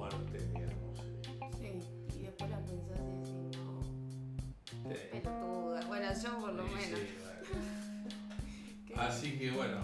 tan 0.00 0.10
fuertes, 0.10 0.52
digamos. 0.52 0.98
Sí. 1.58 2.18
Y 2.18 2.22
después 2.22 2.50
las 2.50 2.60
pensás 2.60 3.00
y 3.00 3.10
decís, 3.18 3.58
no. 3.58 3.82
Sí. 4.92 4.98
Pelotuda. 5.12 5.80
Bueno, 5.86 6.08
yo 6.22 6.38
por 6.40 6.52
lo 6.52 6.62
Sí, 6.68 6.74
menos. 6.74 7.00
sí, 7.00 7.06
bueno. 7.20 7.34
Así 9.02 9.38
que 9.38 9.50
bueno, 9.50 9.78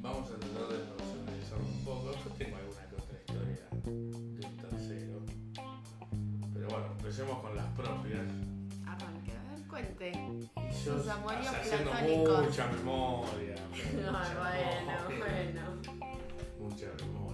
vamos 0.00 0.30
a 0.30 0.36
tratar 0.38 0.68
de 0.68 0.78
personalizarlo 0.94 1.66
un 1.66 1.84
poco. 1.84 2.12
Yo 2.12 2.30
tengo 2.38 2.56
alguna 2.56 2.86
que 2.88 2.94
otra 2.96 3.18
historia 3.20 3.68
de 3.84 4.46
un 4.46 4.56
tercero. 4.56 5.20
Pero 6.54 6.68
bueno, 6.68 6.86
empecemos 6.92 7.38
con 7.40 7.56
las 7.56 7.66
propias. 7.72 8.26
Arranque, 8.86 9.32
a 9.32 9.42
ver, 9.52 9.66
cuente. 9.68 10.10
Y 10.10 10.72
Sus 10.74 11.06
amoríos 11.08 11.46
o 11.46 11.50
sea, 11.50 11.60
haciendo 11.60 11.90
platónicos. 11.90 12.44
mucha 12.46 12.66
memoria. 12.68 13.54
mucha 13.70 13.90
bueno, 13.92 14.12
memoria, 15.08 15.18
bueno. 15.18 15.62
Mucha 16.60 16.86
memoria. 17.04 17.29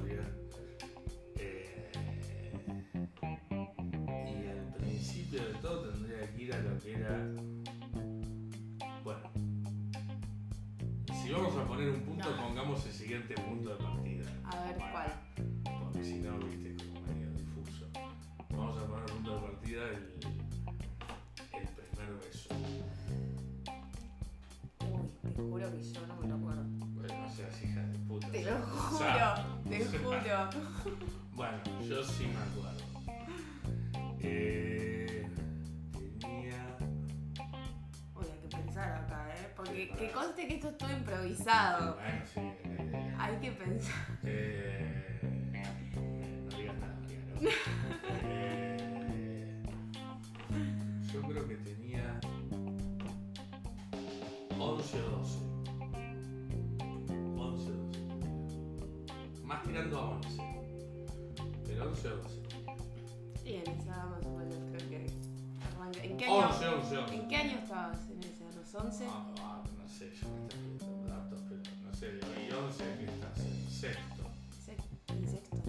Poner 11.76 11.90
un 11.90 12.00
punto, 12.00 12.30
No. 12.30 12.36
pongamos 12.42 12.86
el 12.86 12.92
siguiente 12.92 13.34
punto 13.34 13.68
de 13.70 13.76
partida. 13.76 14.24
A 14.44 14.64
ver, 14.64 14.76
¿cuál? 14.76 15.12
Porque 15.82 16.04
si 16.04 16.14
no, 16.20 16.38
viste, 16.38 16.74
como 16.86 17.00
medio 17.02 17.30
difuso. 17.32 17.86
Vamos 18.50 18.78
a 18.82 18.86
poner 18.86 19.04
punto 19.06 19.34
de 19.34 19.40
partida 19.46 19.82
el, 19.88 19.94
el 21.52 21.68
primer 21.68 22.14
beso. 22.24 22.48
Uy, 24.88 25.34
te 25.34 25.42
juro 25.42 25.70
que 25.72 25.82
yo 25.92 26.06
no 26.06 26.16
me 26.16 26.28
lo 26.28 26.34
acuerdo. 26.36 26.64
Bueno, 26.94 27.14
no 27.26 27.30
seas 27.34 27.62
hija 27.62 27.82
de 27.82 27.98
puta. 27.98 28.30
Te 28.30 28.42
lo 28.44 28.52
juro, 28.58 28.98
sabes. 28.98 29.90
te 29.90 29.98
juro. 29.98 30.20
Bueno, 31.36 31.58
yo 31.86 32.02
sí 32.02 32.24
me 32.24 32.38
acuerdo. 32.38 32.80
Eh, 34.20 35.05
¿eh? 39.82 39.86
Porque 39.90 40.06
que 40.06 40.12
conste 40.12 40.46
que 40.48 40.54
esto 40.54 40.68
es 40.70 40.78
todo 40.78 40.92
improvisado. 40.92 41.94
Bueno, 41.96 42.24
sí. 42.32 42.40
eh, 42.64 43.14
Hay 43.18 43.36
que 43.36 43.52
pensar. 43.52 44.18
eh, 44.24 45.20
no 46.50 46.56
digas 46.58 46.76
nada, 46.76 46.94
¿no? 47.40 47.48
Eh, 48.22 49.62
yo 51.12 51.22
creo 51.22 51.48
que 51.48 51.54
tenía 51.56 52.18
11 54.58 55.02
o 55.02 55.10
12. 55.10 55.38
11 57.36 57.36
o 57.36 57.44
12. 57.50 57.70
Más 59.44 59.62
tirando 59.62 59.98
a 59.98 60.10
11. 60.10 60.42
Pero 61.66 61.84
11 61.90 62.08
o 62.08 62.16
12. 62.16 62.36
Sí, 63.42 63.54
en 63.64 63.70
esa 63.80 64.06
más 64.06 64.24
o 64.26 64.36
menos 64.36 64.56
creo 64.72 64.88
que. 64.88 65.06
¿En 66.02 66.16
qué 66.16 66.24
año? 66.26 66.34
11, 66.48 66.68
11, 66.68 66.96
11. 66.98 67.14
¿En 67.14 67.28
qué 67.28 67.36
año 67.36 67.58
estabas 67.58 67.98
en 68.10 68.18
ese? 68.18 68.44
¿A 68.44 68.52
los 68.56 68.74
11? 68.74 69.04
Ah, 69.08 69.26
sé, 70.10 70.20
yo 70.20 70.28
me 70.28 70.42
estoy 70.46 70.60
pidiendo 70.78 71.08
datos, 71.08 71.40
pero 71.48 71.62
no 71.82 71.94
sé, 71.94 72.06
y 72.48 72.52
11 72.52 72.84
que 72.98 73.04
estás 73.04 73.38
en 73.40 73.70
sexto. 73.70 74.30
Se- 74.64 75.12
¿En 75.12 75.28
sexto? 75.28 75.62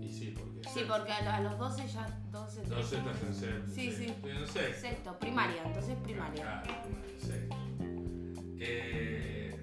Y 0.00 0.08
sí, 0.08 0.34
porque. 0.38 0.68
Sí, 0.68 0.80
porque 0.88 1.12
a, 1.12 1.22
lo- 1.22 1.30
a 1.30 1.40
los 1.40 1.58
12 1.58 1.86
ya. 1.88 2.20
12, 2.30 2.60
13. 2.62 2.74
12 2.74 2.96
estás 2.96 3.22
en 3.22 3.34
sexto. 3.34 3.72
Sí, 3.74 3.92
sí. 3.92 4.04
Estoy 4.06 4.30
en 4.32 4.46
sexto. 4.48 4.80
Sexto, 4.80 5.18
primaria, 5.18 5.62
entonces 5.64 5.96
primaria. 6.02 6.42
Claro, 6.42 6.82
primaria, 6.82 7.18
sexto. 7.20 7.56
Eh, 8.60 9.56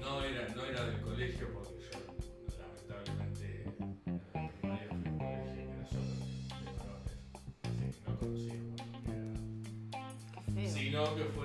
no, 0.00 0.22
era, 0.22 0.48
no 0.54 0.64
era 0.64 0.84
del 0.86 1.00
colegio 1.00 1.52
porque 1.52 1.74
yo, 1.80 1.98
lamentablemente, 2.58 3.64
en 4.04 4.20
la 4.42 4.48
primaria 4.50 4.88
fui 4.88 4.96
un 5.08 5.18
colegio 5.18 5.54
que 5.54 5.72
era 5.72 5.86
solo 5.88 6.04
de 6.04 6.72
varones. 6.78 7.18
Así 7.64 7.88
que 7.90 8.10
no 8.10 8.18
conocíamos 8.18 8.80
lo 8.80 8.86
que 9.02 9.10
era. 9.10 9.32
Qué 10.44 10.68
feo. 10.68 10.74
sino 10.74 11.14
que 11.16 11.24
fue 11.24 11.43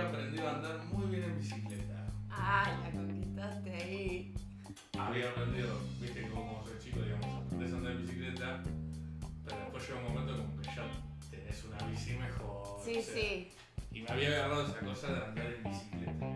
había 0.00 0.08
aprendido 0.08 0.48
a 0.48 0.54
andar 0.54 0.84
muy 0.92 1.06
bien 1.10 1.24
en 1.24 1.38
bicicleta. 1.38 2.06
Ay, 2.30 2.72
la 2.82 2.90
conquistaste 2.90 3.74
ahí. 3.74 4.34
Había 4.98 5.30
aprendido, 5.30 5.80
viste 6.00 6.28
como 6.28 6.64
sos 6.64 6.78
chico, 6.82 7.00
digamos, 7.00 7.44
aprendés 7.44 7.72
a 7.72 7.76
andar 7.76 7.92
en 7.92 8.02
bicicleta, 8.02 8.62
pero 9.44 9.56
después 9.60 9.88
llega 9.88 9.98
un 10.00 10.14
momento 10.14 10.36
como 10.38 10.60
que 10.60 10.66
ya 10.68 10.90
tenés 11.30 11.64
una 11.64 11.86
bici 11.86 12.12
mejor. 12.12 12.80
Sí, 12.84 12.98
o 12.98 13.02
sea, 13.02 13.14
sí. 13.14 13.52
Y 13.92 14.00
me 14.02 14.10
había 14.10 14.28
agarrado 14.28 14.66
esa 14.66 14.80
cosa 14.80 15.12
de 15.12 15.24
andar 15.24 15.46
en 15.46 15.62
bicicleta. 15.64 16.26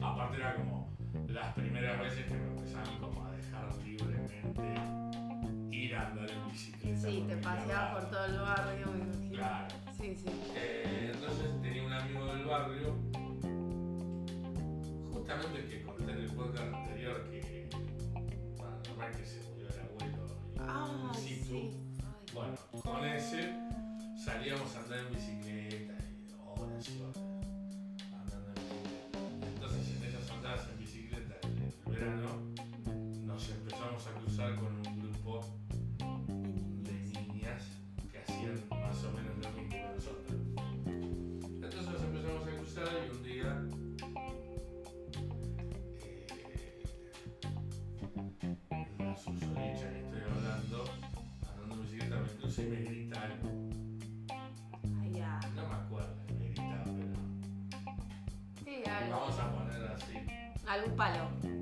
Aparte 0.00 0.36
era 0.36 0.54
como 0.56 0.90
las 1.28 1.54
primeras 1.54 2.00
veces 2.00 2.26
que 2.26 2.34
me 2.34 2.46
empezaban 2.46 2.98
como 2.98 3.24
a 3.24 3.30
dejar 3.32 3.76
libremente 3.84 5.76
ir 5.76 5.94
a 5.94 6.08
andar 6.08 6.30
en 6.30 6.50
bicicleta. 6.50 7.00
Sí, 7.08 7.24
te 7.28 7.36
paseabas 7.36 7.94
por 7.94 8.10
todo 8.10 8.24
el 8.24 8.38
barrio, 8.38 8.86
me 8.86 9.04
imagino. 9.04 9.36
Claro. 9.36 9.68
Sí, 9.96 10.14
sí. 10.16 10.26
Eh, 10.54 11.12
entonces 11.14 11.55
del 12.14 12.44
barrio, 12.44 12.94
justamente 15.12 15.58
el 15.58 15.68
que 15.68 15.82
conté 15.82 16.12
en 16.12 16.18
el 16.18 16.30
podcast 16.30 16.72
anterior 16.72 17.28
que, 17.28 17.68
normal 18.88 19.12
que 19.16 19.26
se 19.26 19.40
murió 19.48 19.68
el 19.68 19.80
abuelo 19.80 20.24
y 21.12 21.18
sí. 21.18 21.42
Ay. 21.48 21.70
Bueno, 22.32 22.54
con 22.82 23.04
ese 23.04 23.52
salíamos 24.24 24.76
a 24.76 24.80
andar 24.80 24.98
en 25.00 25.14
bicicleta 25.14 25.94
y 25.98 26.60
horas 26.60 26.88
y 26.88 27.00
horas 27.00 27.25
vamos 59.18 59.38
a 59.38 59.50
poner 59.50 59.90
así. 59.92 60.14
Algún 60.66 60.96
palo. 60.96 61.55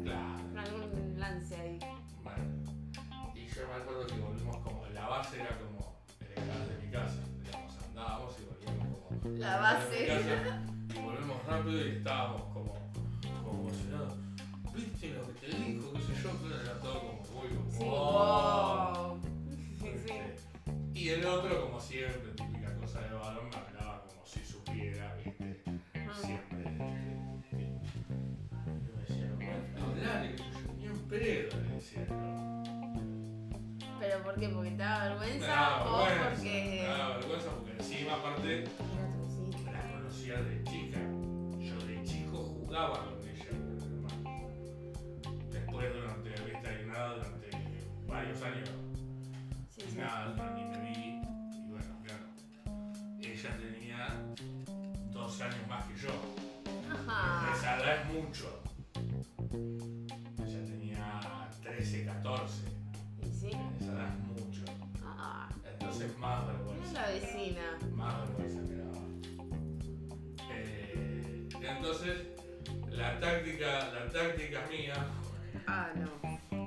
Ah, 75.67 75.91
no. 75.97 76.11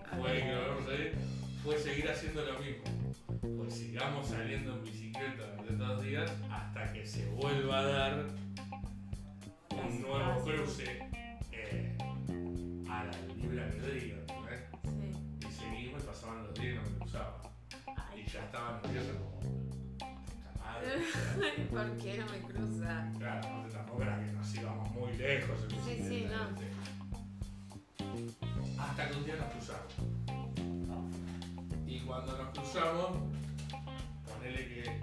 Ah, 0.05 0.17
fue, 0.19 0.33
que 0.33 0.51
lo 0.51 0.67
vamos 0.69 0.89
a 0.89 0.94
ir, 0.94 1.15
fue 1.63 1.77
seguir 1.77 2.09
haciendo 2.09 2.44
lo 2.45 2.59
mismo. 2.59 2.83
Pues 3.57 3.73
sigamos 3.73 4.27
saliendo 4.27 4.73
en 4.75 4.83
bicicleta 4.83 5.55
durante 5.57 5.73
dos 5.73 6.01
días 6.01 6.31
hasta 6.49 6.94
que 6.94 7.05
se 7.05 7.25
vuelva 7.29 7.79
a 7.79 7.83
dar 7.83 8.25
un 9.71 10.01
nuevo 10.01 10.44
cruce 10.44 10.99
eh, 11.51 11.97
a 12.89 13.05
la 13.05 13.33
libre 13.35 13.63
albedrío. 13.63 14.15
Sí. 14.83 15.47
Y 15.47 15.51
seguimos 15.51 16.03
y 16.03 16.05
pasaban 16.05 16.44
los 16.44 16.53
días 16.55 16.73
y 16.73 16.75
no 16.75 16.81
me 16.81 16.97
cruzaba. 16.97 17.41
Y 18.15 18.29
ya 18.29 18.45
estaba 18.45 18.81
nervioso 18.83 19.13
como. 19.19 19.38
¿por 21.71 21.97
qué 21.97 22.17
no 22.17 22.25
me 22.31 22.39
cruza? 22.41 23.11
Claro, 23.17 23.49
no, 23.49 23.69
tampoco 23.69 24.03
era 24.03 24.19
que 24.19 24.31
nos 24.31 24.55
íbamos 24.55 24.91
muy 24.91 25.13
lejos 25.17 25.63
en 25.63 25.69
Sí, 25.83 26.03
sí, 26.07 26.27
no. 26.29 26.76
Hasta 28.89 29.10
que 29.10 29.16
un 29.18 29.25
día 29.25 29.36
nos 29.36 29.48
cruzamos. 29.54 29.94
Y 31.86 32.00
cuando 32.01 32.38
nos 32.38 32.50
cruzamos, 32.57 33.18
ponele 34.25 34.68
que 34.68 35.01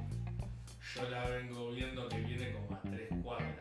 yo 0.95 1.11
la 1.11 1.25
vengo 1.29 1.71
viendo 1.73 2.09
que 2.09 2.21
viene 2.21 2.53
como 2.53 2.77
a 2.77 2.83
tres 2.83 3.09
cuadras. 3.23 3.55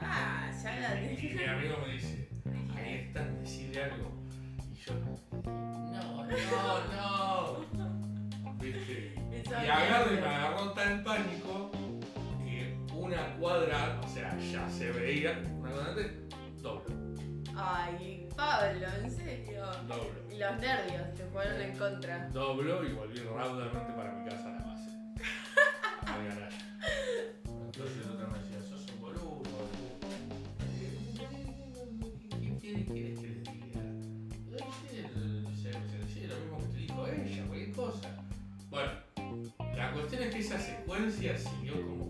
Ah, 0.00 0.50
ya 0.62 0.76
la 0.80 1.02
Y 1.02 1.08
mi 1.08 1.16
dije. 1.16 1.48
amigo 1.48 1.76
me 1.86 1.92
dice, 1.94 2.28
ahí 2.76 2.94
están, 3.06 3.38
decirle 3.40 3.82
algo. 3.84 4.12
Y 4.72 4.76
yo, 4.76 4.94
no, 4.94 6.26
no, 6.26 7.64
no. 7.72 8.54
¿Viste? 8.60 9.14
Y 9.44 9.68
agarro 9.68 10.12
y 10.12 10.16
me 10.20 10.26
agarró 10.26 10.72
tal 10.72 11.02
pánico 11.02 11.70
que 12.44 12.76
una 12.94 13.36
cuadra, 13.36 14.00
o 14.04 14.08
sea, 14.08 14.36
ya 14.38 14.68
se 14.68 14.90
veía, 14.92 15.40
una 15.58 15.70
cuadra 15.70 15.90
antes, 15.90 16.12
doblo, 16.62 16.84
Ay, 17.56 18.25
Pablo, 18.36 18.86
en 19.02 19.10
serio. 19.10 19.64
doblo. 19.88 20.12
Y 20.30 20.38
los 20.38 20.58
nervios 20.58 21.14
te 21.14 21.24
jugaron 21.24 21.60
en 21.60 21.76
contra. 21.78 22.28
Doblo 22.28 22.84
y 22.84 22.92
volví 22.92 23.18
raudamente 23.20 23.92
para 23.94 24.12
mi 24.12 24.28
casa 24.28 24.48
a 24.48 24.52
la 24.52 24.66
base. 24.66 24.90
Al 26.06 26.28
garaje. 26.28 26.58
Entonces 27.44 27.96
el 28.04 28.10
otro 28.12 28.28
me 28.28 28.38
decía, 28.38 28.60
sos 28.68 28.86
un 28.92 29.00
boludo. 29.00 29.42
¿Qué 32.30 32.58
quiere, 32.60 32.84
quieres 32.84 33.18
que 33.18 33.28
les 33.28 33.44
diga? 33.44 33.80
Se, 35.62 36.28
lo 36.28 36.36
mismo 36.36 36.58
que 36.58 36.66
te 36.66 36.78
dijo 36.78 37.06
ella, 37.06 37.46
cualquier 37.46 37.72
cosa. 37.72 38.08
Bueno, 38.70 38.92
la 39.74 39.92
cuestión 39.92 40.22
es 40.24 40.34
que 40.34 40.40
esa 40.40 40.58
secuencia 40.58 41.38
siguió 41.38 41.74
como 41.74 42.05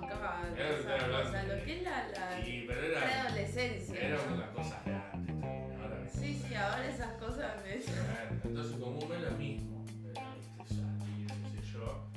bancaba 0.00 0.42
Era 0.56 0.70
esa 0.70 1.08
cosa? 1.08 1.42
Lo 1.44 1.64
que 1.64 1.76
es 1.76 1.82
la, 1.82 2.08
la 2.08 2.44
Sí, 2.44 2.64
pero 2.66 2.80
era, 2.82 3.00
preadolescencia. 3.02 4.00
era 4.00 4.16
¿no? 4.28 4.34
una 4.34 4.46
cosa 4.52 4.82
de 4.84 4.94
antes 4.94 5.40
también. 5.40 5.80
Ahora 5.80 6.08
Sí, 6.12 6.42
sí, 6.48 6.54
ahora 6.54 6.86
esas 6.88 7.12
cosas 7.14 7.52
me... 7.64 7.74
Entonces 8.48 8.76
como 8.78 8.98
un 8.98 9.08
mes 9.08 9.20
lo 9.20 9.30
mismo, 9.32 9.84
era, 10.10 10.34
viste, 10.36 10.74
salir, 10.74 11.26
qué 11.26 11.62
sé 11.62 11.72
yo, 11.72 12.08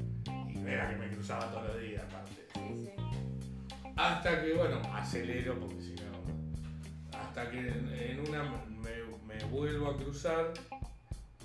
y 0.49 0.57
no 0.59 0.67
era 0.67 0.89
que 0.89 0.95
me 0.97 1.07
cruzaba 1.09 1.51
todos 1.51 1.67
los 1.67 1.81
días 1.81 2.03
aparte. 2.03 2.31
Sí, 2.53 2.85
sí. 2.85 2.91
Hasta 3.95 4.41
que, 4.43 4.53
bueno, 4.53 4.81
acelero 4.93 5.59
porque 5.59 5.81
si 5.81 5.95
no, 5.95 7.17
hasta 7.17 7.49
que 7.49 7.59
en, 7.59 7.89
en 7.93 8.19
una 8.29 8.43
me, 8.43 9.33
me 9.35 9.43
vuelvo 9.45 9.87
a 9.91 9.97
cruzar, 9.97 10.53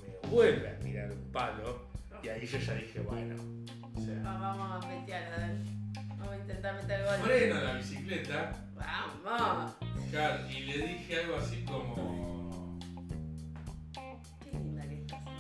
me 0.01 0.29
vuelve 0.29 0.69
a 0.69 0.79
tirar 0.79 1.11
un 1.13 1.33
palo, 1.33 1.87
y 2.23 2.29
ahí 2.29 2.47
yo 2.47 2.59
ya 2.59 2.75
dije, 2.75 3.01
bueno, 3.01 3.37
o 3.97 4.01
sea, 4.01 4.23
Va- 4.23 4.39
Vamos 4.39 4.85
a 4.85 4.89
petear, 4.89 5.33
a 5.33 5.37
ver. 5.39 5.57
Intentar 6.53 6.75
meter 6.75 7.05
gol. 7.05 7.17
freno 7.25 7.55
la 7.63 7.73
bicicleta, 7.75 8.53
¡Vamos! 9.25 9.73
claro, 10.11 10.51
y 10.51 10.61
le 10.65 10.87
dije 10.87 11.21
algo 11.21 11.37
así 11.37 11.65
como, 11.65 12.79
Qué 14.43 14.51
linda 14.53 14.83
que 14.89 14.95
estás 15.01 15.21
hoy. 15.27 15.33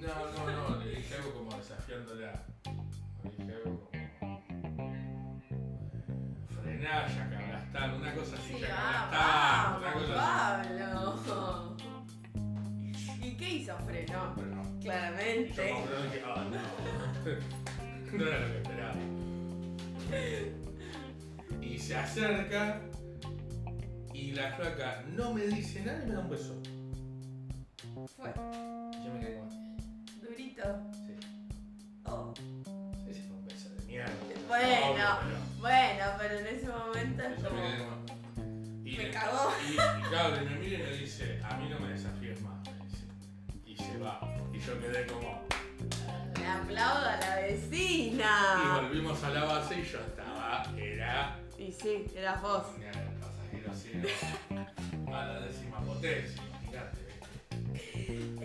no, 0.00 0.06
no, 0.46 0.68
no, 0.70 0.76
le 0.84 0.90
dije 0.96 1.14
algo 1.16 1.34
como 1.34 1.56
desafiándola, 1.56 2.32
le 3.24 3.30
dije 3.30 3.52
algo 3.56 3.90
como... 3.90 4.04
frenar, 6.62 7.08
ya 7.14 7.30
Cablastán, 7.30 7.94
una 7.94 8.14
cosa 8.14 8.36
así, 8.36 8.54
Sí, 8.54 8.60
ya 8.60 8.68
va, 9.12 9.80
Cablastán, 9.82 9.82
una 9.82 9.92
cosa 9.92 10.12
así. 10.60 10.68
Pablo. 11.26 11.76
¿Y 13.20 13.36
qué 13.36 13.48
hizo? 13.50 13.76
Frenó. 13.86 14.34
Y 14.36 14.40
yo 14.40 14.80
Claramente. 14.80 15.70
como 15.70 15.86
que 15.86 15.96
dije, 16.04 16.22
ah, 16.24 16.44
no, 16.50 18.18
no 18.18 18.26
era 18.26 18.38
lo 18.40 18.46
que 18.52 18.56
esperaba. 18.58 18.94
Y 21.60 21.78
se 21.78 21.96
acerca 21.96 22.80
y 24.12 24.32
la 24.32 24.52
flaca 24.52 25.02
no 25.08 25.32
me 25.34 25.46
dice 25.46 25.82
nada 25.84 26.02
y 26.04 26.08
me 26.08 26.14
da 26.14 26.20
un 26.20 26.30
beso. 26.30 26.54
Fue. 28.16 28.30
Y 28.30 29.04
yo 29.04 29.12
me 29.14 29.20
quedé 29.20 29.38
como, 29.38 29.76
Durito. 30.22 30.62
sí, 30.92 31.14
Oh. 32.06 32.32
ese 33.08 33.22
fue 33.22 33.36
un 33.36 33.44
beso 33.46 33.70
de 33.70 33.86
mierda. 33.86 34.12
Bueno, 34.48 34.96
pero- 34.96 35.60
bueno, 35.60 36.04
pero 36.18 36.38
en 36.40 36.46
ese 36.46 36.68
momento 36.68 37.22
es 37.22 37.42
Yo 37.42 37.50
me 37.50 37.60
quedé 37.62 37.78
como. 37.78 38.06
como. 38.06 38.86
Y 38.86 38.96
Me 38.96 39.04
le- 39.04 39.10
cagó. 39.10 39.50
Y, 39.68 39.72
y 39.72 40.08
claro, 40.08 40.36
y 40.42 40.44
me 40.44 40.54
mira 40.58 40.78
y 40.78 40.82
me 40.82 40.96
dice, 40.98 41.40
a 41.42 41.56
mí 41.56 41.68
no 41.70 41.80
me 41.80 41.88
desafíes 41.88 42.40
más, 42.42 42.60
me 42.68 42.84
dice. 42.86 43.04
Y 43.66 43.76
se 43.76 43.98
va. 43.98 44.20
Y 44.52 44.58
yo 44.60 44.78
quedé 44.80 45.06
como. 45.06 45.43
Le 46.44 46.50
aplaudo 46.50 47.08
a 47.08 47.16
la 47.16 47.48
Y 47.48 47.52
vecina. 47.54 48.80
volvimos 48.82 49.24
a 49.24 49.30
la 49.30 49.44
base 49.44 49.80
y 49.80 49.84
yo 49.84 49.98
estaba, 50.00 50.62
era 50.76 51.38
Y 51.58 51.72
sí, 51.72 52.04
eras 52.14 52.42
vos. 52.42 52.64
un 52.76 53.20
pasajero 53.20 53.74
ciego 53.74 54.08
a 55.16 55.24
la 55.24 55.40
décima 55.40 55.80
potencia, 55.80 56.42
imagínate. 56.46 56.98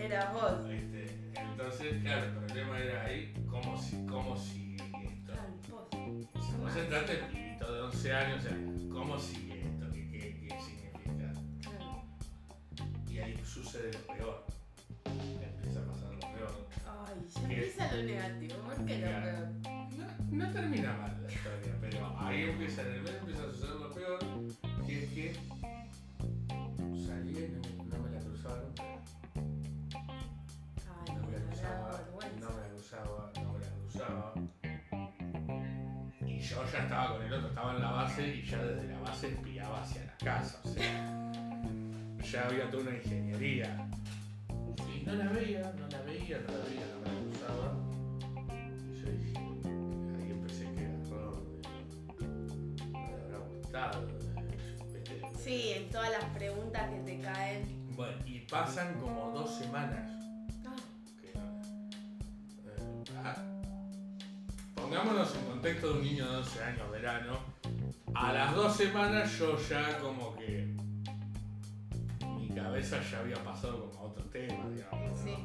Eras 0.02 0.32
vos. 0.32 0.66
¿viste? 0.68 1.18
Entonces, 1.34 2.02
claro, 2.02 2.24
el 2.24 2.32
problema 2.36 2.78
era 2.78 3.04
ahí, 3.04 3.34
¿cómo, 3.50 3.76
si, 3.80 4.06
cómo 4.06 4.34
sigue 4.36 4.76
esto? 4.76 5.32
O 6.34 6.42
sea, 6.42 6.56
vos 6.58 6.76
entraste 6.76 7.12
el 7.12 7.24
pibito 7.26 7.70
de 7.74 7.80
11 7.82 8.12
años, 8.14 8.38
o 8.38 8.48
sea, 8.48 8.56
¿cómo 8.90 9.18
sigue 9.18 9.60
esto? 9.62 9.86
¿Qué, 9.92 10.10
qué, 10.10 10.48
qué 10.48 10.56
significa? 10.62 11.32
Y 13.10 13.18
ahí 13.18 13.38
sucede 13.44 13.90
lo 13.92 14.14
peor. 14.14 14.46
Ay, 17.10 17.26
ya 17.28 17.40
empieza 17.42 17.92
lo 17.92 18.02
negativo. 18.04 18.54
¿Por 18.60 18.86
qué 18.86 18.98
lo 18.98 19.06
peor? 19.06 19.48
No, 19.98 20.06
no 20.30 20.50
termina 20.52 20.92
mal 20.92 21.22
la 21.22 21.32
historia, 21.32 21.76
pero 21.80 22.18
ahí 22.20 22.42
empieza, 22.44 22.82
en 22.82 22.92
el 22.92 23.02
medio 23.02 23.18
empieza 23.18 23.42
a 23.42 23.46
suceder 23.46 23.74
lo 23.76 23.92
peor, 23.92 24.18
que 24.86 25.04
es 25.04 25.10
que 25.10 25.34
salía 27.04 27.40
y 27.40 27.48
no, 27.50 27.60
no 27.84 28.02
me 28.04 28.10
la 28.10 28.20
cruzaba 28.20 28.62
nunca. 28.62 28.82
Ay, 30.86 31.14
No 31.16 31.22
me 31.26 31.32
la 31.32 31.44
cruzaba, 31.46 32.00
no 32.40 32.50
me 32.52 32.60
la 32.60 32.68
cruzaba, 32.68 33.32
no 33.34 33.52
me 33.52 33.58
la 33.58 33.70
cruzaba. 33.70 34.34
Y 36.26 36.38
yo 36.38 36.64
ya 36.72 36.78
estaba 36.78 37.12
con 37.16 37.22
el 37.26 37.32
otro, 37.32 37.48
estaba 37.48 37.74
en 37.74 37.82
la 37.82 37.90
base 37.90 38.28
y 38.28 38.42
ya 38.42 38.62
desde 38.62 38.88
la 38.88 39.00
base 39.00 39.28
espiaba 39.28 39.82
hacia 39.82 40.04
la 40.04 40.16
casa, 40.18 40.60
o 40.64 40.68
sea, 40.68 41.32
ya 42.22 42.46
había 42.46 42.70
toda 42.70 42.84
una 42.84 42.96
ingeniería. 42.96 43.88
No 45.10 45.16
la 45.16 45.32
veía, 45.32 45.72
no 45.76 45.88
la 45.88 46.02
veía, 46.02 46.38
no 46.38 46.52
la 46.52 46.64
veía, 46.66 46.86
no 46.86 47.00
me 47.00 47.06
la 47.08 47.14
cruzaba. 47.20 47.68
Y 48.86 49.00
yo 49.00 49.10
dije, 49.10 49.38
ahí 50.16 50.30
empecé 50.30 50.64
que 50.72 50.84
error, 50.84 51.42
no 52.92 53.16
le 53.16 53.24
habrá 53.24 53.38
gustado. 53.38 54.08
Sí, 55.36 55.72
en 55.74 55.90
todas 55.90 56.12
las 56.12 56.24
preguntas 56.26 56.90
que 56.90 57.00
te 57.00 57.18
caen. 57.18 57.96
Bueno, 57.96 58.16
y 58.24 58.38
pasan 58.40 59.00
como 59.00 59.32
dos 59.32 59.52
semanas. 59.52 60.12
Ah, 60.64 60.76
que, 61.20 61.30
eh, 61.30 61.42
ah, 63.24 63.34
pongámonos 64.76 65.34
en 65.34 65.44
contexto 65.46 65.88
de 65.88 65.94
un 65.94 66.04
niño 66.04 66.24
de 66.28 66.36
12 66.36 66.62
años, 66.62 66.88
verano. 66.92 67.40
A 68.14 68.32
las 68.32 68.54
dos 68.54 68.76
semanas 68.76 69.36
yo 69.36 69.58
ya 69.68 69.98
como 69.98 70.36
que 70.36 70.72
mi 72.50 72.56
cabeza 72.56 73.00
ya 73.10 73.20
había 73.20 73.36
pasado 73.44 73.90
como 73.90 74.00
a 74.00 74.02
otro 74.10 74.24
tema, 74.26 74.68
digamos. 74.70 75.08
¿no? 75.08 75.12
O 75.14 75.16
sea, 75.16 75.36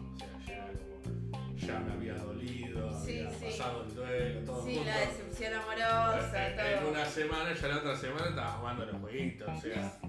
ya 0.47 0.53
era 0.55 0.71
como, 0.73 1.55
ya 1.57 1.79
me 1.79 1.91
había 1.93 2.13
dolido, 2.15 3.05
Sí, 3.05 3.19
había 3.19 3.31
sí. 3.39 3.45
pasado 3.45 3.83
el 3.83 3.95
duelo, 3.95 4.39
todo 4.45 4.63
sí, 4.65 4.75
junto. 4.75 4.89
la 4.89 4.99
decepción 4.99 5.53
amorosa, 5.53 6.47
En- 6.47 6.59
en 6.59 6.79
todo. 6.79 6.89
una 6.91 7.05
semana, 7.05 7.53
ya 7.53 7.67
la 7.67 7.77
otra 7.77 7.95
semana 7.95 8.29
estaba 8.29 8.51
jugando 8.53 8.85
los 8.85 9.01
jueguitos, 9.01 9.49
o 9.49 9.61
sea, 9.61 9.99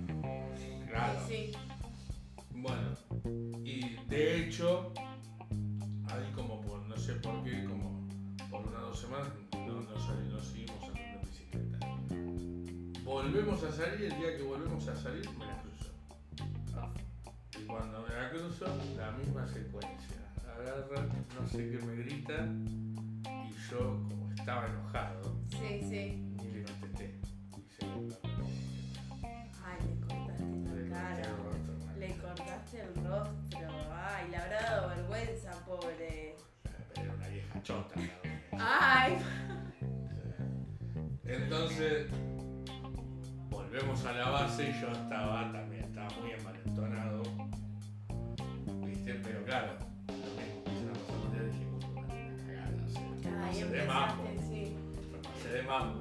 claro. 0.90 1.20
Sí, 1.28 1.52
Bueno, 2.58 2.96
y 3.64 3.96
de 4.08 4.38
hecho, 4.40 4.92
ahí 6.08 6.32
como 6.34 6.60
por, 6.62 6.80
no 6.86 6.96
sé 6.96 7.14
por 7.16 7.42
qué, 7.44 7.64
como 7.64 8.08
por 8.50 8.66
unas 8.66 8.80
dos 8.80 8.98
semanas 9.00 9.28
no, 9.52 9.80
no, 9.82 9.96
salí- 9.98 10.30
no 10.30 10.40
seguimos 10.40 10.82
andando 10.84 11.02
en 11.02 11.20
bicicleta. 11.20 11.78
volvemos 13.04 13.62
a 13.62 13.70
salir, 13.72 14.06
el 14.12 14.18
día 14.18 14.36
que 14.38 14.42
volvemos 14.42 14.88
a 14.88 14.96
salir 14.96 15.28
me 15.38 15.44
la 15.46 15.62
cuando 17.66 18.02
me 18.02 18.14
la 18.14 18.30
cruzo, 18.30 18.66
la 18.96 19.10
misma 19.12 19.46
secuencia. 19.46 20.16
Agarra, 20.54 21.06
no 21.38 21.46
sé 21.48 21.70
qué 21.70 21.78
me 21.84 21.94
grita, 21.96 22.46
y 23.24 23.52
yo, 23.70 23.78
como 24.08 24.32
estaba 24.32 24.66
enojado, 24.66 25.36
Sí, 25.50 25.80
sí. 25.82 26.34
ni 26.36 26.50
le 26.52 26.62
contesté. 26.64 27.18
Y 27.56 27.68
se 27.68 27.86
me 27.86 27.92
Ay, 29.64 29.78
le 29.84 30.00
cortaste 30.06 30.88
la 30.88 30.96
cara. 30.96 31.20
el 31.20 31.36
rostro, 31.36 31.72
man. 31.86 32.00
Le 32.00 32.16
cortaste 32.16 32.80
el 32.80 32.94
rostro. 33.04 33.68
Ay, 33.92 34.30
le 34.30 34.36
habrá 34.36 34.62
dado 34.62 34.88
vergüenza, 34.88 35.50
pobre. 35.66 36.36
Pero 36.62 37.02
era 37.04 37.14
una 37.14 37.28
vieja 37.28 37.62
chota. 37.62 38.00
Ay. 38.52 39.18
Entonces, 41.24 42.06
volvemos 43.50 44.04
a 44.06 44.12
la 44.12 44.30
base 44.30 44.70
y 44.70 44.80
yo 44.80 44.88
estaba 44.92 45.52
también, 45.52 45.84
estaba 45.84 46.08
muy 46.20 46.30
envalentonado. 46.30 47.22
¿Viste? 49.06 49.20
Pero 49.22 49.44
claro, 49.44 49.72
lo 50.08 50.14
mismo, 50.14 50.62
empiezan 50.66 50.88
a 50.88 50.92
pasar 50.94 51.16
los 51.16 51.32
días 51.32 51.44
y 51.46 51.48
dije, 51.52 51.66
"Puta, 51.70 51.86
una 51.86 52.06
cagada, 52.36 52.70
o 52.84 52.88
sea, 52.90 53.40
pasé 53.40 53.66
de 53.68 53.84
mambo, 53.86 54.24
empezaste, 54.26 54.66
sí. 54.66 54.76
me 55.12 55.18
pasé 55.18 55.48
de 55.52 55.62
mambo. 55.62 56.00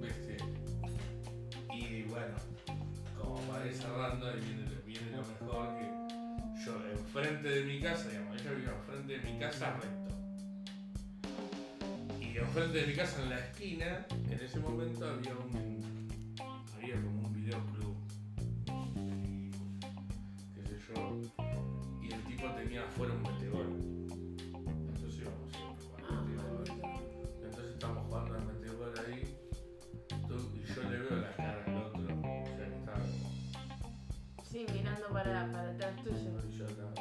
¿Viste? 0.00 0.36
Y 1.74 2.02
bueno, 2.04 2.34
como 3.20 3.36
para 3.42 3.66
ir 3.66 3.74
cerrando, 3.74 4.26
ahí 4.26 4.40
viene, 4.40 4.62
lo- 4.70 4.82
viene 4.82 5.10
lo 5.10 5.22
mejor 5.22 5.68
que 5.78 5.86
yo 6.64 6.72
enfrente 6.90 7.48
de 7.48 7.64
mi 7.64 7.80
casa, 7.80 8.08
digamos, 8.08 8.40
ella 8.40 8.50
vivía 8.52 8.70
enfrente 8.70 9.18
de 9.18 9.32
mi 9.32 9.38
casa 9.38 9.76
recto. 9.76 10.12
Y 12.20 12.38
enfrente 12.38 12.78
de 12.80 12.86
mi 12.86 12.94
casa, 12.94 13.22
en 13.22 13.28
la 13.30 13.38
esquina, 13.38 14.06
en 14.30 14.40
ese 14.40 14.58
momento 14.60 15.06
había 15.06 15.32
un. 15.34 16.08
había 16.76 16.94
como 17.02 17.26
un 17.26 17.32
videoclub. 17.34 17.96
Y, 18.96 19.50
qué 20.54 20.62
sé 20.66 20.78
yo. 20.94 21.41
Tenía 22.56 22.82
afuera 22.84 23.14
un 23.14 23.22
metegol. 23.22 23.66
Entonces 24.88 25.20
íbamos 25.20 25.50
siempre 25.52 25.84
jugar 25.84 26.02
Ah, 26.08 26.12
maldito. 26.12 26.64
Entonces 27.44 27.72
estamos 27.72 28.06
jugando 28.06 28.34
al 28.34 28.46
metegol 28.46 28.92
ahí. 29.06 29.36
y 30.54 30.74
yo 30.74 30.82
le 30.90 30.98
veo 30.98 31.16
la 31.20 31.36
cara 31.36 31.64
al 31.66 31.76
otro. 31.76 32.02
O 32.02 32.46
sea 32.46 32.68
que 32.68 32.76
estaba 32.76 32.98
como. 32.98 34.44
Sí, 34.44 34.66
mirando 34.72 35.08
para, 35.08 35.52
para 35.52 35.70
atrás 35.70 35.96
tuyo. 36.02 36.42
Y 36.50 36.56
yo 36.56 36.66
estaba. 36.66 36.92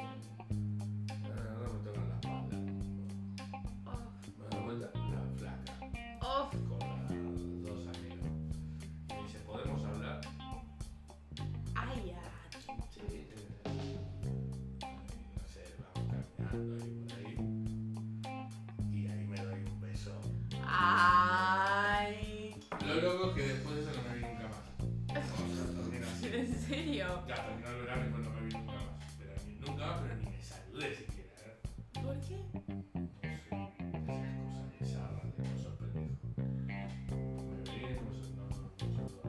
Serio? 26.72 27.06
Ya 27.28 27.36
terminó 27.36 27.70
el 27.70 27.76
verano 27.82 28.06
y 28.06 28.10
no 28.24 28.30
me 28.32 28.42
vi 28.42 28.54
nunca 28.54 28.72
más. 28.72 28.86
Pero 29.20 29.32
ni, 29.46 29.54
nunca 29.56 29.86
más, 29.88 30.02
pero 30.02 30.16
ni 30.16 30.26
me 30.26 30.42
saludé 30.42 30.96
siquiera. 30.96 31.34
¿eh? 31.46 31.60
¿Por 32.02 32.16
qué? 32.22 32.38
No 32.54 32.80
sé, 33.82 33.90
esas 34.16 34.36
cosas 34.40 34.68
bizarras 34.80 35.24
de 35.24 35.32
cosas 35.44 35.74
pendejo. 35.80 36.26
Me 36.68 37.60
vi, 37.76 37.82
no 38.00 38.12
sé, 38.14 38.28
no, 38.38 38.44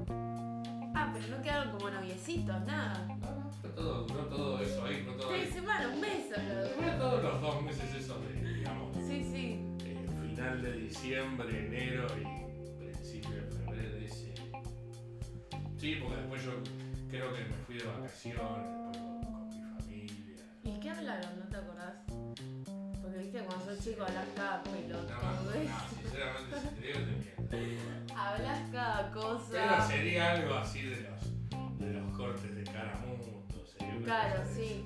no. 0.06 0.92
Ah, 0.94 1.10
pero 1.12 1.26
no 1.36 1.42
quedaron 1.42 1.72
como 1.76 1.90
noviecitos, 1.90 2.60
nada. 2.64 3.06
No, 3.08 3.30
no, 3.44 3.50
fue 3.60 3.70
todo, 3.70 4.04
duró 4.06 4.24
todo 4.26 4.60
eso 4.62 4.84
ahí, 4.84 5.02
fue 5.04 5.14
todo 5.14 5.30
ahí. 5.32 5.40
Tres 5.40 5.54
semanas, 5.54 5.86
un 5.94 6.00
beso. 6.00 6.34
Lo- 6.80 6.98
todos 6.98 7.22
los 7.24 7.40
dos 7.40 7.62
meses 7.62 7.94
esos 7.94 8.18
de, 8.24 8.54
digamos, 8.54 8.96
Sí, 8.96 9.24
sí. 9.24 9.58
eh, 9.84 10.06
final 10.30 10.62
de 10.62 10.72
diciembre, 10.72 11.66
enero 11.66 12.06
y 12.20 12.21
vacaciones 18.22 18.38
con, 18.38 19.22
con 19.32 19.48
mi 19.48 19.60
familia. 19.62 20.44
¿Y 20.64 20.80
qué 20.80 20.90
hablaron? 20.90 21.38
¿No 21.40 21.46
te 21.46 21.56
acordás? 21.56 21.94
Porque 23.02 23.18
viste, 23.18 23.40
cuando 23.44 23.64
sos 23.64 23.84
chico 23.84 24.02
hablas 24.04 24.26
cada 24.36 24.58
más, 24.58 24.68
pelotudez. 24.68 25.68
nada, 25.68 25.88
sinceramente, 25.88 26.56
si 26.60 26.68
te 26.76 26.86
digo, 26.86 26.98
te 27.50 27.56
miento. 27.60 28.14
Hablas 28.16 28.60
cada 28.70 29.10
Pero 29.10 29.20
cosa. 29.20 29.86
sería 29.88 30.32
algo 30.32 30.54
así 30.54 30.82
de 30.82 31.00
los, 31.00 31.78
de 31.78 31.92
los 31.94 32.16
cortes 32.16 32.54
de 32.54 32.64
cara 32.64 33.00
mutuos. 33.06 33.70
sería 33.70 34.04
Claro, 34.04 34.42
sí. 34.54 34.84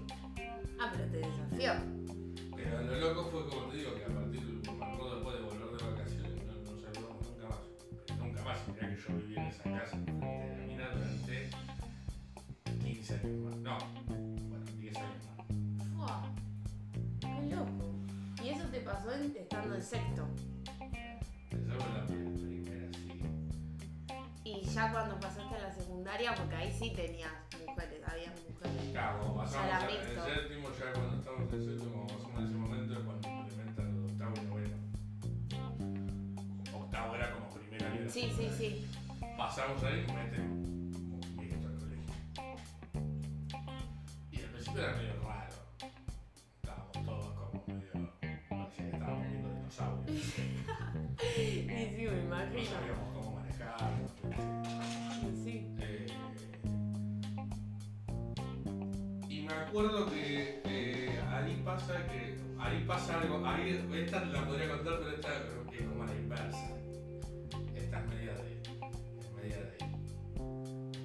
Ah, 0.80 0.90
pero 0.92 1.04
te 1.10 1.16
desafió. 1.18 1.72
Pero 2.56 2.82
lo 2.82 2.96
loco 3.00 3.30
fue 3.30 3.48
como 3.48 3.70
te 3.70 3.76
digo, 3.78 3.94
que 3.94 4.04
a 4.04 4.08
partir 4.08 4.40
de 4.40 4.72
me 4.72 4.84
acuerdo 4.84 5.14
después 5.16 5.36
de 5.36 5.42
volver 5.44 5.78
de 5.78 5.90
vacaciones 5.90 6.32
no, 6.46 6.52
no 6.54 6.70
nunca 6.72 7.48
más. 7.48 7.58
Pero 8.06 8.24
nunca 8.24 8.42
más. 8.44 8.58
Y 8.68 8.72
Mirá 8.72 8.88
que 8.88 8.96
yo 8.96 9.16
viví 9.18 9.36
en 9.36 9.46
esa 9.46 9.62
casa 9.62 9.96
15 13.06 13.14
años 13.26 13.38
más. 13.44 13.56
No, 13.58 13.78
bueno, 14.48 14.64
10 14.80 14.96
años 14.96 15.26
más. 15.38 15.88
Fua. 15.94 16.22
Qué 17.20 17.54
loco. 17.54 17.94
Y 18.42 18.48
eso 18.48 18.64
te 18.68 18.80
pasó 18.80 19.12
en- 19.12 19.36
estando 19.36 19.74
en 19.76 19.82
sexto. 19.82 20.26
Esa 20.66 21.74
fue 21.78 21.92
la 21.94 22.06
pri- 22.06 22.40
primera, 22.40 22.88
sí. 22.92 23.22
Y 24.44 24.60
ya 24.64 24.90
cuando 24.92 25.20
pasaste 25.20 25.54
a 25.54 25.58
la 25.68 25.72
secundaria, 25.72 26.34
porque 26.34 26.56
ahí 26.56 26.72
sí 26.76 26.92
tenías 26.96 27.30
mujeres, 27.68 28.00
había 28.08 28.32
mujeres. 28.50 28.90
Claro, 28.90 29.34
pasamos 29.36 29.72
a- 29.72 29.88
en 29.88 29.96
el 30.00 30.24
séptimo, 30.34 30.68
ya 30.76 30.92
cuando 30.92 31.16
estamos 31.16 31.40
en 31.52 31.60
el 31.60 31.64
séptimo, 31.64 31.92
como 31.92 32.06
pasamos 32.08 32.38
en 32.40 32.44
ese 32.46 32.54
momento, 32.56 32.92
es 32.92 32.98
cuando 33.04 33.28
implementan 33.28 33.86
el 33.86 34.10
octavo 34.10 34.34
y 34.36 34.46
noveno. 34.46 34.76
Octavo 36.74 37.14
era 37.14 37.32
como 37.32 37.50
primer 37.50 37.84
año. 37.84 37.98
de 38.00 38.04
la 38.06 38.10
Sí, 38.10 38.32
sí, 38.36 38.48
sí. 38.58 38.86
Pasamos 39.36 39.82
ahí 39.84 40.04
y 40.08 40.12
meten 40.12 40.85
principio 44.66 44.82
era 44.82 44.96
medio 44.96 45.14
raro. 45.22 45.54
Estábamos 46.62 46.92
todos 47.04 47.26
como 47.34 47.64
medio. 47.66 48.10
parecía 48.48 48.90
que 48.90 48.96
estábamos 48.96 49.26
viendo 49.28 49.48
dinosaurios. 49.54 50.34
Y 51.18 51.30
sí, 51.34 51.66
me 51.68 52.06
No 52.06 52.18
imagino. 52.18 52.64
sabíamos 52.64 53.14
cómo 53.14 53.36
manejar. 53.36 53.90
Sí. 55.44 55.74
Eh, 55.78 56.06
y 59.28 59.40
me 59.42 59.52
acuerdo 59.54 60.06
que 60.10 60.60
eh, 60.64 61.20
ahí 61.30 61.62
pasa 61.64 62.06
que. 62.06 62.38
Ahí 62.58 62.84
pasa 62.86 63.20
algo. 63.20 63.46
Ahí, 63.46 63.86
esta 63.94 64.24
la 64.24 64.44
podría 64.46 64.68
contar, 64.70 64.98
pero 64.98 65.10
esta 65.10 65.28
es 65.36 65.86
como 65.86 66.04
la 66.04 66.14
inversa. 66.14 66.68
Esta 67.74 68.00
es 68.00 68.06
media 68.08 68.34
de. 68.34 68.62
Es 69.20 69.32
media 69.34 69.56
de. 69.58 69.78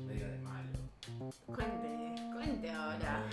media 0.07 0.27
de 0.27 0.37
malo. 0.39 0.79
Cuente, 1.45 1.90
ahora. 2.45 3.23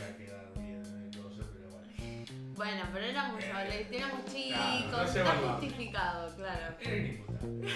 bueno. 2.56 2.82
Pero 2.92 3.04
éramos 3.06 3.42
Eh, 3.42 3.86
éramos 3.92 4.24
chicos, 4.26 4.90
no 4.92 5.02
está 5.02 5.34
justificado, 5.36 6.36
claro. 6.36 6.76
Era 6.80 6.96
inimputable. 6.96 7.72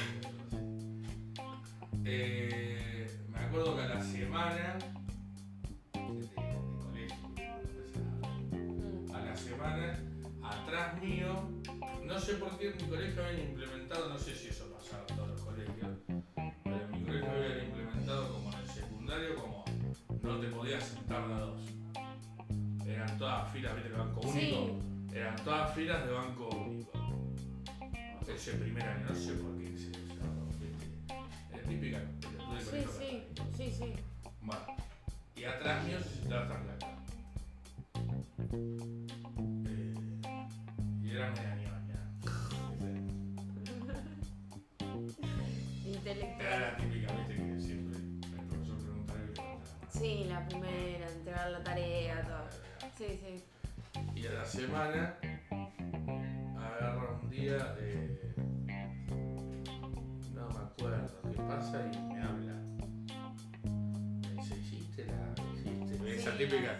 Eh, 2.05 3.07
me 3.29 3.39
acuerdo 3.39 3.77
que 3.77 3.83
a 3.83 3.89
la 3.89 4.03
semana 4.03 4.79
Mm. 8.53 9.15
a 9.15 9.21
la 9.21 9.37
semana, 9.37 9.99
atrás 10.43 11.01
mío, 11.01 11.49
no 12.05 12.19
sé 12.19 12.35
por 12.35 12.59
qué 12.59 12.71
en 12.71 12.77
mi 12.77 12.83
colegio 12.85 13.25
habían 13.25 13.41
Filas 25.75 26.05
de 26.07 26.13
banco 26.13 26.49
único. 26.51 26.93
Ese 28.29 28.53
primer 28.53 28.83
año, 28.83 29.07
no 29.09 29.15
sé 29.15 29.33
por 29.33 29.59
qué 29.59 29.69
se. 29.79 29.91
Es 31.57 31.69
típica 31.69 31.99
pelotuda 32.21 32.59
de 32.59 32.65
Sí, 32.65 32.85
sí, 32.99 33.23
sí, 33.57 33.71
sí. 33.79 34.12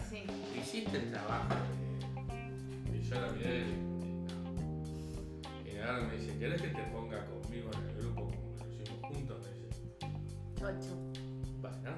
Sí. 0.09 0.23
¿Hiciste 0.59 0.97
el 0.97 1.11
trabajo? 1.11 1.49
de- 2.91 2.97
Y 2.97 3.01
yo 3.01 3.15
la 3.19 3.31
miré 3.31 3.59
y 3.59 3.63
no. 3.73 5.71
Y 5.71 5.77
ahora 5.79 6.01
me 6.01 6.15
dice, 6.17 6.37
¿querés 6.37 6.61
que 6.61 6.67
te 6.69 6.83
ponga 6.83 7.25
conmigo 7.25 7.71
en 7.73 7.89
el 7.89 7.95
grupo 7.97 8.21
como 8.29 8.55
lo 8.57 8.71
hicimos 8.71 9.01
juntos? 9.01 9.39
Me 9.41 9.51
dice, 9.67 9.81
Chocho. 10.55 10.95
bueno. 11.59 11.91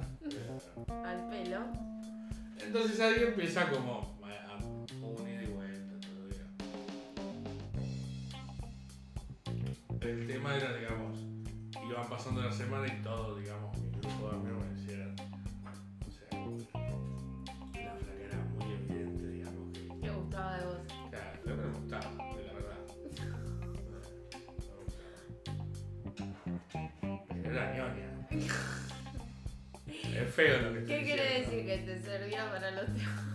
Al 1.06 1.30
pelo. 1.30 1.60
Entonces 2.66 3.00
ahí 3.02 3.24
empieza 3.24 3.70
como 3.70 4.05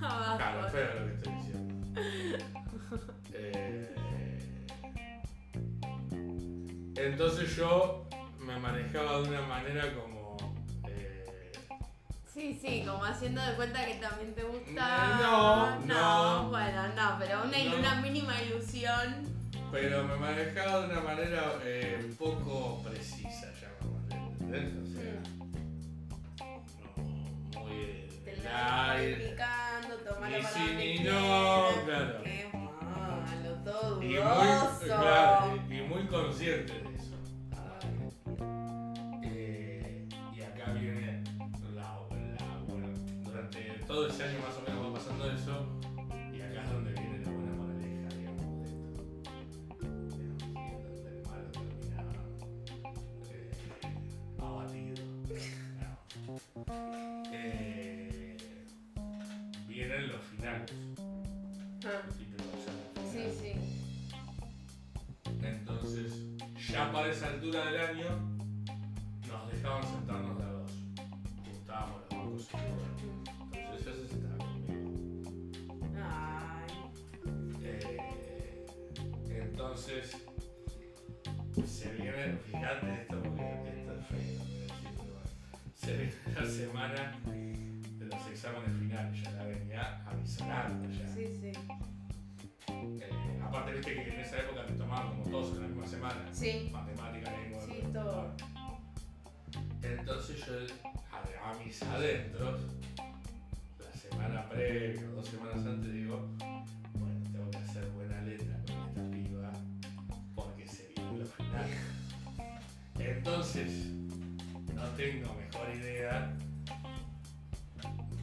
Claro, 0.00 0.69
feo 0.71 0.95
lo 1.00 1.07
que 1.07 1.14
estoy 1.14 1.33
diciendo. 1.35 2.00
Eh, 3.35 3.95
entonces 6.97 7.54
yo 7.57 8.07
me 8.38 8.59
manejaba 8.59 9.21
de 9.21 9.28
una 9.28 9.42
manera 9.42 9.92
como. 9.95 10.37
eh, 10.88 11.52
Sí, 12.33 12.59
sí, 12.61 12.83
como 12.87 13.04
haciendo 13.04 13.42
de 13.45 13.54
cuenta 13.54 13.85
que 13.85 13.95
también 13.97 14.35
te 14.35 14.42
gustaba. 14.42 15.78
No, 15.87 15.87
no. 16.45 16.49
bueno, 16.50 16.88
no, 16.97 17.16
pero 17.19 17.42
una, 17.45 17.59
No. 17.59 17.76
una 17.78 17.95
mínima 18.00 18.40
ilusión. 18.42 19.28
pero 19.71 20.04
me 20.04 20.16
manejaba 20.16 20.80
de 20.87 20.92
una 20.92 21.00
manera 21.00 21.52
eh, 21.62 22.12
poco 22.19 22.83
precisa, 22.83 23.52
llamémosle, 23.61 24.19
picando, 28.54 29.95
la 30.42 30.49
sí 30.49 30.61
ni 30.76 30.99
no, 30.99 31.11
quieras. 31.11 31.85
claro. 31.85 32.23
Qué 32.25 32.50
malo, 32.52 33.54
todo 33.64 34.02
Y 34.02 34.07
muy, 34.07 34.19
claro, 34.87 35.57
y 35.69 35.80
muy 35.83 36.07
consciente 36.09 36.73
de 36.73 36.97
eso. 36.97 37.16
Eh, 39.22 40.09
y 40.35 40.40
acá 40.42 40.72
viene 40.72 41.22
la, 41.74 41.83
la- 41.83 42.59
bueno, 42.66 42.88
durante 43.24 43.61
todo 43.87 44.07
ese 44.09 44.24
año 44.24 44.38
más 44.46 44.57
o 44.57 44.62
menos 44.68 44.87
va 44.87 44.98
pasando 44.98 45.31
eso, 45.31 45.66
y 46.33 46.40
acá 46.40 46.62
es 46.64 46.70
donde 46.70 46.92
viene 46.92 47.18
la 47.24 47.31
buena 47.31 47.53
moraleja, 47.55 48.09
digamos, 48.16 48.46
de 48.57 48.64
esto. 48.64 48.81
Digamos, 49.81 50.42
y 50.42 50.57
donde 50.83 51.09
el 51.11 51.22
malo 51.27 51.51
termina 51.53 52.01
eh, 53.31 53.53
abatido. 54.40 55.05
No. 56.66 57.11
Sí, 63.11 63.24
sí. 63.40 63.53
Entonces, 65.42 66.12
ya 66.70 66.92
para 66.92 67.11
esa 67.11 67.26
altura 67.29 67.66
del 67.66 67.81
año, 67.81 68.38
nos 69.29 69.53
dejaban 69.53 69.83
sentarnos 69.83 70.38
de 70.38 70.44
a 70.44 70.48
dos. 70.48 70.70
Juntábamos 71.44 72.00
los 72.00 72.53
bancos 72.53 73.03
y. 73.03 73.57
Entonces 73.57 73.87
ella 73.87 73.96
se 73.96 74.09
sentaba 74.09 74.37
conmigo. 74.38 74.90
Ay. 75.96 76.70
Eh, 77.64 79.48
entonces, 79.50 80.16
se 81.66 81.92
viene, 81.94 82.38
fíjate 82.46 82.92
esto 83.03 83.22
porque 83.22 83.42
esto 83.76 83.92
es 83.98 84.07
feo. 84.07 84.42
Se 85.74 85.96
viene 85.96 86.14
la 86.35 86.46
semana 86.46 87.18
exámenes 88.31 88.79
finales, 88.79 89.23
ya 89.23 89.31
la 89.33 89.45
venía 89.45 90.03
avisonando 90.07 90.88
ya. 90.90 91.09
Sí, 91.09 91.27
sí. 91.40 91.53
Eh, 92.69 93.40
aparte, 93.43 93.73
viste 93.73 93.95
que 93.95 94.14
en 94.14 94.21
esa 94.21 94.38
época 94.38 94.66
te 94.66 94.73
tomaban 94.75 95.11
como 95.11 95.25
todos 95.31 95.57
en 95.57 95.62
la 95.62 95.69
misma 95.69 95.87
semana. 95.87 96.29
Sí. 96.33 96.71
matemática, 96.73 97.31
lengua. 97.31 97.62
Sí, 97.66 97.83
todo. 97.93 98.33
Entonces 99.83 100.47
yo, 100.47 100.55
a, 101.12 101.51
a 101.51 101.55
mis 101.64 101.83
adentros, 101.83 102.61
la 103.79 103.93
semana 103.93 104.49
previa 104.49 105.03
o 105.11 105.16
dos 105.16 105.27
semanas 105.27 105.66
antes, 105.66 105.93
digo, 105.93 106.29
bueno, 106.99 107.31
tengo 107.33 107.51
que 107.51 107.57
hacer 107.59 107.90
buena 107.90 108.21
letra 108.23 108.57
con 108.66 108.88
esta 108.88 109.11
piba 109.11 109.53
porque 110.35 110.66
se 110.69 110.88
viene 110.95 111.19
lo 111.19 111.27
final. 111.27 111.66
Entonces, 112.99 113.87
no 114.75 114.85
tengo 114.97 115.35
mejor 115.35 115.75
idea 115.75 116.37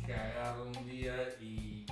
que 0.07 0.13
agarro 0.13 0.67
un 0.67 0.87
día 0.87 1.15
y 1.41 1.85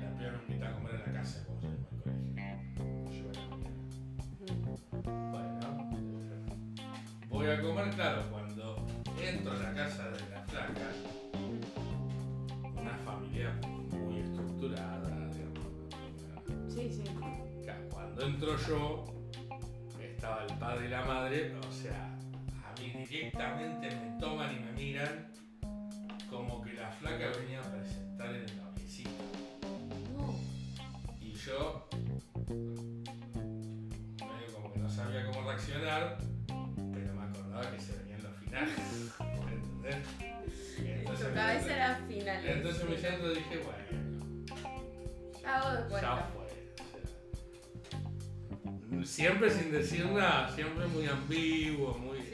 la 0.00 0.14
piba 0.16 0.30
me 0.30 0.38
invita 0.46 0.68
a 0.68 0.72
comer 0.74 0.94
en 0.94 1.00
la 1.00 1.12
casa 1.12 1.44
cuando 1.44 1.62
salimos 1.62 1.90
del 1.90 2.00
colegio. 2.02 2.30
Yo 3.10 3.26
la. 3.32 3.42
Bueno, 5.32 5.90
voy 7.28 7.46
a 7.48 7.60
comer, 7.60 7.90
claro, 7.96 8.22
cuando 8.30 8.86
entro 9.20 9.50
a 9.50 9.56
la 9.56 9.74
casa 9.74 10.08
de 10.10 10.20
la 10.30 10.42
flaca, 10.42 10.88
una 12.80 12.96
familia 12.98 13.58
muy 13.90 14.20
estructurada, 14.20 15.28
digamos. 15.30 15.66
Sí, 16.72 16.92
sí. 16.92 17.02
Cuando 17.90 18.24
entro 18.24 18.56
yo, 18.68 19.04
estaba 20.00 20.44
el 20.44 20.54
padre 20.58 20.86
y 20.86 20.90
la 20.90 21.04
madre, 21.04 21.56
o 21.56 21.72
sea, 21.72 22.16
a 22.64 22.72
mí 22.80 23.04
directamente 23.04 23.90
me 23.96 24.20
toman 24.20 24.54
y 24.54 24.60
me 24.60 24.72
miran 24.74 25.21
siempre 49.22 49.48
sin 49.50 49.70
decir 49.70 50.04
nada, 50.06 50.52
siempre 50.52 50.84
muy 50.88 51.06
ambiguo, 51.06 51.96
muy. 51.96 52.31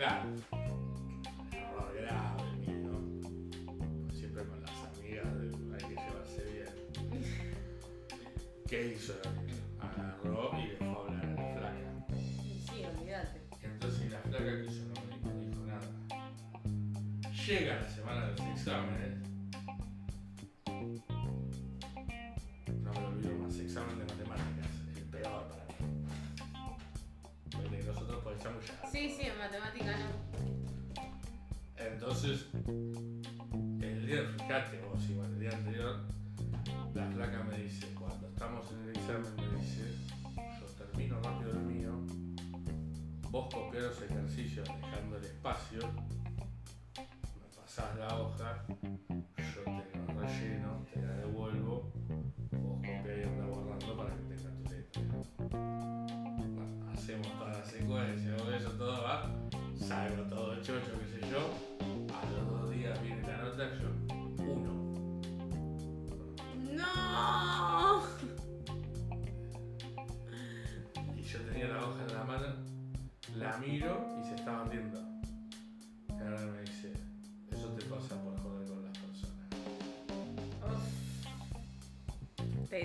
Claro. 0.00 0.30
Error 1.52 1.92
grave, 1.94 2.42
mío. 2.66 2.96
Pues 4.06 4.18
siempre 4.18 4.46
con 4.46 4.62
las 4.62 4.70
amigas 4.96 5.26
hay 5.74 5.88
que 5.88 5.94
llevarse 5.94 6.42
bien. 6.50 7.22
¿Qué 8.66 8.94
hizo 8.94 9.12
la 9.22 9.30
amiga? 9.30 9.58
Agarró 9.78 10.58
y 10.58 10.68
dejó 10.68 11.00
hablar 11.02 11.26
a 11.26 11.28
la 11.28 11.54
flaca. 11.54 12.06
Sí, 12.16 12.82
olvídate. 12.82 13.40
Entonces 13.62 14.10
la 14.10 14.20
flaca 14.20 14.56
que 14.56 14.64
hizo 14.64 14.84
no 14.86 14.94
dijo 15.38 15.66
nada. 15.66 15.88
Llega 17.46 17.76
a 17.76 17.80
la 17.82 17.88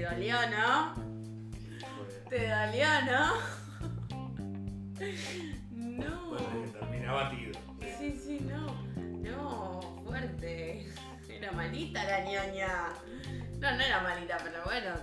dolió, 0.09 0.35
¿no? 0.49 0.93
Te 2.29 2.47
dolió, 2.49 2.87
¿no? 3.05 3.33
No. 5.71 6.37
terminé 6.71 7.07
abatido. 7.07 7.51
Sí, 7.97 8.11
sí, 8.17 8.39
no. 8.49 8.75
No, 8.97 9.79
fuerte. 10.05 10.87
Era 11.29 11.51
malita 11.51 12.03
la 12.03 12.21
ñoña. 12.21 12.89
No, 13.59 13.71
no 13.75 13.81
era 13.81 14.01
malita, 14.01 14.37
pero 14.43 14.63
bueno, 14.65 14.95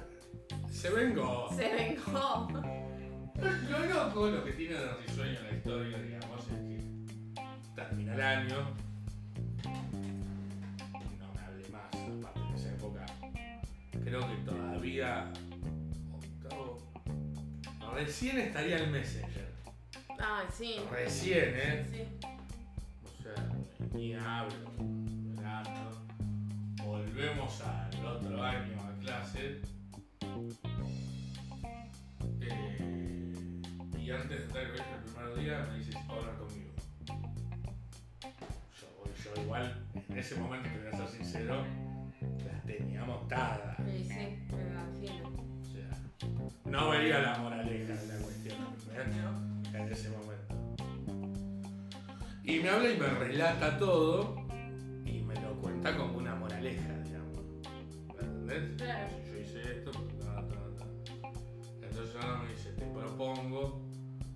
Se 0.70 0.90
vengó. 0.90 1.48
se 1.56 1.68
vengó. 1.74 2.48
Lo 3.70 3.78
loco, 3.86 4.28
lo 4.28 4.44
que 4.44 4.52
tiene 4.52 4.74
de 4.74 4.94
risueño 4.94 5.40
la 5.42 5.56
historia, 5.56 5.98
digamos, 5.98 6.46
es 6.48 6.60
que 6.60 6.80
termina 7.74 8.14
el 8.14 8.20
año 8.22 8.74
octavo, 15.02 16.78
recién 17.94 18.38
estaría 18.38 18.76
el 18.76 18.90
Messenger. 18.90 19.52
Ay, 20.18 20.46
sí. 20.52 20.76
Recién, 20.90 21.54
¿eh? 21.56 21.86
Sí. 21.90 22.28
O 23.04 23.22
sea, 23.22 23.34
ni 23.94 24.14
hablo, 24.14 24.54
verano. 24.78 25.90
Volvemos 26.84 27.60
al 27.62 28.06
otro 28.06 28.42
año 28.42 28.80
a 28.80 29.00
clase. 29.00 29.60
Eh, 32.40 33.62
y 33.98 34.10
antes 34.10 34.46
de 34.46 34.52
colegio 34.52 34.84
el 34.94 35.12
primer 35.12 35.34
día 35.38 35.68
me 35.70 35.78
dice 35.78 35.92
si 35.92 35.98
puedo 35.98 36.20
hablar 36.20 36.36
conmigo. 36.36 36.72
Yo, 38.80 39.34
yo 39.34 39.42
igual, 39.42 39.86
en 40.08 40.18
ese 40.18 40.36
momento, 40.36 40.68
te 40.68 40.78
voy 40.78 40.88
a 40.88 40.96
ser 40.96 41.08
sincero, 41.08 41.64
tenía 42.72 43.04
montadas. 43.04 43.76
Sí, 43.78 44.04
sí, 44.04 44.54
me 44.54 44.62
imagino. 44.62 45.28
O 45.60 45.64
sea, 45.64 45.90
no 46.64 46.90
veía 46.90 47.20
la 47.20 47.38
moraleja 47.38 47.94
de 47.94 48.06
la 48.06 48.18
cuestión 48.22 48.56
en 49.74 49.88
ese 49.88 50.10
momento. 50.10 50.54
Y 52.44 52.58
me 52.60 52.68
habla 52.68 52.90
y 52.90 52.98
me 52.98 53.06
relata 53.08 53.78
todo 53.78 54.36
y 55.04 55.20
me 55.20 55.34
lo 55.36 55.54
cuenta 55.60 55.96
como 55.96 56.18
una 56.18 56.34
moraleja, 56.34 56.98
digamos. 57.04 57.38
¿Me 57.62 58.20
entendés? 58.20 58.76
Claro. 58.76 59.08
Yo 59.26 59.38
hice 59.38 59.78
esto, 59.78 59.90
ta, 59.92 60.46
ta, 60.48 60.56
ta. 60.78 60.86
Entonces 61.82 62.16
ahora 62.16 62.42
me 62.42 62.52
dice, 62.52 62.72
te 62.72 62.86
propongo, 62.86 63.80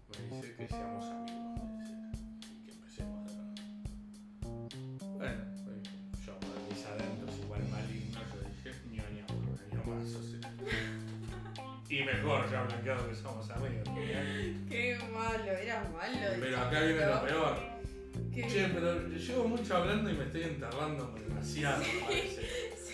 me 0.09 0.37
dice 0.37 0.55
que 0.57 0.69
seamos 0.69 1.05
amigos, 1.05 1.26
mejor, 12.07 12.51
ya 12.51 12.63
blanqueado 12.63 13.09
que 13.09 13.15
somos 13.15 13.51
amigos. 13.51 13.89
Qué 14.69 14.99
malo, 15.13 15.45
era 15.53 15.81
malo. 15.93 16.19
Pero 16.41 16.59
acá 16.59 16.81
viene 16.81 17.07
lo 17.07 17.23
peor. 17.25 17.57
¿Qué? 18.33 18.47
Che, 18.49 18.69
pero 18.69 19.09
llevo 19.09 19.49
mucho 19.49 19.77
hablando 19.77 20.11
y 20.11 20.15
me 20.15 20.25
estoy 20.25 20.43
enterrando 20.45 21.15
demasiado, 21.29 21.83
me 21.83 22.01
parece. 22.07 22.43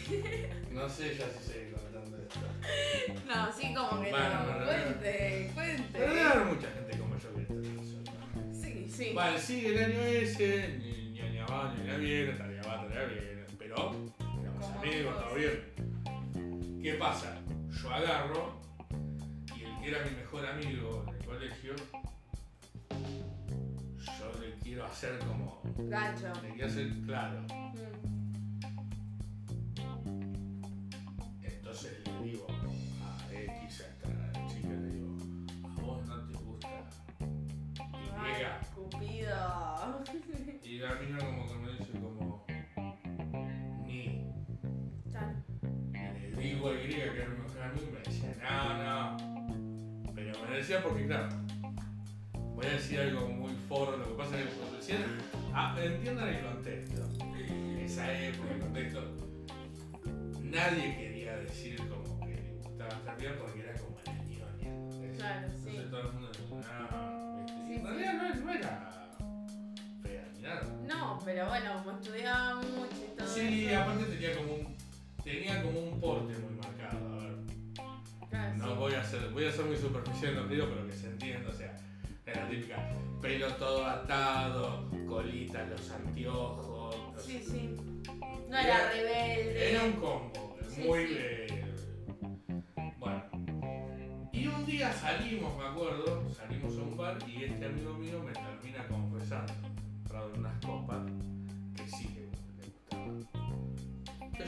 No 0.73 0.89
sé 0.89 1.15
ya 1.17 1.27
si 1.39 1.53
seguir 1.53 1.73
contando 1.75 2.17
esto. 2.19 2.41
No, 3.27 3.53
sí, 3.53 3.73
como 3.75 4.03
que 4.03 4.11
Bueno, 4.11 4.29
no. 4.31 4.47
no, 4.53 4.59
no. 4.61 4.65
Cuente, 4.67 5.51
Pero 5.55 6.07
debe 6.15 6.15
cuente. 6.15 6.21
haber 6.21 6.45
mucha 6.47 6.69
gente 6.73 6.99
como 6.99 7.19
yo 7.19 7.35
que 7.37 7.43
está 7.43 7.55
en 7.55 7.79
eso. 7.79 8.61
Sí, 8.61 8.87
sí. 8.91 9.13
Vale, 9.15 9.39
sigue 9.39 9.69
el 9.77 9.85
año 9.85 10.01
ese, 10.01 10.79
ni 10.79 11.13
ñoña 11.13 11.47
va, 11.47 11.75
ñoña 11.77 11.97
viene, 11.99 12.33
tarea 12.33 12.63
va, 12.63 12.89
tarea 12.89 13.05
viene. 13.07 13.45
Pero 13.59 13.75
éramos 14.43 14.71
amigos, 14.77 15.15
todo 15.25 15.35
bien. 15.37 16.81
¿Qué 16.83 16.95
pasa? 16.95 17.39
Yo 17.71 17.91
agarro 17.91 18.61
que 19.83 19.89
era 19.89 20.05
mi 20.05 20.11
mejor 20.13 20.47
amigo 20.47 21.05
en 21.09 21.15
el 21.15 21.25
colegio, 21.25 21.75
yo 23.99 24.41
le 24.41 24.55
quiero 24.63 24.87
hacer 24.87 25.19
como. 25.19 25.61
Gancho. 25.77 26.33
Le 26.41 26.51
quiero 26.51 26.67
hacer 26.69 26.93
claro. 27.05 27.43
Mm. 27.43 27.73
Entonces 31.43 32.01
le 32.07 32.31
digo 32.31 32.47
a 32.49 33.35
X, 33.35 33.81
a 33.81 33.87
esta 33.89 34.47
chica, 34.47 34.69
le 34.69 34.89
digo, 34.89 35.17
a 35.65 35.83
vos 35.83 36.07
no 36.07 36.29
te 36.29 36.39
gusta. 36.39 36.69
Y 37.19 38.11
Ay, 38.17 38.35
llega. 38.37 38.61
Cupido. 38.75 40.05
Y 40.63 40.79
la 40.79 40.95
mina 40.95 41.19
como 41.19 41.47
que 41.47 41.55
me 41.55 41.73
dice 41.73 41.93
como. 42.01 42.47
Ni. 43.85 44.33
Tan. 45.13 45.45
Le 45.93 46.41
digo 46.41 46.69
a 46.69 46.75
Y 46.75 46.89
que 46.89 47.03
era 47.03 47.29
mi 47.29 47.37
mejor 47.43 47.63
amigo 47.63 47.87
y 47.89 47.93
me 47.93 47.99
decía, 47.99 48.37
no, 48.43 49.17
no. 49.19 49.62
Me 50.53 50.59
decía 50.59 50.83
porque 50.83 51.07
claro. 51.07 51.29
Voy 52.55 52.67
a 52.67 52.71
decir 52.73 53.01
algo 53.01 53.27
muy 53.27 53.53
forro, 53.69 53.97
lo 53.97 54.05
que 54.09 54.15
pasa 54.23 54.39
es 54.39 54.45
que 54.45 54.53
cuando 54.53 54.77
decían, 54.77 55.03
ah, 55.55 55.75
entiendan 55.83 56.29
el 56.29 56.45
contexto. 56.45 57.03
Esa 57.81 58.13
época, 58.21 58.53
el 58.53 58.61
contexto. 58.61 59.01
Nadie 60.43 60.97
quería 60.99 61.37
decir 61.39 61.77
como 61.89 62.21
que 62.27 62.35
le 62.35 62.53
gustaba 62.63 62.91
estar 62.91 63.19
bien 63.19 63.33
porque 63.41 63.61
era 63.61 63.73
como 63.81 63.97
la 64.05 64.13
ñoña. 64.13 65.17
Claro, 65.17 65.49
sí. 65.49 65.69
Entonces 65.71 65.91
todo 65.91 66.01
el 66.03 66.13
mundo 66.13 66.29
decía, 66.29 66.89
no, 66.91 67.41
este, 67.41 67.53
Sí, 67.57 67.73
en 67.73 67.79
sí. 67.81 67.87
realidad 67.87 68.13
no, 68.15 68.45
no 68.45 68.53
era 68.53 69.09
fea 70.03 70.29
ni 70.37 70.43
nada. 70.43 70.63
No, 70.87 71.19
pero 71.25 71.49
bueno, 71.49 71.71
como 71.83 71.97
estudiaba 71.99 72.55
mucho 72.57 72.97
y 73.11 73.17
todo 73.17 73.27
Sí, 73.27 73.67
eso. 73.69 73.81
aparte 73.81 74.05
tenía 74.05 74.37
como 74.37 74.53
un 74.55 74.77
tenía 75.25 75.63
como 75.63 75.79
un 75.81 76.01
porte 76.01 76.35
ser, 79.21 79.31
voy 79.31 79.45
a 79.45 79.53
ser 79.53 79.65
muy 79.65 79.77
superficial 79.77 80.33
en 80.33 80.37
lo 80.43 80.49
que 80.49 80.55
digo, 80.55 80.67
pero 80.69 80.87
que 80.87 80.93
se 80.93 81.07
entienda, 81.09 81.51
o 81.51 81.53
sea, 81.53 81.77
era 82.27 82.45
la 82.45 82.51
típica 82.51 82.91
pelo 83.21 83.49
todo 83.55 83.87
atado, 83.87 84.91
colita, 85.09 85.65
los 85.67 85.91
anteojos. 85.91 87.15
los- 87.15 87.23
Sí, 87.25 87.41
sí. 87.43 87.77
No 88.49 88.59
era 88.59 88.91
rebelde. 88.93 89.71
Era 89.71 89.85
un 89.85 89.93
combo, 89.93 90.57
Sí, 90.69 90.83
muy 90.83 91.07
sí. 91.07 91.27
Bueno. 92.99 93.23
Y 94.33 94.47
un 94.47 94.67
día 94.67 94.93
salimos, 94.93 95.57
me 95.59 95.65
acuerdo, 95.65 96.29
salimos 96.35 96.77
a 96.77 96.83
un 96.83 96.97
bar 96.97 97.19
y 97.29 97.45
este 97.45 97.67
amigo 97.67 97.95
mío 97.95 98.23
me 98.25 98.33
termina 98.33 98.87
confesando, 98.89 99.53
en 100.35 100.41
unas 100.41 100.65
copas, 100.65 101.03
que 101.77 101.87
sí 101.89 102.07
que 102.09 102.21
le 102.59 102.67
gustaba. 102.67 103.42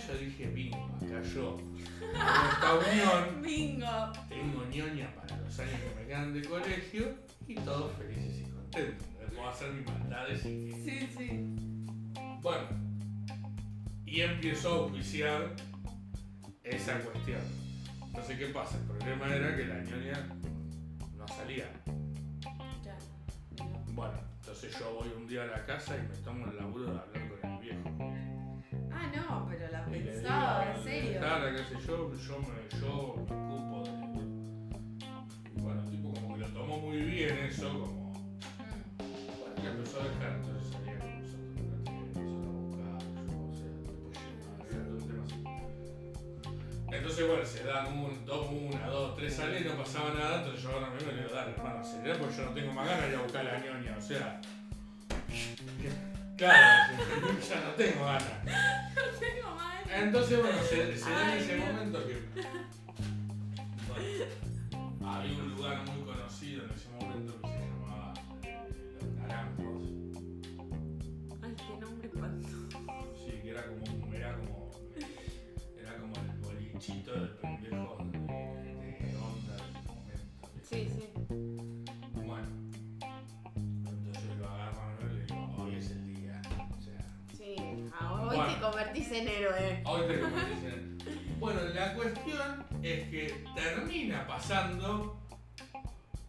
Yo 0.06 0.18
dije, 0.18 0.46
bingo, 0.48 0.76
acá 0.96 1.22
yo, 1.34 1.58
en 2.00 2.50
esta 2.50 2.74
unión, 2.74 3.42
Bingo. 3.42 4.12
tengo 4.28 4.64
ñoña 4.66 5.14
para 5.14 5.36
los 5.38 5.58
años 5.58 5.80
que 5.80 6.00
me 6.00 6.06
quedan 6.06 6.34
de 6.34 6.44
colegio 6.44 7.14
y 7.46 7.54
todos 7.56 7.92
felices 7.96 8.40
y 8.40 8.50
contentos. 8.50 9.06
Puedo 9.34 9.48
hacer 9.48 9.72
mis 9.72 9.86
maldades 9.86 10.44
y 10.44 10.70
que... 10.70 10.84
Sí, 10.84 11.14
sí. 11.18 11.54
Bueno, 12.40 12.68
y 14.06 14.20
empiezo 14.20 14.68
a 14.68 14.76
auspiciar 14.84 15.56
esa 16.62 17.00
cuestión. 17.00 17.40
Entonces, 18.06 18.38
¿qué 18.38 18.46
pasa? 18.46 18.76
El 18.78 18.84
problema 18.84 19.34
era 19.34 19.56
que 19.56 19.64
la 19.64 19.80
ñoña 19.82 20.28
no 21.16 21.26
salía. 21.26 21.68
Ya. 22.84 22.96
Bueno, 23.92 24.14
entonces 24.40 24.78
yo 24.78 24.94
voy 24.94 25.08
un 25.16 25.26
día 25.26 25.42
a 25.42 25.46
la 25.46 25.66
casa 25.66 25.96
y 25.96 26.02
me 26.02 26.14
tomo 26.22 26.46
el 26.46 26.56
laburo 26.56 26.84
de 26.84 26.98
hablar 27.00 27.40
con 27.40 27.50
el 27.50 27.58
viejo. 27.60 28.23
Ah, 28.94 29.10
no, 29.14 29.46
pero 29.50 29.70
la 29.72 29.80
Y 29.96 30.00
pensaba, 30.02 30.72
en 30.72 30.82
serio. 30.82 31.18
Claro, 31.18 31.56
qué 31.56 31.64
sé 31.64 31.86
yo, 31.86 32.14
yo 32.14 32.38
me, 32.38 32.80
yo 32.80 33.16
me 33.28 33.34
ocupo 33.34 33.82
de. 33.84 33.90
Bueno, 35.60 35.80
el 35.82 35.90
tipo 35.90 36.12
como 36.14 36.34
que 36.34 36.40
lo 36.40 36.48
tomó 36.48 36.78
muy 36.78 36.98
bien 36.98 37.38
eso, 37.38 37.68
como. 37.68 38.12
Bueno, 38.12 39.54
que 39.60 39.66
empezó 39.68 40.00
a 40.00 40.04
dejar, 40.04 40.32
entonces 40.36 40.72
salía 40.72 40.98
con 40.98 41.10
nosotros, 41.20 41.54
nosotros 42.14 42.54
buscábamos, 42.54 43.04
yo, 43.26 43.40
o 43.50 43.54
sea, 43.54 43.68
después 44.58 44.84
todo 44.84 44.96
un 44.96 45.06
tema 45.08 45.24
así. 45.24 45.42
Entonces, 46.96 47.26
bueno, 47.26 47.44
se 47.44 47.64
dan 47.64 47.98
un, 47.98 48.24
dos, 48.24 48.46
una, 48.50 48.86
dos, 48.86 49.16
tres 49.16 49.34
salidas 49.34 49.62
y 49.62 49.64
no 49.68 49.74
pasaba 49.74 50.14
nada, 50.14 50.38
entonces 50.38 50.62
yo 50.62 50.70
ahora 50.70 50.90
mismo 50.90 51.10
le 51.10 51.22
digo, 51.22 51.34
dale, 51.34 51.50
hermano, 51.50 51.80
acelerá 51.80 52.18
porque 52.18 52.36
yo 52.36 52.44
no 52.44 52.50
tengo 52.52 52.72
más 52.72 52.86
ganas 52.86 53.02
de 53.06 53.10
ir 53.10 53.16
a 53.16 53.22
buscar 53.22 53.46
a 53.46 53.52
la 53.52 53.58
ñoña, 53.58 53.96
o 53.98 54.00
sea. 54.00 54.40
Claro, 56.36 56.94
ya 57.48 57.60
no 57.60 57.70
tengo 57.76 58.04
ganas. 58.04 58.22
Tengo 59.20 59.54
mal. 59.54 59.84
Entonces, 60.02 60.40
bueno, 60.40 60.58
se, 60.62 60.98
se 60.98 61.10
da 61.10 61.32
en 61.32 61.38
ese 61.38 61.54
Dios. 61.56 61.66
momento 61.72 62.06
que. 62.06 62.14
Bueno, 63.88 65.12
había 65.12 65.38
un 65.38 65.54
lugar 65.54 65.84
muy 65.90 66.02
conocido 66.04 66.64
en 66.64 66.70
ese 66.72 66.88
momento 66.90 67.40
que 67.40 67.46
se 67.48 67.58
llamaba 67.60 68.14
eh, 68.42 68.58
Los 69.00 69.12
Naranjos. 69.14 69.82
Ay, 71.42 71.54
qué 71.56 71.76
nombre 71.80 72.08
espantoso. 72.08 72.68
Sí, 73.24 73.32
que 73.42 73.50
era 73.50 73.66
como, 73.66 73.84
un- 73.84 74.14
era 74.14 74.36
como, 74.36 74.70
era 75.80 75.96
como 75.98 76.14
el 76.16 76.38
bolichito 76.40 77.12
del 77.12 77.28
pendejo 77.36 77.98
de, 78.10 78.18
de 78.18 79.16
onda 79.16 79.56
del 79.56 79.72
momento. 79.86 80.48
Sí, 80.68 80.88
sí. 80.92 81.13
Convertís 89.14 89.20
en 89.20 89.28
héroe. 89.28 89.82
hoy 89.84 90.06
te 90.08 90.20
convertís 90.20 90.64
en- 90.64 90.98
Bueno, 91.40 91.60
la 91.74 91.94
cuestión 91.94 92.64
es 92.82 93.08
que 93.10 93.44
termina 93.54 94.26
pasando, 94.26 95.20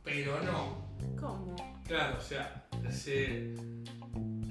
pero 0.03 0.41
no. 0.43 0.85
¿Cómo? 1.19 1.55
Claro, 1.87 2.17
o 2.17 2.21
sea, 2.21 2.65
se, 2.91 3.55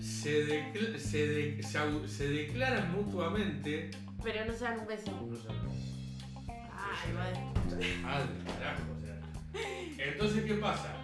se, 0.01 0.47
decla- 0.47 0.99
se, 0.99 1.27
de- 1.29 1.63
se 1.63 1.79
au- 1.79 2.07
se 2.07 2.29
declaran 2.29 2.93
mutuamente. 2.93 3.91
Pero 4.23 4.45
no 4.47 4.53
se 4.53 4.65
dan 4.65 4.81
un 4.81 4.87
beso. 4.87 5.11
No 5.11 5.37
sé, 5.37 5.49
Ay, 6.49 7.13
madre. 7.13 7.41
madre, 8.03 8.29
carajo, 8.59 8.83
o 8.97 9.01
sea. 9.01 10.05
Entonces, 10.07 10.45
¿qué 10.45 10.55
pasa? 10.55 10.97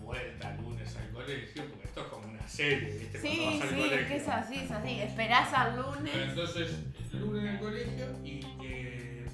Vuelta 0.00 0.56
lunes 0.56 0.96
al 0.96 1.10
colegio, 1.12 1.64
porque 1.70 1.84
esto 1.86 2.00
es 2.00 2.06
como 2.08 2.26
una 2.44 2.48
serie, 2.48 2.98
¿viste? 2.98 3.18
Sí, 3.20 3.36
Cuando 3.38 3.44
vas 3.52 3.62
al 3.62 3.68
sí, 3.68 3.74
colegio. 3.76 4.06
que 4.08 4.16
es 4.16 4.28
así, 4.28 4.54
es 4.56 4.70
así. 4.70 5.00
Esperás 5.00 5.52
al 5.54 5.76
lunes. 5.76 6.14
Entonces, 6.14 6.76
lunes 7.12 7.42
en 7.42 7.48
el 7.48 7.58
colegio 7.58 8.06
y 8.22 8.40
eh, 8.62 9.26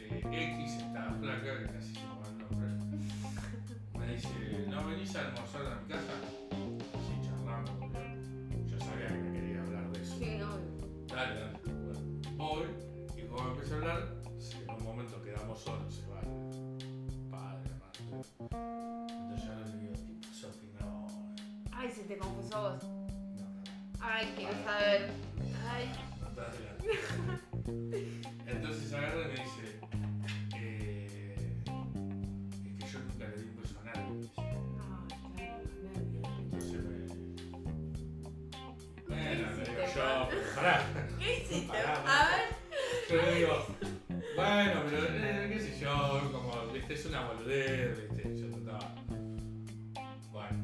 eh, 0.00 0.54
X, 0.60 0.72
esta 0.76 1.12
flaca, 1.20 1.58
que 1.58 1.66
casi 1.66 1.94
se 1.94 2.00
me 2.00 3.98
me 4.06 4.12
dice, 4.14 4.28
¿no 4.68 4.86
venís 4.86 5.16
a 5.16 5.20
almorzar 5.20 5.66
a 5.66 5.80
mi 5.80 5.88
casa? 5.88 6.14
Sí, 6.50 7.26
charlamos, 7.26 7.70
obvio. 7.70 8.66
Yo 8.66 8.78
sabía 8.78 9.06
que 9.08 9.14
me 9.14 9.32
quería 9.32 9.62
hablar 9.62 9.90
de 9.90 10.00
eso. 10.02 10.16
Sí, 10.18 10.36
no. 10.38 10.50
Dale, 11.14 11.40
dale. 11.40 11.58
Bueno, 11.64 12.00
voy 12.36 12.66
y 13.16 13.26
como 13.26 13.48
empecé 13.50 13.72
a 13.74 13.76
hablar, 13.78 14.08
en 14.68 14.70
un 14.74 14.82
momento 14.84 15.22
quedamos 15.22 15.58
solos, 15.60 15.94
se 15.94 16.06
va 16.08 16.20
padre, 17.30 17.70
madre. 17.80 19.23
Se 22.04 22.08
te 22.08 22.18
confesó 22.18 22.56
a 22.56 22.60
vos. 22.74 22.84
Ay, 23.98 24.30
quiero 24.36 24.52
saber. 24.62 25.10
Ay. 25.66 25.90
Entonces 28.46 28.92
agarra 28.92 29.22
y 29.22 29.28
me 29.28 29.30
dice, 29.30 29.80
eh, 30.54 31.62
es 32.62 32.84
que 32.84 32.92
yo 32.92 32.98
nunca 32.98 33.26
le 33.26 33.36
di 33.38 33.48
un 33.48 33.56
beso 33.56 33.80
a 33.80 33.84
nadie. 33.86 34.28
Entonces 36.42 36.82
me... 36.84 36.98
Bueno, 39.08 39.50
le 39.56 39.64
digo 39.64 39.82
yo, 39.96 40.28
pará. 40.54 40.74
¿Qué 41.18 41.38
hiciste? 41.38 41.68
Pará, 41.68 41.94
A 42.04 42.28
ver. 42.28 42.44
Yo 43.08 43.16
le 43.16 43.34
digo, 43.34 43.66
bueno, 44.36 44.82
pero 44.90 45.06
eh, 45.08 45.50
qué 45.54 45.58
sé 45.58 45.80
yo, 45.80 46.30
como, 46.30 46.70
viste, 46.70 46.92
es 46.92 47.06
una 47.06 47.28
boludez, 47.28 47.98
viste, 48.12 48.36
yo 48.36 48.50
trataba. 48.50 48.94
Bueno, 50.30 50.58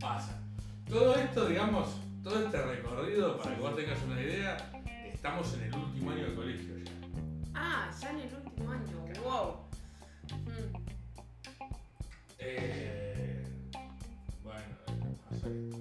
pasa. 0.00 0.45
Todo 0.88 1.16
esto, 1.16 1.46
digamos, 1.46 1.88
todo 2.22 2.44
este 2.44 2.62
recorrido, 2.62 3.36
para 3.38 3.56
que 3.56 3.60
vos 3.60 3.74
tengas 3.74 4.02
una 4.04 4.20
idea, 4.20 4.56
estamos 5.12 5.52
en 5.54 5.62
el 5.64 5.74
último 5.74 6.10
año 6.12 6.28
de 6.28 6.34
colegio 6.34 6.78
ya. 6.78 6.92
Ah, 7.54 7.90
ya 8.00 8.10
en 8.10 8.20
el 8.20 8.34
último 8.34 8.70
año. 8.70 9.04
Wow. 9.24 9.56
Mm. 10.44 10.76
Eh, 12.38 13.44
bueno, 14.44 14.76
pasa 15.28 15.48
esto. 15.48 15.76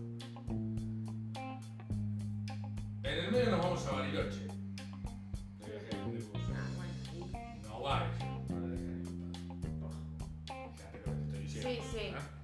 En 3.03 3.19
el 3.19 3.31
medio 3.31 3.51
nos 3.51 3.59
vamos 3.59 3.85
a 3.85 3.91
Bariloche. 3.91 4.47
De 5.59 5.69
viaje 5.69 5.87
de. 5.87 6.01
Ah. 6.55 7.55
No 7.63 7.81
va 7.81 8.07
ella, 8.07 8.39
no 8.49 8.59
la 8.59 8.67
dejan 8.67 9.03
en 9.63 9.79
paz. 9.81 9.95
Ojo, 10.49 10.73
fíjate 10.75 10.97
lo 10.97 11.03
que 11.03 11.11
te 11.11 11.23
estoy 11.25 11.39
diciendo. 11.41 11.69
Sí, 11.69 11.99
sí. 11.99 12.34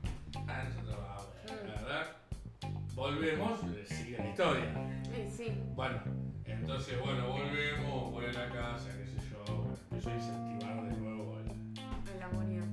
Volvemos, 3.15 3.59
sigue 3.87 4.17
la 4.17 4.29
historia. 4.29 4.73
Sí, 5.03 5.29
sí. 5.35 5.61
Bueno, 5.75 6.01
entonces, 6.45 6.97
bueno, 7.01 7.27
volvemos, 7.27 8.11
voy 8.11 8.25
a 8.25 8.31
la 8.31 8.49
casa, 8.49 8.89
qué 8.97 9.05
sé 9.05 9.17
yo, 9.29 9.43
bueno, 9.53 9.75
empiezo 9.91 10.09
a 10.09 10.15
incentivar 10.15 10.83
de 10.85 10.97
nuevo 10.97 11.37
el, 11.39 12.15
El 12.15 12.23
amorío. 12.23 12.63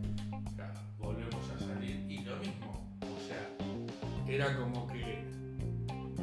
Claro, 0.54 0.80
volvemos 0.98 1.50
a 1.50 1.58
salir 1.58 2.06
y 2.08 2.22
lo 2.24 2.36
mismo. 2.36 2.88
O 3.02 3.18
sea, 3.26 4.32
era 4.32 4.56
como 4.56 4.86
que. 4.86 5.26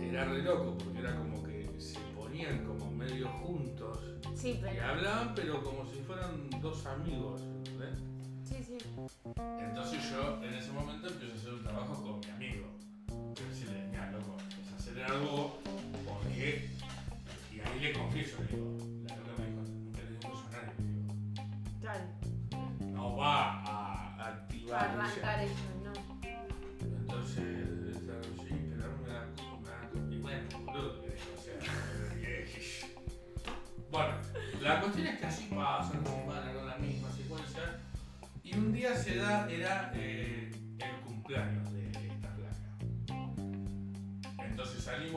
Era 0.02 0.24
re 0.26 0.44
loco 0.44 0.78
porque 0.78 1.00
era 1.00 1.18
como 1.18 1.44
que 1.44 1.70
se 1.78 2.00
ponían 2.16 2.64
como 2.64 2.90
medio 2.92 3.28
juntos 3.28 4.00
Sí, 4.34 4.62
y 4.64 4.78
hablaban, 4.78 5.36
pero 5.36 5.62
como 5.62 5.86
si 5.86 6.00
fueran 6.04 6.50
dos 6.62 6.86
amigos. 6.86 7.42
¿entendés? 7.42 8.00
Sí, 8.46 8.64
sí. 8.64 8.78
Entonces 9.60 10.10
yo 10.10 10.42
en 10.42 10.54
ese 10.54 10.72
momento 10.72 11.08
empiezo 11.08 11.34
a 11.34 11.38
hacer 11.38 11.54
un 11.54 11.64
trabajo 11.64 12.02
con 12.02 12.22
hacer 14.96 15.12
algo 15.12 15.60
porque. 16.08 16.70
Y 17.54 17.60
ahí 17.60 17.80
le 17.82 17.94
confieso, 17.94 18.35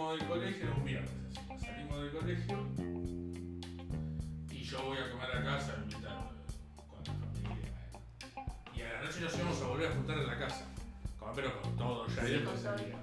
salimos 0.09 0.18
del 0.18 0.29
colegio, 0.29 0.64
era 0.66 0.75
un 0.75 0.85
viernes 0.85 1.11
así, 1.31 1.66
salimos 1.66 2.01
del 2.01 2.11
colegio, 2.12 2.66
y 4.51 4.62
yo 4.62 4.83
voy 4.85 4.99
a 4.99 5.11
comer 5.11 5.31
a 5.37 5.44
casa, 5.44 5.75
a 5.75 5.83
invitar 5.83 6.31
con 6.88 6.99
la 7.05 7.12
familia, 7.12 7.73
eh. 8.37 8.75
y 8.75 8.81
a 8.81 8.92
la 8.92 9.03
noche 9.03 9.21
nos 9.21 9.37
íbamos 9.37 9.62
a 9.62 9.66
volver 9.66 9.87
a 9.90 9.94
juntar 9.94 10.18
en 10.18 10.27
la 10.27 10.38
casa. 10.38 10.66
Como, 11.18 11.33
pero 11.35 11.61
con 11.61 11.77
todo 11.77 12.07
ya 12.07 12.27
Sí, 12.27 12.40
todo. 12.42 12.57
salía. 12.57 12.99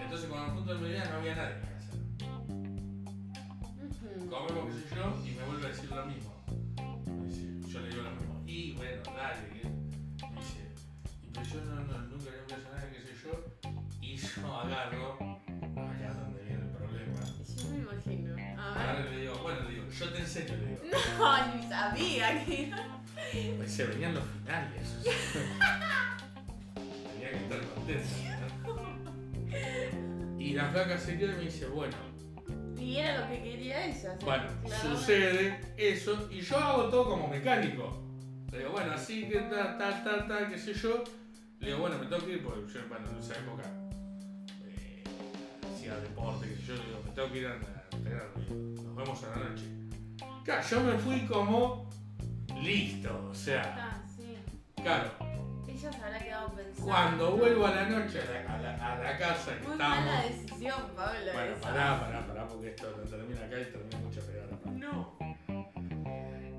Entonces 0.00 0.28
cuando 0.30 0.46
me 0.46 0.54
junto 0.54 0.72
al 0.72 0.78
mediodía 0.80 1.04
no 1.10 1.16
había 1.18 1.34
nadie 1.34 1.54
en 1.54 1.60
la 1.60 1.68
casa. 1.68 1.92
Comemos 4.30 4.66
qué 4.66 4.88
sé 4.88 4.94
yo 4.94 5.26
y 5.26 5.30
me 5.32 5.44
vuelve 5.44 5.66
a 5.66 5.68
decir 5.68 5.90
lo 5.90 6.06
mismo. 6.06 6.32
Dice, 7.26 7.70
yo 7.70 7.80
le 7.80 7.88
digo 7.88 8.02
lo 8.02 8.10
mismo. 8.12 8.42
Y 8.46 8.72
bueno, 8.72 9.02
dale. 9.04 9.48
Me 9.52 10.40
dice, 10.40 10.72
y 11.22 11.26
pero 11.32 11.46
yo 11.46 11.64
no, 11.64 11.74
no, 11.84 11.98
nunca 12.06 12.30
le 12.30 12.42
voy 12.42 12.52
a 12.52 12.58
nadie, 12.72 12.92
qué 12.92 13.00
sé 13.02 13.14
yo. 13.24 13.44
Y 14.00 14.16
yo 14.16 14.54
agarro, 14.56 15.18
yo 19.98 20.08
te 20.12 20.18
enseño, 20.18 20.54
le 20.56 20.66
digo. 20.66 20.80
Ay, 21.24 21.42
ni 21.60 21.68
sabía 21.68 22.44
que. 22.44 22.72
Pues 23.56 23.72
se 23.72 23.84
venían 23.86 24.14
los 24.14 24.24
finales. 24.24 24.96
o 24.98 25.02
sea. 25.02 25.12
Tenía 26.74 27.30
que 27.30 27.36
estar 27.36 27.60
contenta. 27.74 28.08
¿no? 28.66 30.40
Y 30.40 30.52
la 30.54 30.68
flaca 30.70 30.98
se 30.98 31.18
queda 31.18 31.32
y 31.32 31.36
me 31.36 31.42
dice, 31.44 31.66
bueno, 31.66 31.96
Y 32.78 32.96
era 32.98 33.20
lo 33.20 33.28
que 33.28 33.42
quería 33.42 33.86
ella. 33.86 34.16
¿sí? 34.18 34.24
bueno, 34.24 34.44
Claro. 34.64 34.96
sucede 34.96 35.60
eso 35.76 36.28
y 36.30 36.40
yo 36.40 36.56
hago 36.58 36.84
todo 36.88 37.10
como 37.10 37.28
mecánico. 37.28 38.04
Le 38.52 38.58
digo, 38.58 38.70
bueno, 38.70 38.92
así 38.92 39.28
que 39.28 39.40
tal, 39.40 39.76
tal, 39.78 40.04
tal, 40.04 40.26
tal, 40.28 40.48
qué 40.48 40.56
sé 40.58 40.72
yo. 40.74 41.04
Le 41.60 41.66
digo, 41.68 41.80
bueno, 41.80 41.98
me 41.98 42.06
tengo 42.06 42.24
que 42.24 42.32
ir 42.34 42.42
porque 42.44 42.72
yo, 42.72 42.80
bueno, 42.88 43.10
en 43.10 43.18
esa 43.18 43.34
época 43.34 43.64
eh, 44.64 45.04
hacía 45.74 45.96
deporte, 45.96 46.48
qué 46.48 46.56
sé 46.56 46.66
yo. 46.68 46.74
Le 46.76 46.84
digo, 46.86 47.02
me 47.04 47.10
tengo 47.12 47.32
que 47.32 47.38
ir 47.40 47.46
a 47.48 47.54
entrenar. 47.56 48.30
Nos 48.84 48.96
vemos 48.96 49.24
a 49.24 49.30
la 49.38 49.48
noche. 49.50 49.64
Claro, 50.48 50.66
yo 50.66 50.80
me 50.82 50.92
fui 50.98 51.20
como 51.26 51.90
listo, 52.62 53.28
o 53.30 53.34
sea, 53.34 53.62
Ah, 53.76 54.02
sí. 54.16 54.34
claro, 54.82 55.10
Ella 55.68 55.92
se 55.92 55.98
habrá 56.02 56.18
quedado 56.18 56.52
pensando. 56.54 56.84
cuando 56.86 57.36
vuelvo 57.36 57.66
a 57.66 57.74
la 57.74 57.86
noche 57.90 58.18
a 58.22 58.32
la, 58.32 58.54
a 58.54 58.58
la- 58.62 58.94
a 58.94 58.98
la 58.98 59.18
casa 59.18 59.58
que 59.58 59.62
Muy 59.64 59.72
estábamos. 59.72 60.04
mala 60.06 60.22
decisión, 60.22 60.82
Pablo. 60.96 61.32
Bueno, 61.34 61.52
esa. 61.54 61.60
pará, 61.68 62.00
pará, 62.00 62.26
pará, 62.26 62.48
porque 62.48 62.68
esto 62.68 62.94
no 62.96 63.02
termina 63.10 63.44
acá 63.44 63.60
y 63.60 63.64
termina 63.66 63.98
mucho 63.98 64.20
peor. 64.22 64.48
No. 64.72 65.18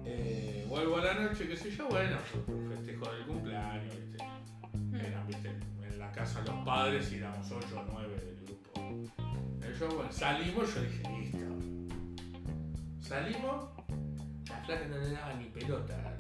Eh, 0.06 0.66
vuelvo 0.70 0.98
a 0.98 1.06
la 1.06 1.14
noche, 1.16 1.48
qué 1.48 1.58
sé 1.58 1.72
yo, 1.72 1.88
bueno, 1.90 2.18
festejo 2.70 3.12
del 3.12 3.26
cumpleaños, 3.26 3.96
¿viste? 3.96 4.24
Eran, 5.08 5.26
¿viste? 5.28 5.50
En 5.84 5.98
la 6.00 6.12
casa 6.12 6.42
los 6.46 6.64
padres 6.64 7.12
y 7.12 7.16
éramos 7.18 7.52
8 7.52 7.80
o 7.80 7.84
9 7.92 8.16
del 8.16 8.46
grupo. 8.46 8.82
Eh, 9.66 9.76
yo, 9.80 9.88
bueno, 9.90 10.12
salimos, 10.12 10.76
yo 10.76 10.82
dije, 10.84 11.04
listo. 11.10 11.40
Salimos, 13.02 13.66
la 14.50 14.58
flaca 14.66 14.86
no 14.88 14.98
le 14.98 15.12
daba 15.12 15.34
ni 15.34 15.46
pelota. 15.46 16.18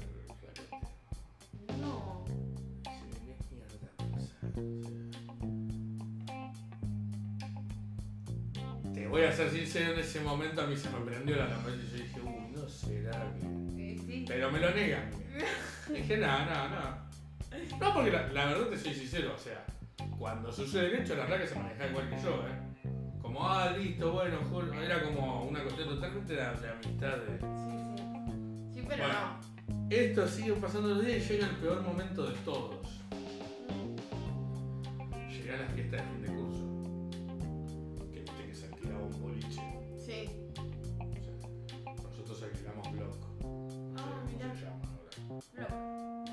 No. 1.79 2.25
Dice, 3.07 3.35
¿qué 3.49 3.55
mierda 3.55 3.89
Te 8.93 9.07
voy 9.07 9.23
a 9.23 9.31
ser 9.31 9.49
sincero, 9.49 9.93
en 9.93 9.99
ese 9.99 10.21
momento 10.21 10.61
a 10.61 10.67
mí 10.67 10.75
se 10.75 10.89
me 10.89 10.99
prendió 10.99 11.35
la 11.35 11.47
lámpara 11.47 11.75
y 11.75 11.87
yo 11.87 12.03
dije, 12.03 12.21
uy, 12.21 12.51
no 12.53 12.67
será 12.67 13.33
que... 13.33 13.41
Sí, 13.75 13.97
sí. 14.05 14.25
Pero 14.27 14.51
me 14.51 14.59
lo 14.59 14.71
niegan. 14.71 15.09
Dije, 15.89 16.17
no, 16.17 16.45
no, 16.45 16.69
no. 16.69 17.09
No, 17.79 17.93
porque 17.93 18.11
la, 18.11 18.27
la 18.27 18.45
verdad 18.45 18.67
te 18.67 18.77
soy 18.77 18.93
sincero, 18.93 19.33
o 19.35 19.39
sea, 19.39 19.65
cuando 20.17 20.51
sucede 20.51 20.87
el 20.87 21.01
hecho, 21.01 21.15
la 21.15 21.25
que 21.25 21.47
se 21.47 21.55
manejaba 21.55 21.89
igual 21.89 22.09
que 22.09 22.21
yo, 22.21 22.45
¿eh? 22.47 22.69
Como, 23.21 23.47
ah, 23.47 23.71
listo, 23.71 24.11
bueno, 24.11 24.39
era 24.81 25.01
como 25.03 25.45
una 25.45 25.61
cuestión 25.63 25.89
totalmente 25.89 26.33
de, 26.33 26.41
de 26.41 26.69
amistad. 26.69 27.17
De... 27.17 27.88
Pero 28.89 29.03
Bueno. 29.03 29.39
Esto 29.89 30.27
sigue 30.27 30.53
pasando 30.53 30.89
los 30.89 31.05
días 31.05 31.17
y 31.25 31.33
llega 31.33 31.47
el 31.47 31.55
peor 31.57 31.81
momento 31.83 32.25
de 32.29 32.35
todos. 32.39 33.01
no. 33.69 33.95
Llegué 35.29 35.51
a 35.53 35.57
la 35.57 35.67
fiesta 35.67 35.95
de 35.97 36.03
fin 36.03 36.21
de 36.21 36.27
curso. 36.27 36.63
Que 38.11 38.19
viste 38.21 38.45
que 38.47 38.55
se 38.55 38.65
alquilaba 38.67 39.03
un 39.05 39.21
boliche. 39.21 39.61
Sí. 39.97 40.29
O 40.57 41.97
sea, 41.97 42.09
nosotros 42.09 42.43
alquilamos 42.43 42.91
Block. 42.91 43.15
Ah, 43.97 44.21
¿Cómo 44.23 44.31
mirá. 44.31 44.55
se 44.55 44.61
llama 44.65 44.81
ahora? 44.85 45.11
Lo- 46.25 46.28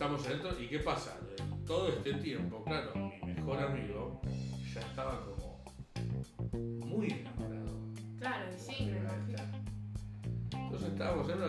estamos 0.00 0.26
adentro, 0.26 0.58
¿y 0.58 0.66
qué 0.66 0.78
pasa? 0.78 1.20
Todo 1.66 1.88
este 1.88 2.14
tiempo, 2.14 2.64
claro, 2.64 2.94
mi 2.94 3.34
mejor 3.34 3.58
amigo 3.62 4.22
ya 4.72 4.80
estaba 4.80 5.20
como 5.26 5.62
muy 6.86 7.10
enamorado. 7.10 7.78
Claro, 8.18 8.50
y 8.50 8.58
sí, 8.58 8.86
me 8.86 8.96
imagino. 8.96 9.42
Entonces 10.54 10.88
estábamos 10.88 11.28
en 11.28 11.36
una 11.36 11.48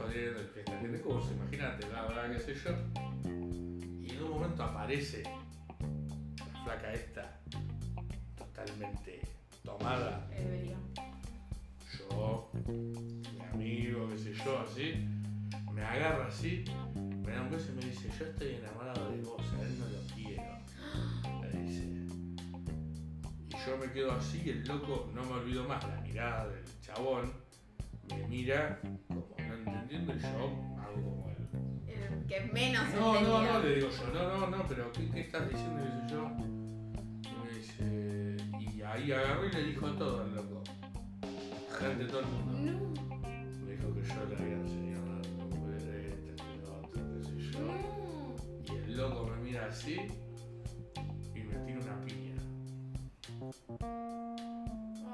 jodiendo 0.00 0.40
el 0.40 0.48
fiesta 0.48 0.82
de 0.82 1.00
curso, 1.00 1.32
imagínate, 1.32 1.86
bla, 1.86 2.06
bla, 2.06 2.28
qué 2.32 2.40
sé 2.40 2.54
yo. 2.56 2.72
Y 4.02 4.10
en 4.10 4.22
un 4.24 4.30
momento 4.30 4.64
aparece 4.64 5.22
la 5.22 6.64
flaca 6.64 6.92
esta, 6.92 7.40
totalmente 8.36 9.20
tomada. 9.62 10.28
Yo, 11.96 12.50
mi 12.66 13.44
amigo, 13.52 14.08
qué 14.10 14.18
sé 14.18 14.34
yo, 14.44 14.58
así, 14.58 15.06
me 15.72 15.82
agarra 15.82 16.26
así, 16.26 16.64
da 17.36 17.42
un 17.42 17.50
beso 17.50 17.72
y 17.72 17.74
me 17.76 17.84
dice, 17.84 18.10
yo 18.18 18.24
estoy 18.24 18.54
enamorado 18.54 19.10
de 19.10 19.20
vos, 19.22 19.42
a 19.52 19.62
él 19.62 19.78
no 19.78 19.86
lo 19.88 20.00
quiero. 20.14 20.42
Me 21.40 21.60
dice. 21.60 21.84
Y 23.48 23.66
yo 23.66 23.78
me 23.78 23.92
quedo 23.92 24.12
así 24.12 24.42
y 24.44 24.50
el 24.50 24.66
loco, 24.66 25.10
no 25.14 25.22
me 25.24 25.32
olvido 25.32 25.64
más, 25.68 25.86
la 25.86 26.00
mirada 26.00 26.48
del 26.48 26.64
chabón, 26.80 27.32
me 28.08 28.26
mira 28.28 28.80
como 29.08 29.26
no 29.38 29.54
entendiendo 29.54 30.14
y 30.14 30.18
yo 30.20 30.28
hago 30.28 30.94
como 30.94 31.30
el... 31.30 31.92
El 31.92 32.26
que 32.26 32.40
menos 32.52 32.94
No, 32.94 33.20
no, 33.20 33.42
no, 33.42 33.60
le 33.60 33.74
digo 33.76 33.88
yo, 33.90 34.12
no, 34.12 34.38
no, 34.38 34.56
no, 34.56 34.66
pero 34.68 34.92
¿qué, 34.92 35.10
qué 35.10 35.20
estás 35.20 35.48
diciendo? 35.48 35.82
Dice 35.82 36.14
yo. 36.14 36.30
Y 37.22 37.44
me 37.44 37.50
dice, 37.58 38.36
y 38.60 38.82
ahí 38.82 39.12
agarró 39.12 39.46
y 39.46 39.52
le 39.52 39.62
dijo 39.64 39.92
todo 39.92 40.22
al 40.22 40.34
loco. 40.34 40.62
De 41.76 42.04
todo 42.06 42.20
el 42.20 42.26
mundo. 42.26 42.72
No. 42.72 43.28
Me 43.64 43.72
dijo 43.72 43.94
que 43.94 44.02
yo 44.02 44.24
le 44.28 44.36
había 44.42 44.56
enseñado 44.56 44.95
No. 47.60 48.74
Y 48.74 48.76
el 48.76 48.96
loco 48.96 49.24
me 49.26 49.36
mira 49.42 49.66
así 49.66 49.96
y 51.34 51.40
me 51.40 51.54
tira 51.66 51.80
una 51.80 52.04
piña. 52.04 52.34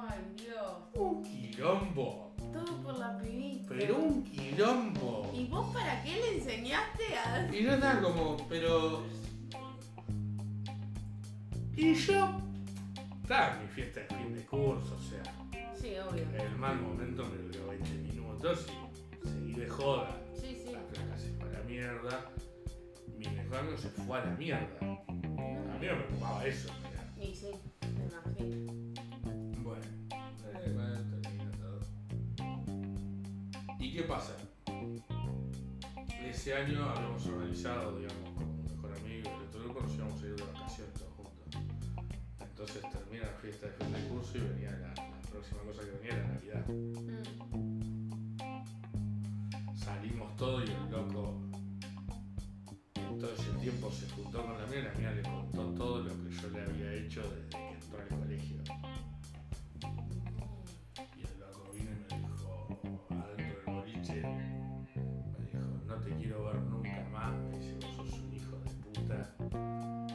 Ay, 0.08 0.20
Dios. 0.36 0.72
Un 0.94 1.22
quilombo, 1.22 2.34
Todo 2.52 2.82
por 2.82 2.98
la 2.98 3.18
pibita. 3.18 3.68
pero 3.68 3.98
un 3.98 4.24
quilombo. 4.24 5.30
¿Y 5.34 5.46
vos 5.46 5.72
para 5.72 6.02
qué 6.02 6.12
le 6.16 6.38
enseñaste 6.38 7.16
a.? 7.16 7.48
Y 7.54 7.62
yo 7.64 7.72
estaba 7.72 8.00
como, 8.00 8.36
pero. 8.48 9.02
Y 11.76 11.94
yo. 11.94 12.38
Estaba 13.22 13.54
en 13.56 13.62
mi 13.62 13.68
fiesta 13.68 14.00
de 14.00 14.06
fin 14.06 14.34
de 14.34 14.44
curso, 14.44 14.96
o 14.96 15.02
sea. 15.02 15.22
Sí, 15.74 15.94
obvio. 15.98 16.24
El 16.38 16.56
mal 16.58 16.80
momento 16.80 17.24
me 17.26 17.38
duró 17.38 17.68
20 17.68 17.90
minutos 18.12 18.66
y 19.24 19.28
seguí 19.28 19.52
de 19.54 19.68
joda. 19.68 20.08
Mierda. 21.72 22.30
Mi 23.16 23.26
mejor 23.28 23.56
amigo 23.58 23.78
se 23.78 23.88
fue 23.88 24.18
a 24.18 24.24
la 24.26 24.32
mierda. 24.32 24.78
A 24.80 24.82
mí 24.82 25.86
no 25.86 25.96
me 25.96 26.04
ocupaba 26.04 26.46
eso, 26.46 26.68
mira. 26.82 27.02
Y 27.18 27.34
sí, 27.34 27.50
me 27.80 28.04
imagino. 28.04 28.72
Bueno, 29.62 29.86
eh, 30.10 30.72
bueno, 30.74 31.20
termina 31.22 31.50
todo. 31.52 31.80
¿Y 33.78 33.94
qué 33.94 34.02
pasa? 34.02 34.36
Ese 36.22 36.54
año 36.54 36.84
habíamos 36.90 37.26
organizado, 37.26 37.98
digamos, 37.98 38.30
con 38.30 38.54
mi 38.54 38.62
mejor 38.70 38.92
amigo 38.98 39.30
y 39.30 39.34
el 39.34 39.48
otro 39.48 39.60
grupo, 39.64 39.80
nos 39.80 39.94
íbamos 39.94 40.22
a 40.22 40.26
ir 40.26 40.36
de 40.36 40.42
vacaciones 40.42 40.94
todos 40.94 41.12
juntos. 41.14 41.56
Entonces 42.40 42.82
termina 42.82 43.24
la 43.26 43.32
fiesta 43.40 43.66
de 43.66 43.72
fin 43.72 43.92
de 43.92 44.08
curso 44.08 44.36
y 44.36 44.40
venía 44.40 44.70
la, 44.72 44.88
la 44.94 45.20
próxima 45.30 45.62
cosa 45.62 45.82
que 45.84 45.90
venía 45.90 46.12
era 46.12 46.28
Navidad. 46.28 46.66
Mm. 46.68 47.22
Salimos 49.76 50.36
todos 50.36 50.68
y 50.68 50.72
el 50.72 50.90
loco 50.90 51.41
todo 53.22 53.32
ese 53.34 53.52
tiempo 53.60 53.88
se 53.92 54.10
juntó 54.10 54.44
con 54.44 54.58
la 54.58 54.66
mía 54.66 54.80
y 54.80 54.82
la 54.82 54.94
mía 54.94 55.12
le 55.12 55.22
contó 55.22 55.62
todo 55.78 56.02
lo 56.02 56.10
que 56.10 56.30
yo 56.34 56.48
le 56.50 56.60
había 56.60 56.92
hecho 56.92 57.22
desde 57.22 57.48
que 57.50 57.68
entró 57.68 58.00
al 58.00 58.08
colegio. 58.08 58.56
Y 61.16 61.22
el 61.22 61.38
loco 61.38 61.70
vino 61.72 61.90
y 61.92 61.94
me 61.94 62.18
dijo, 62.18 62.66
adentro 63.10 63.46
del 63.46 63.74
boliche, 63.76 64.22
me 64.22 65.38
dijo, 65.38 65.58
no 65.86 65.94
te 65.98 66.10
quiero 66.16 66.44
ver 66.46 66.56
nunca 66.62 67.08
más, 67.12 67.32
me 67.44 67.58
dice, 67.58 67.76
vos 67.80 67.94
sos 67.94 68.12
un 68.18 68.34
hijo 68.34 68.56
de 68.58 68.70
puta, 68.90 69.18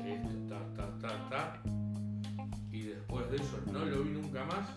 esto, 0.05 0.33
ta, 0.49 0.59
ta, 0.75 0.99
ta, 0.99 1.29
ta. 1.29 1.63
Y 2.73 2.81
después 2.81 3.31
de 3.31 3.37
eso 3.37 3.61
no 3.71 3.85
lo 3.85 4.03
vi 4.03 4.09
nunca 4.09 4.43
más 4.43 4.67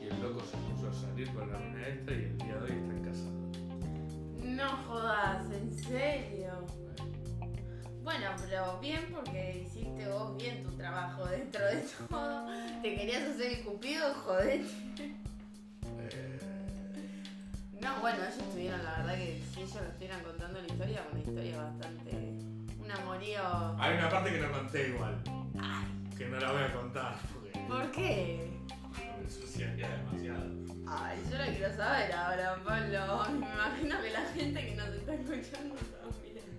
y 0.00 0.06
el 0.06 0.22
loco 0.22 0.40
se 0.40 0.56
puso 0.56 0.88
a 0.88 0.92
salir 0.94 1.30
con 1.34 1.52
la 1.52 1.58
mina 1.58 1.86
esta 1.86 2.12
y 2.12 2.14
el 2.14 2.38
día 2.38 2.56
de 2.56 2.64
hoy 2.64 2.78
están 2.78 3.04
casados. 3.04 3.42
No 4.42 4.68
jodas, 4.88 5.52
en 5.52 5.74
serio. 5.74 6.41
Bueno, 8.12 8.30
pero 8.44 8.78
bien 8.78 9.08
porque 9.10 9.64
hiciste 9.64 10.06
vos 10.06 10.36
bien 10.36 10.62
tu 10.62 10.70
trabajo 10.72 11.24
dentro 11.26 11.64
de 11.64 11.76
todo. 12.10 12.46
Te 12.82 12.94
querías 12.94 13.22
hacer 13.22 13.52
el 13.52 13.64
cupido, 13.64 14.12
joder. 14.14 14.60
Eh, 15.98 16.38
No, 17.80 18.00
bueno, 18.02 18.18
ellos 18.18 18.50
tuvieron, 18.52 18.84
la 18.84 18.98
verdad 18.98 19.14
que 19.14 19.42
si 19.54 19.60
ellos 19.62 19.74
lo 19.76 19.88
estuvieran 19.88 20.22
contando 20.22 20.60
la 20.60 20.66
historia, 20.66 21.02
una 21.10 21.20
historia 21.20 21.56
bastante. 21.56 22.10
un 22.78 22.90
amorío. 22.90 23.40
hay 23.80 23.96
una 23.96 24.10
parte 24.10 24.30
que 24.30 24.40
no 24.40 24.52
conté 24.52 24.88
igual, 24.88 25.22
que 26.18 26.26
no 26.26 26.38
la 26.38 26.52
voy 26.52 26.62
a 26.64 26.72
contar 26.72 27.14
porque 27.32 27.58
¿Por 27.66 27.90
qué? 27.92 28.50
me 28.98 29.24
ensuciaría 29.24 29.88
demasiado. 29.88 30.42
Ay, 30.86 31.18
yo 31.30 31.38
la 31.38 31.46
quiero 31.46 31.74
saber 31.74 32.12
ahora, 32.12 32.56
Pablo. 32.62 33.24
Me 33.40 33.46
imagino 33.46 34.02
que 34.02 34.10
la 34.10 34.20
gente 34.34 34.66
que 34.66 34.74
nos 34.76 34.88
está 34.88 35.14
escuchando. 35.14 35.74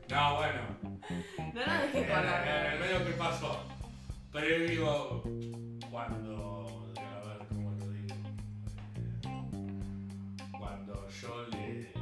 No, 0.09 0.35
bueno. 0.35 0.61
No. 1.53 1.61
En 1.93 2.73
el 2.73 2.79
medio 2.79 3.05
que 3.05 3.13
pasó. 3.13 3.63
Pero 4.31 4.65
yo 4.65 5.23
cuando. 5.89 6.93
A 6.97 7.27
ver 7.27 7.37
lo 7.79 7.89
digo. 7.91 8.15
Eh, 9.25 9.41
cuando 10.51 11.07
yo 11.09 11.45
le, 11.51 11.93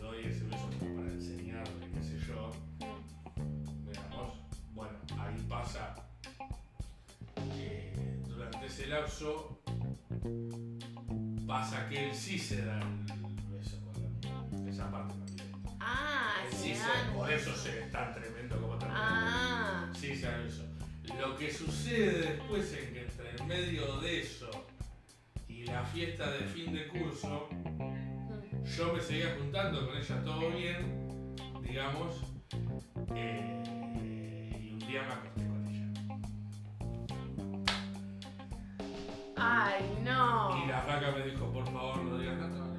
doy 0.00 0.24
ese 0.24 0.44
beso 0.44 0.68
para 0.80 1.10
enseñarle, 1.10 1.90
qué 1.94 2.02
sé 2.02 2.18
yo. 2.26 2.50
Digamos, 3.86 4.34
bueno, 4.74 4.98
ahí 5.18 5.36
pasa. 5.48 5.94
Durante 8.26 8.66
ese 8.66 8.86
lapso 8.88 9.60
pasa 11.46 11.88
que 11.88 12.08
él 12.08 12.14
sí 12.14 12.38
se 12.38 12.64
da 12.64 12.80
el 12.80 13.56
beso 13.56 13.78
Esa 14.66 14.90
parte 14.90 15.33
Ah, 15.86 16.36
sí 16.50 16.72
dan- 16.74 17.12
por 17.14 17.30
eso 17.30 17.54
se 17.54 17.70
ve 17.72 17.82
tan 17.92 18.14
tremendo 18.14 18.60
como 18.60 18.78
tremendo. 18.78 19.00
Ah, 19.02 19.90
Sí, 19.94 20.14
se 20.16 20.26
da 20.26 20.42
eso. 20.42 20.62
Lo 21.20 21.36
que 21.36 21.52
sucede 21.52 22.18
después 22.32 22.72
es 22.72 22.90
que 22.90 23.02
entre 23.02 23.30
el 23.30 23.44
medio 23.44 23.98
de 24.00 24.20
eso 24.22 24.50
y 25.48 25.64
la 25.64 25.84
fiesta 25.84 26.30
de 26.30 26.40
fin 26.46 26.72
de 26.72 26.88
curso, 26.88 27.48
mm, 27.50 28.64
yo 28.64 28.92
me 28.92 29.00
seguía 29.00 29.36
juntando 29.38 29.86
con 29.86 29.96
ella 29.96 30.24
todo 30.24 30.50
bien, 30.50 31.36
digamos, 31.62 32.22
eh, 33.14 33.62
y 34.62 34.72
un 34.72 34.78
día 34.80 35.02
me 35.02 35.12
acosté 35.12 35.46
con 35.46 35.66
ella. 35.66 35.84
ay, 39.36 39.98
no. 40.02 40.64
Y 40.64 40.68
la 40.68 40.80
flaca 40.82 41.10
me 41.12 41.24
dijo, 41.26 41.52
por 41.52 41.64
favor, 41.70 42.02
no 42.02 42.18
digas 42.18 42.36
nada, 42.38 42.50
no, 42.50 42.74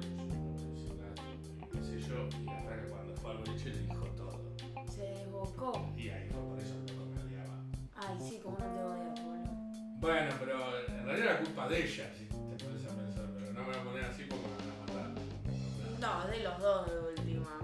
qué 1.70 1.78
fue 3.26 3.34
al 3.34 3.38
boliche 3.38 3.70
le 3.70 3.78
dijo 3.80 4.04
todo. 4.16 4.40
Se 4.88 5.02
desbocó. 5.02 5.92
Y 5.96 6.08
ahí 6.10 6.28
fue 6.30 6.40
por 6.42 6.58
eso 6.60 6.74
que 6.86 6.92
me 6.92 7.22
odiaba. 7.24 7.58
Ay, 7.96 8.16
sí, 8.20 8.40
como 8.40 8.56
no 8.58 8.64
te 8.64 8.82
odio, 8.84 9.24
boludo. 9.24 9.52
Bueno, 9.98 10.30
pero 10.38 10.78
en 10.86 11.04
realidad 11.04 11.26
era 11.30 11.38
culpa 11.40 11.68
de 11.68 11.84
ella, 11.84 12.12
si 12.16 12.24
te 12.26 12.64
pones 12.64 12.86
a 12.86 12.94
pensar, 12.94 13.26
pero 13.36 13.52
no 13.52 13.60
me 13.60 13.66
voy 13.66 13.74
a 13.74 13.82
poner 13.82 14.04
así 14.04 14.22
porque 14.28 14.46
me 14.46 14.56
van 14.62 14.70
a 14.70 14.80
matar. 14.86 15.10
No, 15.98 16.30
de 16.30 16.42
los 16.44 16.58
dos 16.60 16.86
de 16.86 16.98
última. 17.00 17.58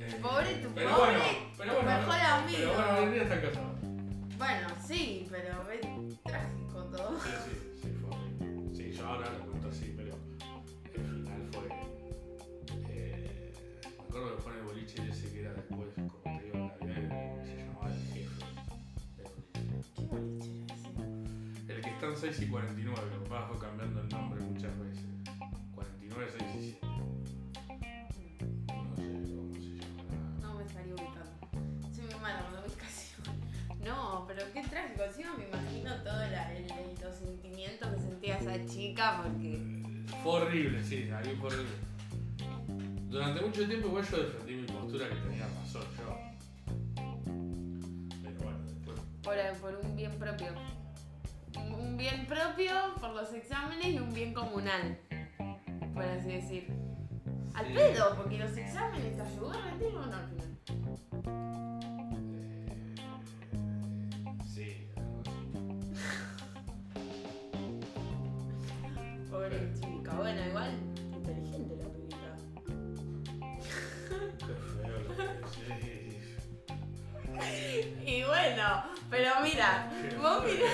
Eh, 0.00 0.18
Pobre 0.20 0.54
tu 0.54 0.68
pero 0.74 0.90
pobre, 0.90 1.18
bueno, 1.18 1.28
pero 1.56 1.72
tu 1.72 1.82
bueno, 1.82 1.98
mejor 1.98 2.20
amigo. 2.20 2.72
Pero 2.76 3.06
bueno, 3.06 3.22
están 3.22 3.40
casados. 3.40 3.80
Bueno, 4.38 4.68
sí, 4.84 5.28
pero 5.30 5.62
re 5.62 5.78
trágico 6.24 6.65
ese? 22.16 22.28
El 22.28 22.36
que 22.36 22.36
está 22.36 22.36
en 22.36 22.36
6 22.36 22.40
y 22.40 22.46
49, 22.50 22.98
lo 23.12 23.22
que 23.22 23.28
pasa 23.30 23.46
fue 23.48 23.58
cambiando 23.58 24.00
el 24.00 24.08
nombre 24.08 24.40
muchas 24.40 24.72
veces. 24.80 25.04
49, 25.74 26.26
6 26.38 26.50
y 26.56 26.60
7. 26.60 26.78
No 26.86 26.92
sé 28.96 29.34
cómo 29.34 29.54
se 29.54 29.76
llamará. 29.76 30.20
No 30.40 30.54
me 30.54 30.62
estaría 30.64 30.94
ubicando. 30.94 31.32
Soy 31.94 32.04
muy 32.04 32.14
mala 32.20 32.40
con 32.44 32.54
la 32.54 32.60
ubicación. 32.60 33.22
No, 33.84 34.24
pero 34.26 34.42
qué 34.52 34.62
trágico. 34.62 35.02
Encima 35.04 35.36
me 35.36 35.48
imagino 35.48 36.02
todos 36.02 36.30
los 37.02 37.14
sentimientos 37.14 37.88
que 37.94 38.00
sentía 38.00 38.38
esa 38.38 38.64
chica 38.66 39.22
porque. 39.22 39.60
Fue 40.22 40.32
horrible, 40.32 40.82
sí, 40.82 41.10
ahí 41.10 41.36
fue 41.36 41.48
horrible. 41.48 41.76
Durante 43.08 43.40
mucho 43.40 43.66
tiempo 43.66 43.88
igual 43.88 44.04
yo 44.10 44.16
defendí 44.18 44.56
mi 44.56 44.66
postura 44.66 45.08
que 45.08 45.14
tenía 45.16 45.46
razón 45.46 45.84
yo. 45.98 46.35
Propio 52.56 52.94
por 53.00 53.10
los 53.10 53.32
exámenes 53.34 53.86
y 53.86 53.98
un 53.98 54.14
bien 54.14 54.32
comunal. 54.32 54.98
Por 55.92 56.04
así 56.04 56.28
decir. 56.28 56.66
Al 57.54 57.66
pedo, 57.66 58.16
porque 58.16 58.38
los 58.38 58.56
exámenes 58.56 59.14
te 59.16 59.22
ayudó 59.22 59.50
a 59.50 59.60
rendir 59.62 59.94
o 59.94 60.06
no 60.06 60.16
al 60.16 60.28
final. 60.28 60.56
eh, 62.34 62.68
sí, 64.54 64.88
algo 64.96 65.20
así. 65.24 65.46
Pobre 69.30 69.72
chica. 69.74 70.12
Bueno, 70.14 70.46
igual, 70.46 70.70
inteligente 71.14 71.76
la 71.76 71.88
pibita. 71.90 72.36
Qué 74.38 74.54
feo 74.54 74.98
lo 75.08 75.14
que 75.14 75.88
decís. 75.90 76.16
Y 78.06 78.22
bueno, 78.22 78.84
pero 79.10 79.30
mira, 79.42 79.90
vos 80.18 80.44
feo 80.44 80.66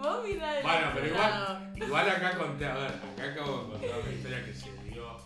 vos 0.00 0.20
Bueno, 0.62 0.90
pero 0.94 1.06
igual, 1.06 1.72
igual 1.76 2.10
acá 2.10 2.36
conté, 2.36 2.66
a 2.66 2.74
ver, 2.74 2.90
acá 2.90 3.32
acabo 3.32 3.56
de 3.56 3.70
contar 3.70 4.00
una 4.00 4.12
historia 4.12 4.44
que 4.44 4.54
se 4.54 4.72
dio. 4.84 5.16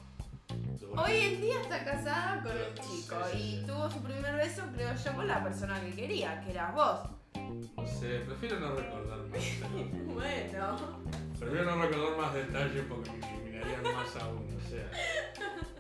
Hoy 0.96 1.16
en 1.16 1.40
día 1.40 1.60
está 1.60 1.84
casada 1.84 2.42
con 2.42 2.52
un 2.52 2.74
chico 2.74 3.16
y 3.34 3.64
tuvo 3.66 3.90
su 3.90 4.02
primer 4.02 4.34
beso, 4.36 4.62
creo 4.74 4.94
yo, 4.94 5.12
con 5.14 5.26
la 5.26 5.42
persona 5.42 5.80
que 5.80 5.92
quería, 5.92 6.40
que 6.40 6.50
eras 6.50 6.74
vos. 6.74 7.00
No 7.76 7.86
sé, 7.86 8.20
prefiero 8.20 8.60
no 8.60 8.74
recordar 8.74 9.18
más. 9.28 9.40
Bueno, 10.14 11.04
Prefiero 11.38 11.64
no 11.64 11.82
recordar 11.82 12.16
más 12.16 12.34
detalles 12.34 12.84
porque 12.88 13.10
me 13.10 13.16
incriminarían 13.16 13.82
más 13.82 14.16
aún. 14.22 14.46
O 14.56 14.70
sea, 14.70 14.88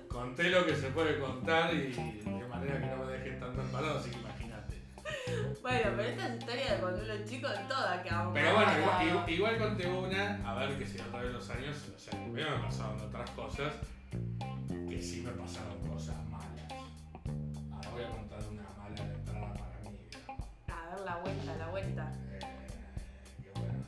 conté 0.08 0.50
lo 0.50 0.66
que 0.66 0.74
se 0.74 0.88
puede 0.88 1.18
contar 1.18 1.72
y 1.72 1.92
de 1.92 2.48
manera 2.48 2.80
que 2.80 2.86
no 2.86 3.04
me 3.04 3.12
dejen 3.12 3.38
tanto 3.38 3.60
embalado, 3.60 3.98
así 3.98 4.10
que 4.10 4.18
imagínate. 4.18 4.33
Bueno, 5.62 5.90
pero 5.96 6.02
esta 6.02 6.26
es 6.28 6.38
historia 6.38 6.74
de 6.74 6.80
cuando 6.80 7.02
uno 7.02 7.12
es 7.12 7.30
chico 7.30 7.48
en 7.48 7.68
toda 7.68 8.02
que 8.02 8.10
vamos 8.10 8.34
Pero 8.34 8.54
bueno, 8.54 8.72
igual, 8.78 9.06
igual- 9.08 9.30
igual 9.30 9.58
conté 9.58 9.86
una, 9.88 10.50
a 10.50 10.54
ver 10.54 10.78
que 10.78 10.86
si 10.86 10.98
otra 11.00 11.20
vez 11.22 11.32
los 11.32 11.50
años, 11.50 11.76
o 11.94 11.98
sea, 11.98 12.12
primero 12.22 12.56
me 12.58 12.64
pasaron 12.64 13.00
otras 13.00 13.30
cosas 13.30 13.72
que 14.88 15.02
sí 15.02 15.22
me 15.22 15.30
pasaron 15.32 15.78
cosas 15.88 16.16
malas. 16.28 16.50
Ahora 17.72 17.90
voy 17.92 18.02
a 18.02 18.08
contar 18.10 18.38
una 18.50 18.62
mala 18.78 18.94
de 18.94 19.14
entrada 19.14 19.54
para 19.54 19.90
mí. 19.90 19.98
A 20.68 20.90
ver 20.90 21.00
la 21.04 21.16
vuelta, 21.16 21.56
la 21.56 21.68
vuelta. 21.68 22.12
Eh, 22.30 22.40
que 23.42 23.50
bueno. 23.58 23.84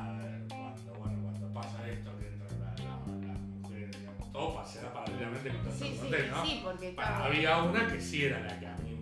A 0.00 0.12
ver, 0.18 0.46
cuando, 0.48 0.94
bueno, 0.94 1.22
cuando 1.22 1.52
pasa 1.52 1.88
esto, 1.88 2.16
que 2.18 2.28
entra 2.28 2.48
la, 2.58 2.74
la, 2.76 3.26
la 3.26 3.38
mujer, 3.38 3.90
digamos, 3.96 4.32
todo 4.32 4.54
pasará 4.54 4.92
paralelamente 4.92 5.48
con 5.50 5.62
todo 5.64 5.72
Sí, 5.74 5.98
sí, 6.00 6.10
¿no? 6.30 6.44
sí, 6.44 6.60
porque 6.64 6.92
Bueno, 6.94 7.14
había 7.16 7.62
una 7.62 7.86
que 7.88 8.00
sí 8.00 8.24
era 8.24 8.40
la 8.40 8.58
que 8.58 8.66
a 8.66 8.76
mí 8.76 8.94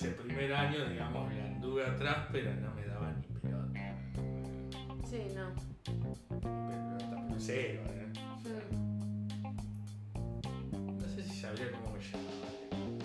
ese 0.00 0.12
primer 0.12 0.52
año, 0.54 0.88
digamos, 0.88 1.30
le 1.32 1.42
anduve 1.42 1.84
atrás, 1.84 2.26
pero 2.32 2.54
no 2.54 2.74
me 2.74 2.86
daba 2.86 3.12
ni 3.12 3.22
pelota. 3.38 3.68
Sí, 5.06 5.22
no. 5.34 5.52
Pelota, 6.40 7.24
pero 7.28 7.38
cero, 7.38 7.82
¿eh? 7.86 8.06
Mm, 10.72 10.98
No 10.98 11.08
sé 11.08 11.22
si 11.22 11.40
sabría 11.40 11.70
cómo 11.72 11.92
me 11.92 12.00
llamaba. 12.00 12.30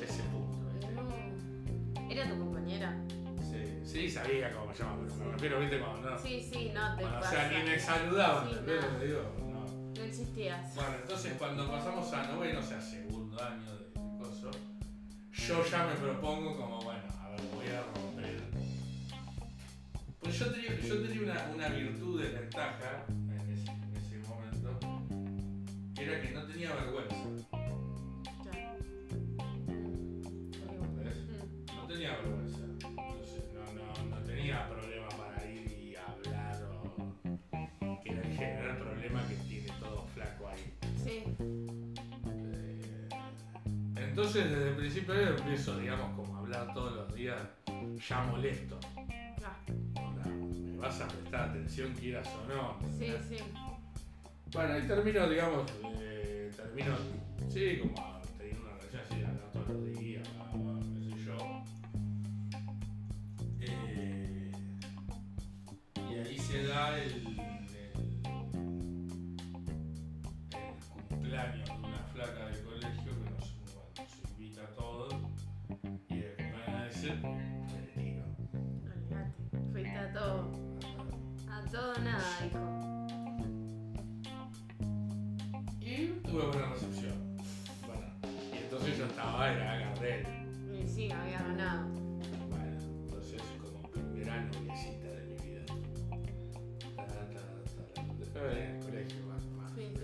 Ese 0.02 0.24
punto. 0.24 0.58
¿eh? 0.72 0.92
no. 0.96 2.10
¿Era 2.12 2.30
tu 2.30 2.38
compañera? 2.40 2.96
Sí, 3.42 3.80
sí, 3.84 4.10
sabía 4.10 4.54
cómo 4.54 4.68
me 4.68 4.74
llamaba, 4.74 4.98
pero 5.04 5.16
me 5.26 5.32
refiero, 5.34 5.60
viste, 5.60 5.80
cuando 5.80 6.10
no. 6.12 6.18
Sí, 6.20 6.42
sí, 6.42 6.72
no 6.74 6.96
te 6.96 7.02
Bueno, 7.04 7.20
o 7.20 7.24
sea, 7.24 7.52
ni 7.52 7.70
me 7.70 7.78
saludaban, 7.80 8.48
Sí, 8.50 8.56
¿entendés 8.58 8.92
no. 8.94 9.00
digo? 9.00 9.22
No. 9.52 9.66
No 9.98 10.04
existías. 10.04 10.76
Bueno, 10.76 10.92
entonces 11.02 11.34
cuando 11.38 11.70
pasamos 11.70 12.14
a 12.14 12.28
noveno, 12.28 12.60
o 12.60 12.64
sea, 12.64 12.80
segundo 12.80 13.42
año 13.44 13.72
de 13.80 13.94
coso, 14.18 14.52
yo 15.34 15.66
ya 15.66 15.86
me 15.86 15.94
propongo 15.96 16.56
como, 16.56 16.82
romper. 17.72 18.42
Pues 20.20 20.40
yo 20.40 20.52
tenía, 20.52 20.80
yo 20.80 21.02
tenía 21.02 21.22
una, 21.22 21.52
una 21.54 21.68
virtud 21.70 22.22
de 22.22 22.30
ventaja 22.40 23.06
en 23.10 23.52
ese, 23.52 23.72
en 23.72 23.96
ese 23.96 24.18
momento, 24.28 24.80
que 25.96 26.04
era 26.04 26.22
que 26.22 26.32
no 26.32 26.46
tenía 26.46 26.74
vergüenza. 26.74 27.16
No 31.76 31.88
tenía 31.88 32.18
vergüenza. 32.18 32.64
Entonces 32.80 33.44
no, 33.54 33.64
no, 33.74 33.86
no 34.10 34.18
tenía 34.26 34.68
problema 34.68 35.10
para 35.10 35.46
ir 35.52 35.72
y 35.72 35.96
hablar 35.96 36.64
o 36.64 38.02
que 38.04 38.10
era 38.12 38.22
el 38.22 38.34
general 38.36 38.78
problema 38.78 39.28
que 39.28 39.36
tiene 39.48 39.70
todo 39.80 40.08
flaco 40.14 40.48
ahí. 40.48 40.74
Sí. 41.04 41.24
Eh, 42.28 43.10
Entonces 43.96 44.50
desde 44.50 44.70
el 44.70 44.76
principio 44.76 45.14
yo 45.14 45.30
empiezo, 45.38 45.78
digamos, 45.78 46.16
como 46.16 46.35
todos 46.74 46.94
los 46.96 47.14
días, 47.16 47.42
ya 48.08 48.24
molesto. 48.24 48.80
Ah, 49.44 49.58
Onda, 50.02 50.26
Me 50.26 50.78
vas 50.78 51.02
a 51.02 51.08
prestar 51.08 51.50
atención 51.50 51.94
quieras 51.94 52.28
o 52.28 52.48
no. 52.48 52.78
sí, 52.98 53.06
¿entendés? 53.06 53.26
sí. 53.40 53.44
Bueno, 54.54 54.74
ahí 54.74 54.88
termino, 54.88 55.28
digamos, 55.30 55.72
eh, 56.00 56.52
termino, 56.56 56.96
sí, 57.50 57.80
como 57.82 58.22
teniendo 58.38 58.62
una 58.64 58.78
relación 58.78 59.02
así, 59.04 59.16
hablar 59.16 59.52
todos 59.52 59.70
los 59.70 60.00
días, 60.00 60.28
qué 60.28 61.16
sé 61.18 61.26
yo. 61.26 61.64
Eh, 63.62 64.52
y 66.10 66.14
ahí 66.16 66.38
se 66.40 66.64
da 66.68 66.98
el 67.02 67.25
todo. 80.16 80.50
A 81.50 81.62
todo 81.70 81.94
nada, 82.00 82.24
hijo. 82.46 82.60
Y 85.82 86.08
tuve 86.24 86.46
buena 86.48 86.70
recepción. 86.70 87.36
Bueno, 87.86 88.08
y 88.54 88.58
entonces 88.58 88.98
yo 88.98 89.06
estaba, 89.06 89.52
era 89.52 89.78
Gardel. 89.80 90.26
Y 90.74 90.88
sí, 90.88 91.12
había 91.12 91.40
ganado. 91.40 91.90
Bueno, 92.50 92.80
entonces 93.04 93.42
como 93.62 93.90
primera 93.92 94.42
noviecita 94.46 95.08
de 95.10 95.26
mi 95.26 95.36
vida. 95.50 95.66
Ta, 96.96 97.06
ta, 97.06 97.16
ta. 97.94 98.04
Después 98.18 98.44
venía 98.44 98.70
en 98.70 98.76
el 98.78 98.84
colegio 98.86 99.26
más, 99.28 99.44
más. 99.58 99.72
Sí, 99.74 99.92
sí. 99.94 100.00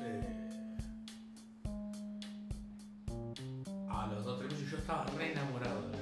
eh, 0.00 0.76
a 3.88 4.06
los 4.06 4.24
dos, 4.24 4.38
tres 4.38 4.52
meses 4.52 4.70
yo 4.70 4.78
estaba 4.78 5.04
re 5.18 5.32
enamorado 5.32 5.90
de 5.90 5.99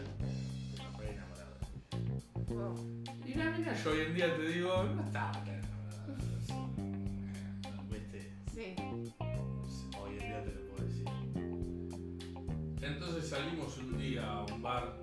yo 3.85 3.91
hoy 3.93 4.01
en 4.01 4.15
día 4.15 4.37
te 4.37 4.43
digo, 4.49 4.85
no 4.95 5.03
estaba 5.05 5.33
tan. 5.33 5.61
¿Viste? 7.91 8.33
Sí. 8.53 8.75
Hoy 10.01 10.13
en 10.13 10.19
día 10.19 10.45
te 10.45 10.53
lo 10.53 10.61
puedo 10.69 10.85
decir. 10.89 11.07
Entonces 12.83 13.29
salimos 13.29 13.79
un 13.79 13.99
día 13.99 14.27
a 14.27 14.45
un 14.47 14.63
bar, 14.63 14.99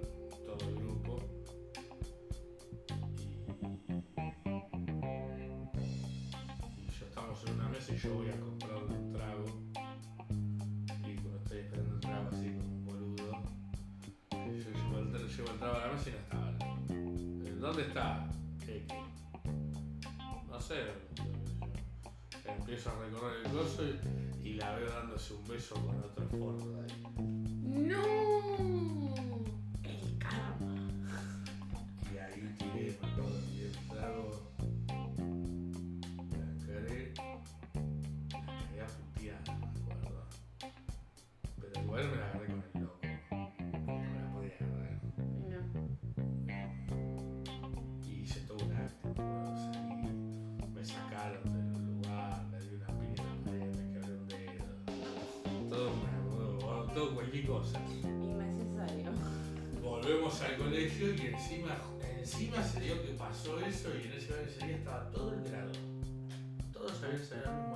todo 0.46 0.70
el 0.70 0.76
grupo. 0.76 1.20
Y, 5.78 6.82
y 6.82 6.90
yo 7.00 7.06
estamos 7.06 7.44
en 7.46 7.54
una 7.54 7.70
mesa 7.70 7.94
y 7.94 7.98
yo 7.98 8.14
voy 8.16 8.30
a 8.30 8.40
comprarle 8.40 8.98
un 8.98 9.14
trago. 9.14 9.46
Y 11.08 11.16
cuando 11.16 11.38
estoy 11.38 11.60
esperando 11.60 11.94
el 11.94 12.00
trago 12.02 12.30
así 12.32 12.54
como 12.56 12.76
un 12.76 12.86
boludo, 12.86 13.32
yo 14.32 14.72
llevo 14.72 15.00
el, 15.00 15.28
llevo 15.28 15.52
el 15.52 15.60
trago 15.60 15.76
a 15.76 15.88
la 15.88 15.94
mesa 15.94 16.10
y 16.10 16.14
no 16.14 16.20
estaba. 16.20 16.46
¿Dónde 17.60 17.82
está? 17.82 18.25
Empiezo 22.44 22.90
a 22.90 23.00
recorrer 23.06 23.46
el 23.46 23.52
coso 23.52 23.84
y, 24.44 24.54
la 24.56 24.76
veo 24.76 24.90
dándose 24.90 25.36
un 25.36 25.48
beso 25.48 25.76
con 25.76 26.00
otro 26.00 26.28
forro 26.30 26.72
de 26.72 26.82
ahí. 26.82 27.05
Todo 56.96 57.14
cualquier 57.14 57.46
cosa. 57.46 57.80
Innecesario. 58.04 59.12
Volvemos 59.84 60.42
al 60.42 60.56
colegio 60.56 61.14
y 61.14 61.22
encima, 61.28 61.76
encima 62.18 62.64
se 62.64 62.80
dio 62.80 63.02
que 63.04 63.10
pasó 63.10 63.60
eso 63.60 63.90
y 64.02 64.08
en 64.08 64.14
ese, 64.14 64.34
ese 64.44 64.66
día 64.66 64.78
estaba 64.78 65.12
todo 65.12 65.34
el 65.34 65.44
grado. 65.44 65.72
Todos 66.72 67.04
habían 67.04 67.24
salido 67.24 67.50
al 67.50 67.58
mismo 67.58 67.76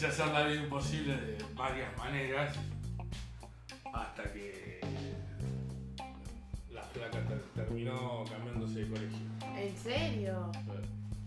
empecé 0.00 0.22
a 0.22 0.24
hacer 0.26 0.34
la 0.34 0.46
vida 0.46 0.62
imposible 0.62 1.16
de 1.16 1.44
varias 1.54 1.96
maneras, 1.98 2.54
hasta 3.92 4.22
que 4.32 4.80
la 6.70 6.82
flaca 6.82 7.18
ter- 7.26 7.42
terminó 7.56 8.24
cambiándose 8.30 8.84
de 8.84 8.88
colegio. 8.90 9.18
¿En 9.56 9.76
serio? 9.76 10.52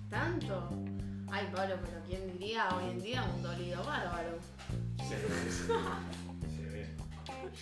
¿Tanto? 0.09 0.69
Ay, 1.29 1.49
Pablo, 1.53 1.75
pero 1.83 2.01
¿quién 2.07 2.31
diría 2.31 2.69
hoy 2.69 2.91
en 2.91 3.01
día 3.01 3.23
un 3.35 3.43
dolido 3.43 3.83
bárbaro? 3.83 4.39
Se 5.05 5.15
ve, 5.15 5.21
se 5.51 5.67
ve, 5.73 5.79
se 6.55 6.69
ve. 6.69 6.87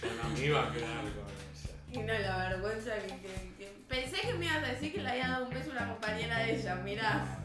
Yo 0.01 0.23
no 0.23 0.29
me 0.29 0.45
iba 0.45 0.63
a 0.67 0.71
quedar 0.71 1.01
con 1.01 1.25
esa. 1.53 1.69
Y 1.91 1.97
no, 1.97 2.13
la 2.13 2.49
vergüenza 2.49 2.91
que, 2.99 3.07
que- 3.07 3.53
que- 3.57 3.79
Pensé 3.89 4.21
que 4.21 4.33
me 4.35 4.45
ibas 4.45 4.57
a 4.57 4.67
decir 4.67 4.93
que 4.93 5.01
le 5.01 5.09
había 5.09 5.29
dado 5.29 5.45
un 5.47 5.53
beso 5.55 5.71
a 5.71 5.73
una 5.73 5.89
compañera 5.89 6.37
de 6.41 6.55
ella, 6.59 6.75
mirá. 6.75 7.38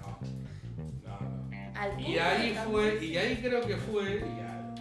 Al 1.74 2.00
Y 2.00 2.18
ahí 2.18 2.56
fue, 2.70 3.04
y 3.04 3.16
ahí 3.16 3.36
creo 3.42 3.60
que 3.66 3.76
fue, 3.76 4.16
y 4.16 4.36
ya 4.38 4.74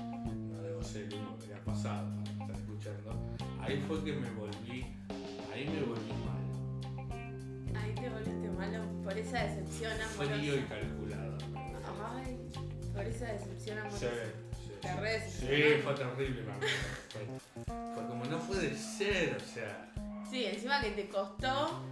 no 0.51 0.61
debo 0.61 0.81
ser 0.83 1.03
el 1.03 1.13
único 1.15 1.37
que 1.39 1.47
le 1.47 1.55
ha 1.55 1.63
pasado, 1.63 2.07
para 2.09 2.31
estar 2.31 2.51
escuchando, 2.55 3.35
ahí 3.59 3.83
fue 3.87 4.03
que 4.03 4.13
me 4.13 4.29
volví, 4.31 4.85
ahí 5.53 5.67
me 5.67 5.81
volví 5.81 6.11
mal, 6.25 7.75
Ahí 7.81 7.95
te 7.95 8.09
volviste 8.09 8.49
malo 8.49 8.83
por 9.03 9.17
esa 9.17 9.43
decepción 9.43 9.91
amorosa. 9.93 10.35
frío 10.35 10.55
y 10.57 10.61
calculado. 10.63 11.37
Ay, 12.15 12.37
por 12.93 13.05
esa 13.05 13.25
decepción 13.33 13.79
amorosa. 13.79 14.07
Sí, 14.09 14.67
sí, 14.67 14.71
Te 14.81 15.19
sí. 15.77 15.81
fue 15.83 15.93
terrible, 15.95 16.41
acuerdo. 16.41 16.67
Fue, 17.09 17.95
fue 17.95 18.07
como 18.07 18.25
no 18.25 18.39
puede 18.39 18.75
ser, 18.75 19.35
o 19.35 19.39
sea, 19.53 19.89
Sí, 20.29 20.45
encima 20.45 20.81
que 20.81 20.91
te 20.91 21.07
costó. 21.09 21.83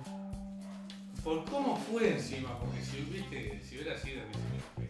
por 1.24 1.46
cómo 1.46 1.76
fue 1.78 2.12
encima, 2.14 2.58
porque 2.60 2.82
si 2.84 3.02
viste, 3.02 3.60
si 3.64 3.76
hubiera 3.80 3.98
sido 3.98 4.22
que 4.24 4.38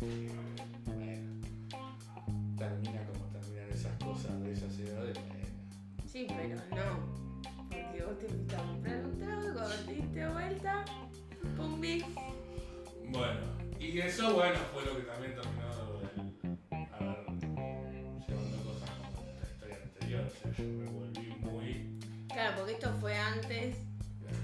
bueno, 0.01 1.31
termina 2.57 3.05
como 3.05 3.25
terminan 3.31 3.69
esas 3.69 3.95
cosas 4.03 4.41
de 4.43 4.53
esas 4.53 4.77
edades. 4.79 5.17
Sí, 6.07 6.25
pero 6.27 6.55
no. 6.71 7.21
Porque 7.69 8.03
vos 8.03 8.17
te 8.19 8.27
fuiste 8.27 8.55
a 8.55 8.63
comprar 8.63 9.05
un 9.05 9.17
trago 9.19 9.53
cuando 9.53 9.75
te 9.85 9.93
diste 9.93 10.27
vuelta, 10.27 10.85
pum, 11.55 11.79
bis. 11.79 12.03
Bueno, 13.09 13.39
y 13.79 13.99
eso, 13.99 14.33
bueno, 14.33 14.57
fue 14.73 14.85
lo 14.85 14.95
que 14.97 15.03
también 15.03 15.35
terminó 15.35 15.67
el, 15.69 16.21
a 16.91 16.99
ver, 16.99 17.25
llevando 18.27 18.63
cosas 18.63 18.89
como 18.89 19.21
la 19.39 19.49
historia 19.49 19.77
anterior. 19.83 20.23
O 20.25 20.29
sea, 20.29 20.51
yo 20.57 20.63
me 20.63 20.85
volví 20.89 21.35
muy. 21.41 21.99
Claro, 22.27 22.55
porque 22.57 22.73
esto 22.73 22.93
fue 22.99 23.17
antes. 23.17 23.75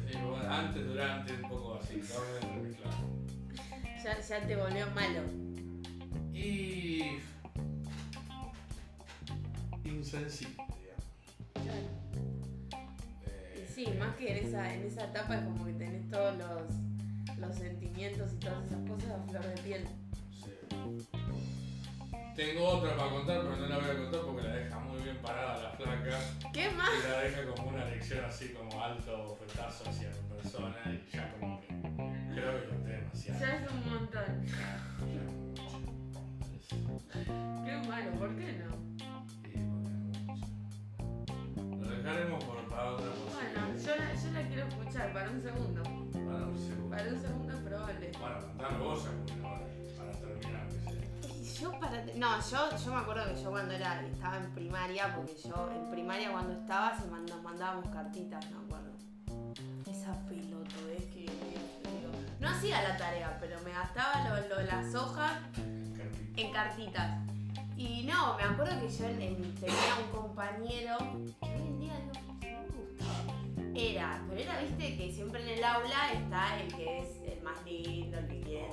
eh, 0.07 0.47
antes, 0.49 0.85
durante, 0.85 1.33
un 1.33 1.49
poco 1.49 1.79
así, 1.81 1.95
entremezclado. 1.95 3.07
Ya, 4.03 4.19
ya 4.21 4.47
te 4.47 4.55
volvió 4.55 4.85
malo. 4.91 5.46
Y. 6.37 7.19
insensible, 9.83 10.63
digamos. 10.79 11.05
Claro. 11.53 12.81
Eh, 13.25 13.67
sí, 13.73 13.87
más 13.97 14.15
que 14.17 14.37
en 14.37 14.45
esa, 14.45 14.73
en 14.73 14.85
esa 14.85 15.05
etapa 15.05 15.37
es 15.37 15.43
como 15.45 15.65
que 15.65 15.73
tenés 15.73 16.09
todos 16.09 16.37
los, 16.37 17.39
los 17.39 17.55
sentimientos 17.55 18.33
y 18.33 18.37
todas 18.37 18.65
esas 18.65 18.87
cosas 18.87 19.11
a 19.11 19.23
flor 19.29 19.45
de 19.45 19.61
piel. 19.63 19.87
sí. 20.31 20.51
Tengo 22.35 22.67
otra 22.67 22.95
para 22.95 23.09
contar, 23.09 23.41
pero 23.41 23.55
no 23.55 23.67
la 23.67 23.77
voy 23.79 23.89
a 23.89 23.97
contar 23.97 24.21
porque 24.21 24.43
la 24.43 24.55
deja 24.55 24.79
muy 24.79 25.01
bien 25.01 25.17
parada 25.17 25.63
la 25.63 25.71
flaca. 25.71 26.19
¿Qué 26.53 26.69
más? 26.69 26.89
Y 26.99 27.07
la 27.09 27.21
deja 27.21 27.45
como 27.47 27.69
una 27.69 27.85
lección 27.85 28.23
así 28.25 28.49
como 28.49 28.79
alto 28.79 29.29
bofetazo 29.29 29.89
hacia 29.89 30.09
mi 30.09 30.35
persona 30.35 30.77
y 30.85 31.16
segundo. 45.47 45.83
Para 45.83 46.45
un 46.47 46.57
segundo. 46.57 46.89
Para 46.95 47.09
un 47.09 47.21
segundo 47.21 47.53
es 47.53 47.59
probable. 47.63 48.11
Bueno, 48.19 48.35
contame 48.47 48.77
vos 48.79 49.05
alguna 49.05 49.59
para 49.97 50.11
terminar. 50.11 50.67
Y 51.41 51.53
yo 51.61 51.71
para... 51.79 52.05
No, 52.15 52.49
yo, 52.49 52.77
yo 52.77 52.91
me 52.93 52.97
acuerdo 52.97 53.33
que 53.33 53.41
yo 53.43 53.49
cuando 53.49 53.73
era, 53.73 54.01
estaba 54.05 54.37
en 54.37 54.51
primaria, 54.53 55.15
porque 55.15 55.35
yo 55.47 55.69
en 55.71 55.89
primaria 55.91 56.31
cuando 56.31 56.53
estaba 56.53 56.97
se 56.97 57.07
nos 57.07 57.41
mandábamos 57.43 57.87
cartitas, 57.89 58.45
me 58.51 58.57
acuerdo. 58.57 58.91
Esa 59.89 60.13
pelotudez 60.27 61.05
que... 61.13 61.21
digo, 61.21 62.11
No 62.39 62.49
hacía 62.49 62.81
la 62.83 62.97
tarea, 62.97 63.37
pero 63.39 63.59
me 63.61 63.71
gastaba 63.71 64.27
lo, 64.29 64.47
lo- 64.55 64.61
las 64.63 64.93
hojas 64.95 65.33
en 66.35 66.51
cartitas. 66.51 67.19
Y 67.75 68.03
no, 68.05 68.35
me 68.37 68.43
acuerdo 68.43 68.79
que 68.81 68.89
yo 68.89 69.05
en- 69.05 69.21
en- 69.21 69.55
tenía 69.55 69.95
un 70.03 70.11
compañero 70.19 70.97
que 71.41 71.45
hoy 71.47 71.61
en 71.61 71.79
día 71.79 71.93
no. 72.05 72.36
Era, 73.79 74.23
pero 74.27 74.41
era, 74.41 74.59
viste, 74.61 74.97
que 74.97 75.11
siempre 75.11 75.41
en 75.43 75.49
el 75.59 75.63
aula 75.63 76.11
está 76.13 76.59
el 76.59 76.73
que 76.73 76.99
es 76.99 77.09
el 77.31 77.41
más 77.43 77.63
lindo, 77.63 78.17
el 78.17 78.27
que. 78.27 78.67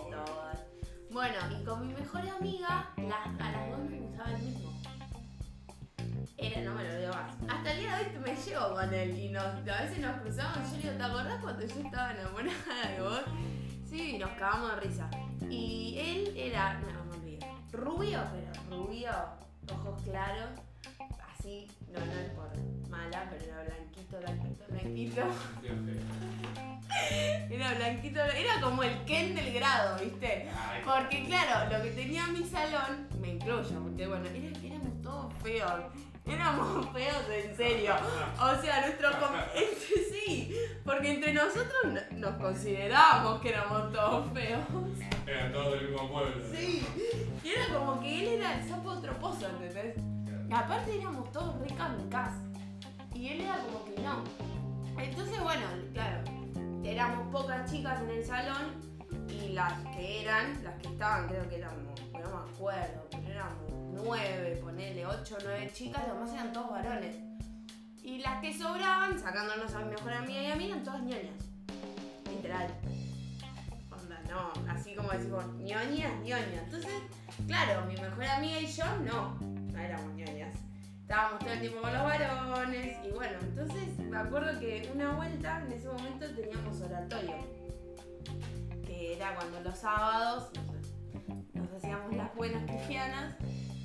Bueno, 1.10 1.36
y 1.60 1.64
con 1.64 1.86
mi 1.86 1.92
mejor 1.92 2.22
amiga, 2.28 2.90
las- 2.96 3.40
a 3.40 3.52
las 3.52 3.70
dos 3.70 3.80
me 3.90 3.98
gustaba 4.00 4.30
el 4.30 4.42
mismo. 4.42 4.72
Era, 6.38 6.60
no 6.62 6.74
me 6.74 6.84
lo 6.84 6.94
olvido 6.94 7.12
más. 7.12 7.34
Hasta 7.48 7.72
el 7.72 7.78
día 7.80 7.96
de 7.96 8.04
hoy 8.06 8.18
me 8.24 8.34
llevo 8.34 8.74
con 8.74 8.94
él 8.94 9.18
y 9.18 9.28
nos, 9.28 9.44
a 9.44 9.82
veces 9.82 9.98
nos 9.98 10.20
cruzamos. 10.22 10.70
Yo 10.70 10.76
le 10.76 10.82
digo, 10.82 10.94
¿te 10.96 11.02
acordás 11.04 11.40
cuando 11.42 11.66
yo 11.66 11.80
estaba 11.80 12.12
enamorada 12.12 12.88
de 12.96 13.00
vos? 13.02 13.20
Sí, 13.88 14.16
y 14.16 14.18
nos 14.18 14.30
cagamos 14.30 14.74
de 14.74 14.80
risa. 14.80 15.10
Y 15.50 15.96
él 15.98 16.34
era, 16.36 16.80
no, 16.80 16.90
no 16.90 17.04
me 17.04 17.16
olvido, 17.16 17.46
rubio, 17.72 18.20
pero 18.32 18.76
rubio, 18.84 19.10
ojos 19.72 20.02
claros, 20.02 20.50
así, 21.38 21.68
no, 21.94 22.04
no 22.06 22.12
es 22.12 22.30
por 22.30 22.88
mala, 22.90 23.28
pero 23.30 23.44
era 23.44 23.62
blanquito, 23.62 24.18
blanquito, 24.18 24.64
blanquito. 24.68 25.22
Era 27.50 27.74
blanquito, 27.74 28.20
era 28.20 28.60
como 28.60 28.82
el 28.82 29.04
Ken 29.04 29.34
del 29.34 29.52
grado, 29.54 29.98
¿viste? 29.98 30.48
Porque 30.84 31.24
claro, 31.24 31.72
lo 31.76 31.82
que 31.82 31.90
tenía 31.90 32.26
mi 32.28 32.44
salón, 32.44 33.08
me 33.20 33.28
incluyo, 33.30 33.80
porque 33.82 34.06
bueno, 34.06 34.26
era 34.26 34.60
que 34.60 34.66
éramos 34.68 35.02
todos 35.02 35.32
feos. 35.42 35.72
Éramos 36.26 36.86
feos 36.92 37.24
en 37.30 37.56
serio. 37.56 37.94
O 38.40 38.62
sea, 38.62 38.80
nuestro 38.86 39.08
entre 39.54 40.04
sí, 40.12 40.54
porque 40.84 41.14
entre 41.14 41.32
nosotros 41.34 41.74
no- 41.84 42.18
nos 42.18 42.36
considerábamos 42.40 43.40
que 43.40 43.48
éramos 43.50 43.92
todos 43.92 44.32
feos. 44.32 44.60
Era 45.26 45.52
todo 45.52 45.74
del 45.74 45.88
mismo 45.90 46.10
pueblo. 46.10 46.44
Sí. 46.54 46.86
Y 47.42 47.48
era 47.50 47.66
como 47.78 48.00
que 48.00 48.20
él 48.20 48.28
era 48.40 48.58
el 48.60 48.68
sapo 48.68 48.98
troposo, 49.00 49.48
¿entendés? 49.48 49.96
Aparte 50.52 50.98
éramos 50.98 51.30
todos 51.32 51.60
ricas 51.60 51.90
en 51.98 52.08
casa. 52.08 52.40
Y 53.14 53.28
él 53.28 53.40
era 53.42 53.56
como 53.58 53.84
que 53.84 54.00
no. 54.02 54.24
Entonces, 55.00 55.40
bueno, 55.42 55.62
claro, 55.92 56.22
éramos 56.84 57.28
pocas 57.32 57.70
chicas 57.70 58.00
en 58.02 58.10
el 58.10 58.24
salón 58.24 58.94
y 59.28 59.48
las 59.52 59.72
que 59.94 60.22
eran, 60.22 60.62
las 60.62 60.74
que 60.80 60.88
estaban, 60.88 61.28
creo 61.28 61.48
que 61.48 61.56
éramos, 61.56 62.00
no 62.12 62.18
me 62.18 62.50
acuerdo, 62.50 63.06
pero 63.10 63.28
éramos 63.28 63.72
nueve, 63.92 64.60
ponele, 64.62 65.06
ocho, 65.06 65.36
nueve 65.42 65.70
chicas, 65.72 66.06
los 66.08 66.16
demás 66.16 66.32
eran 66.34 66.52
todos 66.52 66.70
varones. 66.70 67.16
Y 68.02 68.18
las 68.18 68.40
que 68.40 68.56
sobraban, 68.56 69.18
sacándonos 69.18 69.72
a 69.74 69.78
mi 69.80 69.90
mejor 69.90 70.12
amiga 70.12 70.42
y 70.42 70.50
a 70.50 70.56
mí, 70.56 70.66
eran 70.66 70.84
todas 70.84 71.02
ñoñas. 71.02 71.44
Literal. 72.30 72.68
Onda, 73.90 74.20
no, 74.28 74.70
así 74.70 74.94
como 74.94 75.10
decimos, 75.10 75.46
ñoñas, 75.54 76.14
ñoñas. 76.22 76.64
Entonces, 76.64 76.92
claro, 77.46 77.86
mi 77.86 77.94
mejor 77.94 78.24
amiga 78.24 78.60
y 78.60 78.66
yo 78.66 78.84
no, 78.98 79.53
no 79.74 79.80
éramos 79.80 80.14
ñoñas. 80.14 80.54
Estábamos 81.00 81.40
todo 81.40 81.52
el 81.52 81.60
tiempo 81.60 81.80
con 81.82 81.92
los 81.92 82.02
varones 82.02 82.96
y 83.04 83.10
bueno, 83.10 83.38
entonces 83.42 83.98
me 83.98 84.16
acuerdo 84.16 84.58
que 84.58 84.90
una 84.94 85.12
vuelta, 85.12 85.62
en 85.66 85.72
ese 85.72 85.88
momento 85.88 86.26
teníamos 86.34 86.80
oratorio, 86.80 87.36
que 88.86 89.16
era 89.16 89.34
cuando 89.34 89.60
los 89.60 89.78
sábados 89.78 90.50
nos, 90.54 91.62
nos 91.62 91.72
hacíamos 91.74 92.16
las 92.16 92.34
buenas 92.34 92.64
cristianas 92.64 93.36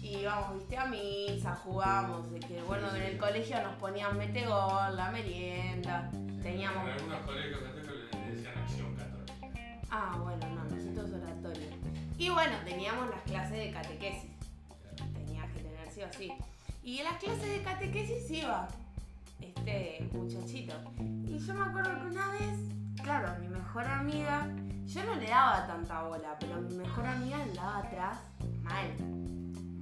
y 0.02 0.20
íbamos, 0.20 0.60
viste, 0.60 0.78
a 0.78 0.86
misa, 0.86 1.56
jugábamos, 1.56 2.32
de 2.32 2.40
que 2.40 2.62
bueno, 2.62 2.96
en 2.96 3.02
el 3.02 3.18
colegio 3.18 3.62
nos 3.64 3.76
ponían 3.76 4.18
metegol, 4.18 4.96
la 4.96 5.12
merienda, 5.12 6.10
teníamos... 6.42 6.88
En 6.88 6.94
algunos 6.94 7.20
colegios 7.26 7.62
le 7.62 8.32
decían 8.32 8.58
acción 8.60 8.96
católica. 8.96 9.34
Ah, 9.92 10.18
bueno, 10.22 10.48
no, 10.56 10.64
nosotros 10.64 11.22
oratorio. 11.22 11.68
Y 12.18 12.30
bueno, 12.30 12.56
teníamos 12.64 13.10
las 13.10 13.22
clases 13.24 13.58
de 13.58 13.72
catequesis. 13.72 14.39
Tenías 16.00 16.00
que 16.00 16.00
tener 16.00 16.00
sí 16.00 16.04
o 16.04 16.14
sí. 16.14 16.32
Y 16.84 16.98
en 17.00 17.04
las 17.06 17.18
clases 17.18 17.50
de 17.50 17.62
catequesis 17.62 18.32
iba 18.32 18.68
este 19.42 20.10
muchachito. 20.14 20.74
Y 21.28 21.38
yo 21.38 21.54
me 21.54 21.66
acuerdo 21.66 22.00
que 22.00 22.08
una 22.08 22.32
vez, 22.32 22.58
claro, 23.04 23.38
mi 23.40 23.48
mejor 23.48 23.86
amiga, 23.86 24.50
yo 24.86 25.04
no 25.04 25.16
le 25.16 25.28
daba 25.28 25.68
tanta 25.68 26.04
bola, 26.04 26.38
pero 26.40 26.62
mi 26.62 26.76
mejor 26.76 27.06
amiga 27.06 27.42
andaba 27.42 27.80
atrás 27.80 28.18
mal, 28.62 28.96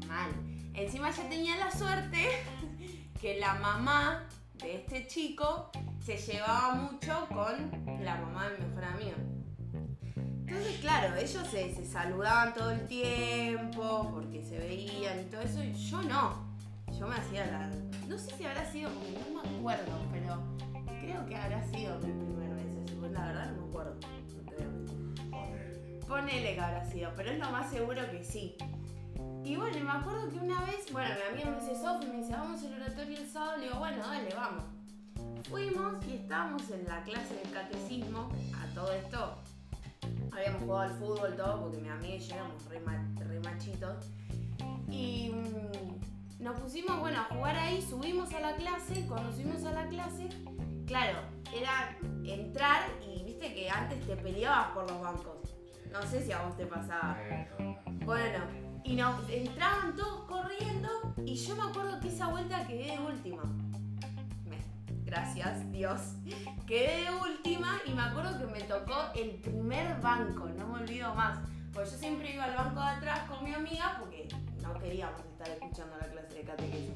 mal. 0.07 0.32
Encima 0.74 1.11
yo 1.11 1.24
tenía 1.24 1.55
la 1.57 1.72
suerte 1.72 2.28
que 3.22 3.39
la 3.39 3.53
mamá 3.55 4.24
de 4.55 4.78
este 4.78 5.07
chico 5.07 5.72
se 6.03 6.18
llevaba 6.18 6.74
mucho 6.76 7.28
con 7.30 8.03
la 8.03 8.15
mamá 8.15 8.49
de 8.49 8.57
mi 8.57 8.65
mejor 8.65 8.86
amiga. 8.86 9.36
Entonces, 10.48 10.78
claro, 10.80 11.14
ellos 11.18 11.45
se, 11.52 11.86
saludaban 11.86 12.54
todo 12.54 12.72
el 12.72 12.88
tiempo 12.88 14.10
porque 14.14 14.41
se 14.41 14.58
veían 14.58 15.20
y 15.20 15.24
todo 15.26 15.41
eso, 15.41 15.62
y 15.62 15.74
yo 15.74 16.02
no. 16.04 16.48
Yo 16.98 17.06
me 17.06 17.16
hacía 17.16 17.45
la. 17.48 17.70
No 18.08 18.18
sé 18.18 18.34
si 18.38 18.45
habrá 18.45 18.66
sido, 18.72 18.89
no 18.89 19.41
me 19.41 19.58
acuerdo, 19.58 19.91
pero 20.10 20.41
creo 21.02 21.26
que 21.26 21.36
habrá 21.36 21.62
sido 21.68 22.00
mi 22.00 22.14
primer 22.14 22.56
beso. 22.56 23.10
La 23.12 23.26
verdad 23.26 23.52
no 23.52 23.62
me 23.64 23.70
acuerdo. 23.70 23.95
no 23.95 24.50
te. 24.50 24.56
Ponele. 25.30 26.00
Ponele 26.08 26.56
que 26.56 26.62
habrá 26.62 26.86
sido, 26.86 27.12
pero 27.18 27.32
es 27.32 27.39
lo 27.39 27.50
más 27.52 27.70
seguro 27.70 28.10
que 28.10 28.24
sí. 28.24 28.56
Y 29.43 29.58
bueno, 29.58 29.84
me 29.84 29.91
acuerdo 29.91 30.30
que 30.30 30.39
una 30.39 30.62
vez, 30.62 30.91
bueno, 30.93 31.10
mi 31.14 31.41
amiga 31.41 31.52
me 31.52 31.60
dice, 31.60 31.76
Sofi, 31.82 32.08
me 32.08 32.18
dice, 32.20 32.32
vamos 32.32 32.64
al 32.64 32.74
oratorio 32.74 33.18
el 33.18 33.30
sábado, 33.30 33.58
le 33.58 33.66
digo, 33.66 33.80
bueno, 33.80 33.98
dale, 34.08 34.34
vamos. 34.34 34.64
Fuimos 35.50 36.06
y 36.06 36.14
estábamos 36.14 36.70
en 36.72 36.86
la 36.86 37.04
clase 37.04 37.36
de 37.36 37.50
catecismo, 37.52 38.30
a 38.56 38.74
todo 38.74 38.93
esto, 38.93 39.38
habíamos 40.32 40.62
jugado 40.64 40.82
al 40.82 40.91
fútbol, 40.98 41.36
todo, 41.36 41.62
porque 41.64 41.78
mi 41.80 41.89
amiga 41.89 42.16
y 42.16 42.20
yo 42.20 42.36
éramos 42.36 42.66
re, 42.66 42.80
ma- 42.82 43.08
re 43.20 43.39
machitos. 43.39 44.12
Y 44.89 45.32
mm, 45.32 46.43
nos 46.43 46.60
pusimos, 46.60 47.00
bueno, 47.00 47.20
a 47.22 47.24
jugar 47.36 47.56
ahí, 47.56 47.82
subimos 47.82 48.34
a 48.34 48.39
la 48.39 48.56
clase, 48.56 49.06
cuando 49.08 49.32
subimos 49.32 49.64
a 49.66 49.72
la 49.74 49.88
clase, 49.88 50.30
claro, 50.86 51.20
era 51.54 51.98
entrar 52.24 52.84
y 53.06 53.24
viste 53.24 53.54
que 53.54 53.70
antes 53.70 54.06
te 54.06 54.16
peleabas 54.16 54.68
por 54.72 54.89
los 54.89 55.02
bancos. 55.02 55.38
No 55.91 56.02
sé 56.04 56.22
si 56.24 56.32
a 56.32 56.41
vos 56.43 56.56
te 56.58 56.66
pasaba. 56.66 57.18
No. 57.60 57.78
Bueno, 58.06 58.39
y 58.84 58.95
nos 58.95 59.30
entraban 59.30 59.95
todos 59.95 60.26
corriendo 60.26 60.89
y 61.26 61.36
yo 61.36 61.56
me 61.56 61.64
acuerdo 61.64 62.00
que 62.00 62.08
esa 62.10 62.28
vuelta 62.28 62.66
quedé 62.68 62.91
de 62.93 63.00
última. 63.00 63.43
Gracias, 65.08 65.72
Dios. 65.72 66.01
Quedé 66.68 67.05
de 67.05 67.12
última 67.12 67.80
y 67.86 67.91
me 67.93 68.01
acuerdo 68.01 68.38
que 68.38 68.45
me 68.45 68.60
tocó 68.64 68.93
el 69.16 69.36
primer 69.36 70.01
banco, 70.01 70.49
no 70.49 70.68
me 70.68 70.82
olvido 70.82 71.16
más. 71.16 71.39
Pues 71.72 71.93
yo 71.93 71.97
siempre 71.97 72.34
iba 72.34 72.43
al 72.43 72.55
banco 72.55 72.82
de 72.82 72.88
atrás 72.88 73.22
con 73.30 73.41
mi 73.41 73.53
amiga 73.53 73.95
porque 73.99 74.28
no 74.62 74.78
queríamos 74.78 75.22
estar 75.22 75.47
escuchando 75.47 75.95
la 75.97 76.08
clase 76.08 76.34
de 76.34 76.41
catequesis. 76.41 76.95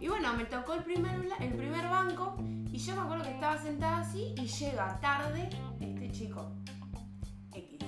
Y 0.00 0.08
bueno, 0.08 0.34
me 0.34 0.44
tocó 0.46 0.74
el 0.74 0.82
primer, 0.82 1.14
el 1.38 1.52
primer 1.52 1.88
banco 1.88 2.34
y 2.72 2.78
yo 2.78 2.96
me 2.96 3.02
acuerdo 3.02 3.22
que 3.22 3.30
estaba 3.30 3.58
sentada 3.58 3.98
así 3.98 4.34
y 4.36 4.46
llega 4.48 4.98
tarde 5.00 5.48
este 5.80 6.10
chico. 6.10 6.50
X. 7.52 7.78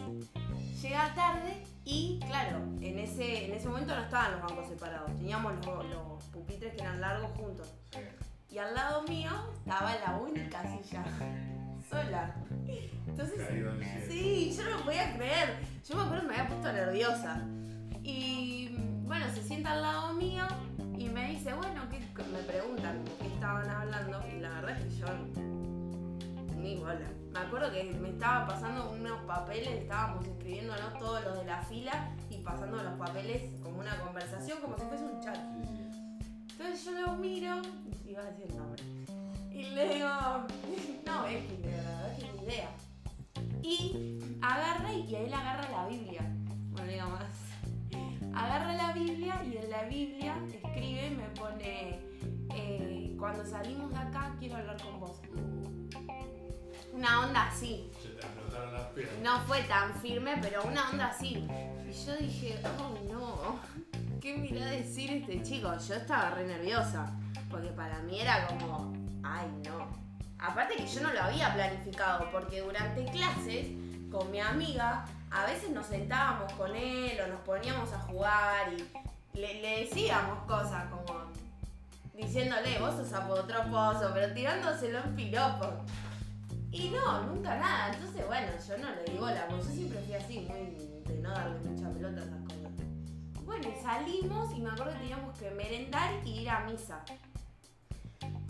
Llega 0.82 1.12
tarde 1.14 1.64
y 1.84 2.20
claro, 2.24 2.58
en 2.80 3.00
ese, 3.00 3.46
en 3.46 3.54
ese 3.54 3.68
momento 3.68 3.92
no 3.92 4.02
estaban 4.02 4.32
los 4.32 4.42
bancos 4.42 4.68
separados, 4.68 5.10
teníamos 5.18 5.52
los 5.66 6.22
pupitres 6.32 6.74
que 6.74 6.82
eran 6.82 7.00
largos 7.00 7.32
juntos. 7.36 7.74
Y 8.56 8.58
al 8.58 8.74
lado 8.74 9.02
mío 9.02 9.30
estaba 9.54 9.94
la 9.96 10.16
única 10.16 10.62
silla, 10.62 11.04
sola. 11.90 12.34
Entonces, 13.06 13.46
sí, 14.08 14.56
yo 14.56 14.64
no 14.64 14.78
lo 14.78 14.84
podía 14.86 15.14
creer. 15.14 15.56
Yo 15.86 15.94
me 15.94 16.04
acuerdo 16.04 16.22
que 16.22 16.28
me 16.28 16.34
había 16.36 16.48
puesto 16.48 16.72
nerviosa. 16.72 17.42
Y 18.02 18.74
bueno, 19.02 19.26
se 19.34 19.42
sienta 19.42 19.72
al 19.72 19.82
lado 19.82 20.14
mío 20.14 20.46
y 20.96 21.06
me 21.10 21.32
dice, 21.32 21.52
bueno, 21.52 21.82
¿qué? 21.90 21.98
me 21.98 22.38
preguntan 22.44 23.04
qué 23.20 23.26
estaban 23.26 23.68
hablando. 23.68 24.24
Y 24.34 24.40
la 24.40 24.48
verdad 24.48 24.80
es 24.80 24.84
que 24.86 25.00
yo 25.00 25.06
ni 26.56 26.76
bola. 26.76 27.10
Me 27.34 27.38
acuerdo 27.38 27.70
que 27.70 27.84
me 28.00 28.08
estaba 28.08 28.46
pasando 28.46 28.90
unos 28.90 29.20
papeles, 29.26 29.82
estábamos 29.82 30.26
escribiéndonos 30.26 30.98
todos 30.98 31.22
los 31.26 31.36
de 31.40 31.44
la 31.44 31.60
fila 31.60 32.08
y 32.30 32.38
pasando 32.38 32.82
los 32.82 32.94
papeles 32.94 33.52
como 33.62 33.80
una 33.80 34.00
conversación, 34.00 34.62
como 34.62 34.78
si 34.78 34.84
fuese 34.86 35.04
un 35.04 35.20
chat. 35.20 35.36
Entonces 36.58 36.84
yo 36.86 36.92
lo 36.92 37.12
miro, 37.16 37.60
y 38.04 38.10
iba 38.10 38.22
a 38.22 38.24
decir 38.24 38.46
el 38.48 38.56
nombre, 38.56 38.82
y 39.50 39.62
le 39.74 39.94
digo, 39.94 40.08
no, 41.04 41.26
es 41.26 41.44
que 41.44 41.56
de 41.58 41.68
verdad 41.68 42.12
es 42.12 42.24
que 42.24 42.32
ni 42.32 42.44
idea. 42.44 42.70
Y 43.62 44.38
agarra 44.40 44.92
y 44.92 45.14
él 45.14 45.34
agarra 45.34 45.70
la 45.70 45.86
Biblia. 45.86 46.22
Bueno, 46.70 46.90
digo 46.90 47.08
más. 47.08 48.34
Agarra 48.34 48.72
la 48.72 48.92
Biblia 48.92 49.42
y 49.44 49.56
en 49.58 49.70
la 49.70 49.82
Biblia 49.84 50.38
escribe, 50.46 51.10
me 51.10 51.28
pone, 51.38 52.00
eh, 52.54 53.14
cuando 53.18 53.44
salimos 53.44 53.90
de 53.90 53.98
acá 53.98 54.34
quiero 54.38 54.56
hablar 54.56 54.80
con 54.82 55.00
vos. 55.00 55.20
Una 56.94 57.26
onda 57.26 57.48
así. 57.48 57.90
Se 58.00 58.08
te 58.08 58.20
explotaron 58.20 58.72
las 58.72 58.86
piernas. 58.88 59.18
No 59.22 59.40
fue 59.40 59.62
tan 59.64 59.94
firme, 60.00 60.38
pero 60.40 60.64
una 60.64 60.88
onda 60.88 61.08
así. 61.08 61.46
Y 61.86 61.92
yo 62.06 62.16
dije, 62.16 62.58
oh 62.78 63.12
no, 63.12 63.58
¿qué 64.26 64.36
me 64.36 64.64
a 64.64 64.70
decir 64.70 65.08
este 65.12 65.40
chico? 65.40 65.72
Yo 65.86 65.94
estaba 65.94 66.30
re 66.30 66.44
nerviosa, 66.44 67.12
porque 67.48 67.68
para 67.68 68.00
mí 68.00 68.20
era 68.20 68.48
como, 68.48 68.92
ay 69.22 69.46
no. 69.64 69.86
Aparte 70.40 70.74
que 70.74 70.86
yo 70.86 71.00
no 71.02 71.12
lo 71.12 71.22
había 71.22 71.54
planificado, 71.54 72.28
porque 72.32 72.60
durante 72.60 73.04
clases 73.04 73.68
con 74.10 74.28
mi 74.32 74.40
amiga 74.40 75.04
a 75.30 75.46
veces 75.46 75.70
nos 75.70 75.86
sentábamos 75.86 76.52
con 76.54 76.74
él 76.74 77.16
o 77.24 77.28
nos 77.28 77.40
poníamos 77.42 77.92
a 77.92 78.00
jugar 78.00 78.72
y 78.72 79.38
le, 79.38 79.84
decíamos 79.84 80.40
cosas 80.44 80.86
como 80.90 81.30
diciéndole, 82.12 82.80
vos 82.80 82.96
sos 82.96 83.12
apotroposo, 83.12 84.10
pero 84.12 84.34
tirándoselo 84.34 85.04
en 85.04 85.14
piropos. 85.14 85.74
Y 86.72 86.90
no, 86.90 87.22
nunca 87.22 87.56
nada. 87.56 87.94
Entonces, 87.94 88.26
bueno, 88.26 88.48
yo 88.66 88.78
no 88.78 88.90
le 88.90 89.04
digo 89.04 89.30
la 89.30 89.46
voz. 89.46 89.68
Yo 89.68 89.72
siempre 89.72 90.00
fui 90.00 90.14
así, 90.14 90.40
muy 90.40 91.14
de 91.14 91.22
no 91.22 91.30
darle 91.30 91.60
mucha 91.60 91.88
pelota 91.90 92.22
a. 92.22 92.45
Salimos 93.82 94.52
y 94.54 94.60
me 94.60 94.70
acuerdo 94.70 94.92
que 94.92 94.98
teníamos 94.98 95.38
que 95.38 95.50
merendar 95.50 96.10
y 96.24 96.40
ir 96.40 96.50
a 96.50 96.64
misa. 96.64 97.04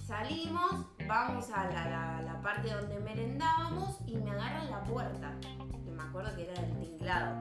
Salimos, 0.04 0.86
vamos 1.07 1.50
a 1.50 1.66
la 1.66 2.40
parte 2.42 2.72
donde 2.72 2.98
merendábamos 3.00 3.98
y 4.07 4.16
me 4.16 4.30
agarran 4.30 4.70
la 4.70 4.82
puerta. 4.84 5.34
Que 5.84 5.90
me 5.90 6.02
acuerdo 6.02 6.34
que 6.34 6.50
era 6.50 6.61
del 6.61 6.80
tinglado. 6.80 7.36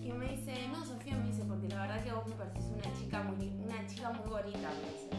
Y 0.00 0.12
me 0.12 0.36
dice, 0.36 0.68
no, 0.68 0.84
Sofía, 0.84 1.16
me 1.16 1.28
dice, 1.28 1.44
porque 1.44 1.68
la 1.68 1.82
verdad 1.82 2.04
que 2.04 2.12
vos 2.12 2.26
me 2.26 2.34
pareces 2.34 2.70
una 2.70 2.92
chica 2.98 3.22
muy, 3.22 3.48
una 3.48 3.86
chica 3.86 4.10
muy 4.10 4.28
bonita, 4.28 4.70
me 4.70 4.90
dice. 4.92 5.10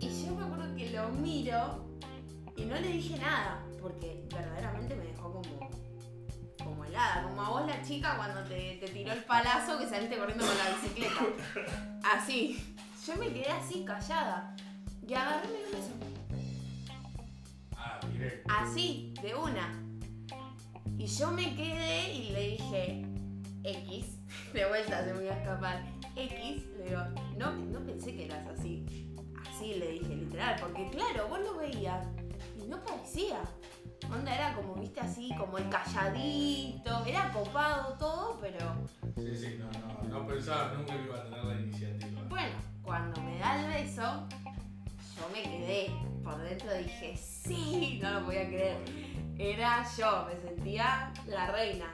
Y 0.00 0.26
yo 0.26 0.34
me 0.34 0.44
acuerdo 0.44 0.74
que 0.74 0.90
lo 0.90 1.08
miro 1.10 1.84
y 2.56 2.64
no 2.64 2.74
le 2.76 2.88
dije 2.88 3.18
nada, 3.18 3.64
porque 3.80 4.26
verdaderamente 4.32 4.94
me 4.96 5.04
dejó 5.04 5.32
como, 5.32 5.57
como 7.22 7.42
a 7.42 7.48
vos 7.50 7.66
la 7.66 7.82
chica 7.82 8.16
cuando 8.16 8.42
te, 8.44 8.78
te 8.80 8.88
tiró 8.88 9.12
el 9.12 9.24
palazo 9.24 9.78
que 9.78 9.86
saliste 9.86 10.18
corriendo 10.18 10.46
con 10.46 10.56
la 10.58 10.70
bicicleta. 10.70 11.20
Así. 12.02 12.74
Yo 13.06 13.16
me 13.16 13.28
quedé 13.28 13.50
así, 13.50 13.84
callada. 13.84 14.54
Y 15.06 15.14
agarré 15.14 15.48
un 15.48 15.72
beso. 15.72 15.92
Ah, 17.74 18.00
directo. 18.12 18.52
Así, 18.52 19.14
de 19.22 19.34
una. 19.34 19.82
Y 20.98 21.06
yo 21.06 21.30
me 21.30 21.54
quedé 21.54 22.12
y 22.12 22.30
le 22.30 22.48
dije, 22.50 23.06
X, 23.64 24.18
de 24.52 24.66
vuelta 24.66 25.04
se 25.04 25.14
me 25.14 25.24
iba 25.24 25.34
a 25.34 25.38
escapar. 25.38 25.84
X, 26.16 26.64
le 26.76 26.84
digo, 26.84 27.00
no, 27.38 27.52
no 27.52 27.80
pensé 27.86 28.14
que 28.14 28.26
eras 28.26 28.46
así. 28.48 28.84
Así 29.48 29.74
le 29.74 29.92
dije, 29.92 30.16
literal, 30.16 30.56
porque 30.60 30.90
claro, 30.90 31.28
vos 31.28 31.40
lo 31.40 31.56
veías 31.56 32.06
y 32.62 32.66
no 32.66 32.82
parecía. 32.84 33.40
Onda 34.10 34.34
era 34.34 34.54
como, 34.54 34.74
viste, 34.74 35.00
así, 35.00 35.30
como 35.36 35.58
el 35.58 35.68
calladito, 35.68 37.04
era 37.04 37.30
copado 37.32 37.94
todo, 37.94 38.38
pero 38.40 38.58
Sí, 39.16 39.36
sí, 39.36 39.58
no, 39.58 39.68
no, 40.08 40.20
no 40.20 40.26
pensaba 40.26 40.72
nunca 40.74 40.96
que 40.96 41.04
iba 41.04 41.18
a 41.18 41.24
tener 41.24 41.44
la 41.44 41.54
iniciativa. 41.60 42.22
bueno, 42.28 42.54
cuando 42.82 43.20
me 43.22 43.38
da 43.38 43.60
el 43.60 43.66
beso, 43.84 44.26
yo 45.16 45.28
me 45.32 45.42
quedé. 45.42 45.90
Por 46.22 46.38
dentro 46.42 46.72
dije, 46.74 47.16
sí, 47.16 47.98
no 48.02 48.10
lo 48.20 48.26
podía 48.26 48.46
creer. 48.46 48.78
Era 49.38 49.84
yo, 49.96 50.26
me 50.26 50.40
sentía 50.40 51.12
la 51.26 51.46
reina. 51.50 51.86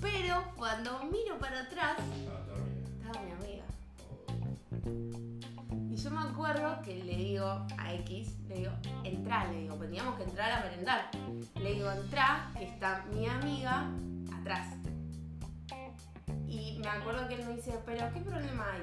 Pero 0.00 0.42
cuando 0.56 1.02
miro 1.04 1.38
para 1.38 1.60
atrás, 1.62 1.96
acuerdo 6.38 6.80
que 6.82 6.94
le 7.02 7.16
digo 7.16 7.66
a 7.76 7.94
X, 7.94 8.36
le 8.46 8.54
digo, 8.58 8.70
entrá, 9.02 9.46
le 9.50 9.62
digo, 9.62 9.74
teníamos 9.74 10.14
que 10.14 10.22
entrar 10.22 10.52
a 10.52 10.60
merendar. 10.60 11.10
Le 11.56 11.74
digo, 11.74 11.90
entrá, 11.90 12.48
que 12.56 12.64
está 12.64 13.04
mi 13.12 13.26
amiga 13.26 13.90
atrás. 14.38 14.76
Y 16.46 16.78
me 16.78 16.88
acuerdo 16.88 17.26
que 17.26 17.34
él 17.34 17.44
me 17.44 17.56
dice, 17.56 17.80
pero 17.84 18.08
¿qué 18.14 18.20
problema 18.20 18.66
hay? 18.72 18.82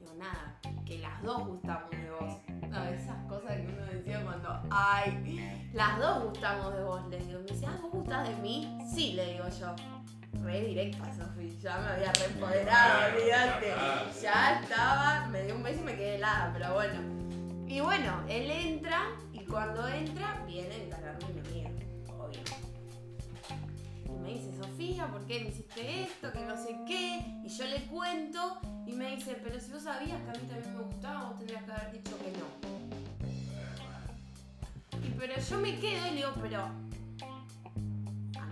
Digo, 0.00 0.14
nada, 0.18 0.58
que 0.84 0.98
las 0.98 1.22
dos 1.22 1.46
gustamos 1.46 1.90
de 1.90 2.10
vos. 2.10 2.38
No, 2.68 2.84
esas 2.86 3.24
cosas 3.28 3.52
que 3.52 3.72
uno 3.72 3.86
decía 3.92 4.24
cuando, 4.24 4.60
ay, 4.68 5.70
las 5.72 5.96
dos 6.00 6.24
gustamos 6.24 6.74
de 6.74 6.82
vos. 6.82 7.08
Le 7.08 7.18
digo, 7.20 7.38
me 7.38 7.52
dice, 7.52 7.66
ah, 7.66 7.78
¿vos 7.80 7.92
gustás 7.92 8.28
de 8.28 8.34
mí? 8.38 8.78
Sí, 8.92 9.12
le 9.12 9.34
digo 9.34 9.44
yo. 9.60 9.76
Re 10.42 10.60
directa, 10.60 11.04
Sofi, 11.14 11.56
ya 11.60 11.78
me 11.78 11.88
había 11.88 12.12
reempoderado, 12.12 13.14
olvídate. 13.14 13.74
Ya 14.20 14.60
estaba, 14.60 15.26
me 15.28 15.42
dio 15.44 15.54
un 15.56 15.62
beso 15.62 15.80
y 15.80 15.84
me 15.84 15.94
quedé 15.94 16.16
helada, 16.16 16.50
pero 16.52 16.74
bueno. 16.74 17.00
Y 17.66 17.80
bueno, 17.80 18.22
él 18.28 18.50
entra 18.50 19.08
y 19.32 19.40
cuando 19.40 19.88
entra 19.88 20.42
viene 20.46 20.74
a 20.74 20.84
encargarme 20.84 21.28
mi 21.32 21.40
amiga, 21.40 21.70
obvio. 22.18 22.40
Y 24.06 24.18
me 24.18 24.28
dice, 24.34 24.56
Sofía, 24.56 25.06
¿por 25.08 25.24
qué 25.26 25.40
me 25.40 25.48
hiciste 25.48 26.02
esto? 26.02 26.30
Que 26.32 26.40
no 26.40 26.56
sé 26.56 26.78
qué. 26.86 27.40
Y 27.42 27.48
yo 27.48 27.64
le 27.66 27.86
cuento 27.86 28.60
y 28.86 28.92
me 28.92 29.16
dice, 29.16 29.40
pero 29.42 29.58
si 29.58 29.72
vos 29.72 29.82
sabías 29.82 30.20
que 30.22 30.30
a 30.30 30.40
mí 30.40 30.46
también 30.48 30.76
me 30.76 30.82
gustaba, 30.82 31.24
vos 31.30 31.38
tendrías 31.38 31.64
que 31.64 31.72
haber 31.72 31.92
dicho 31.92 32.18
que 32.18 32.32
no. 32.32 32.74
Y 35.04 35.10
pero 35.18 35.34
yo 35.40 35.58
me 35.58 35.78
quedo 35.78 36.06
y 36.06 36.10
le 36.10 36.16
digo, 36.16 36.32
pero. 36.40 36.68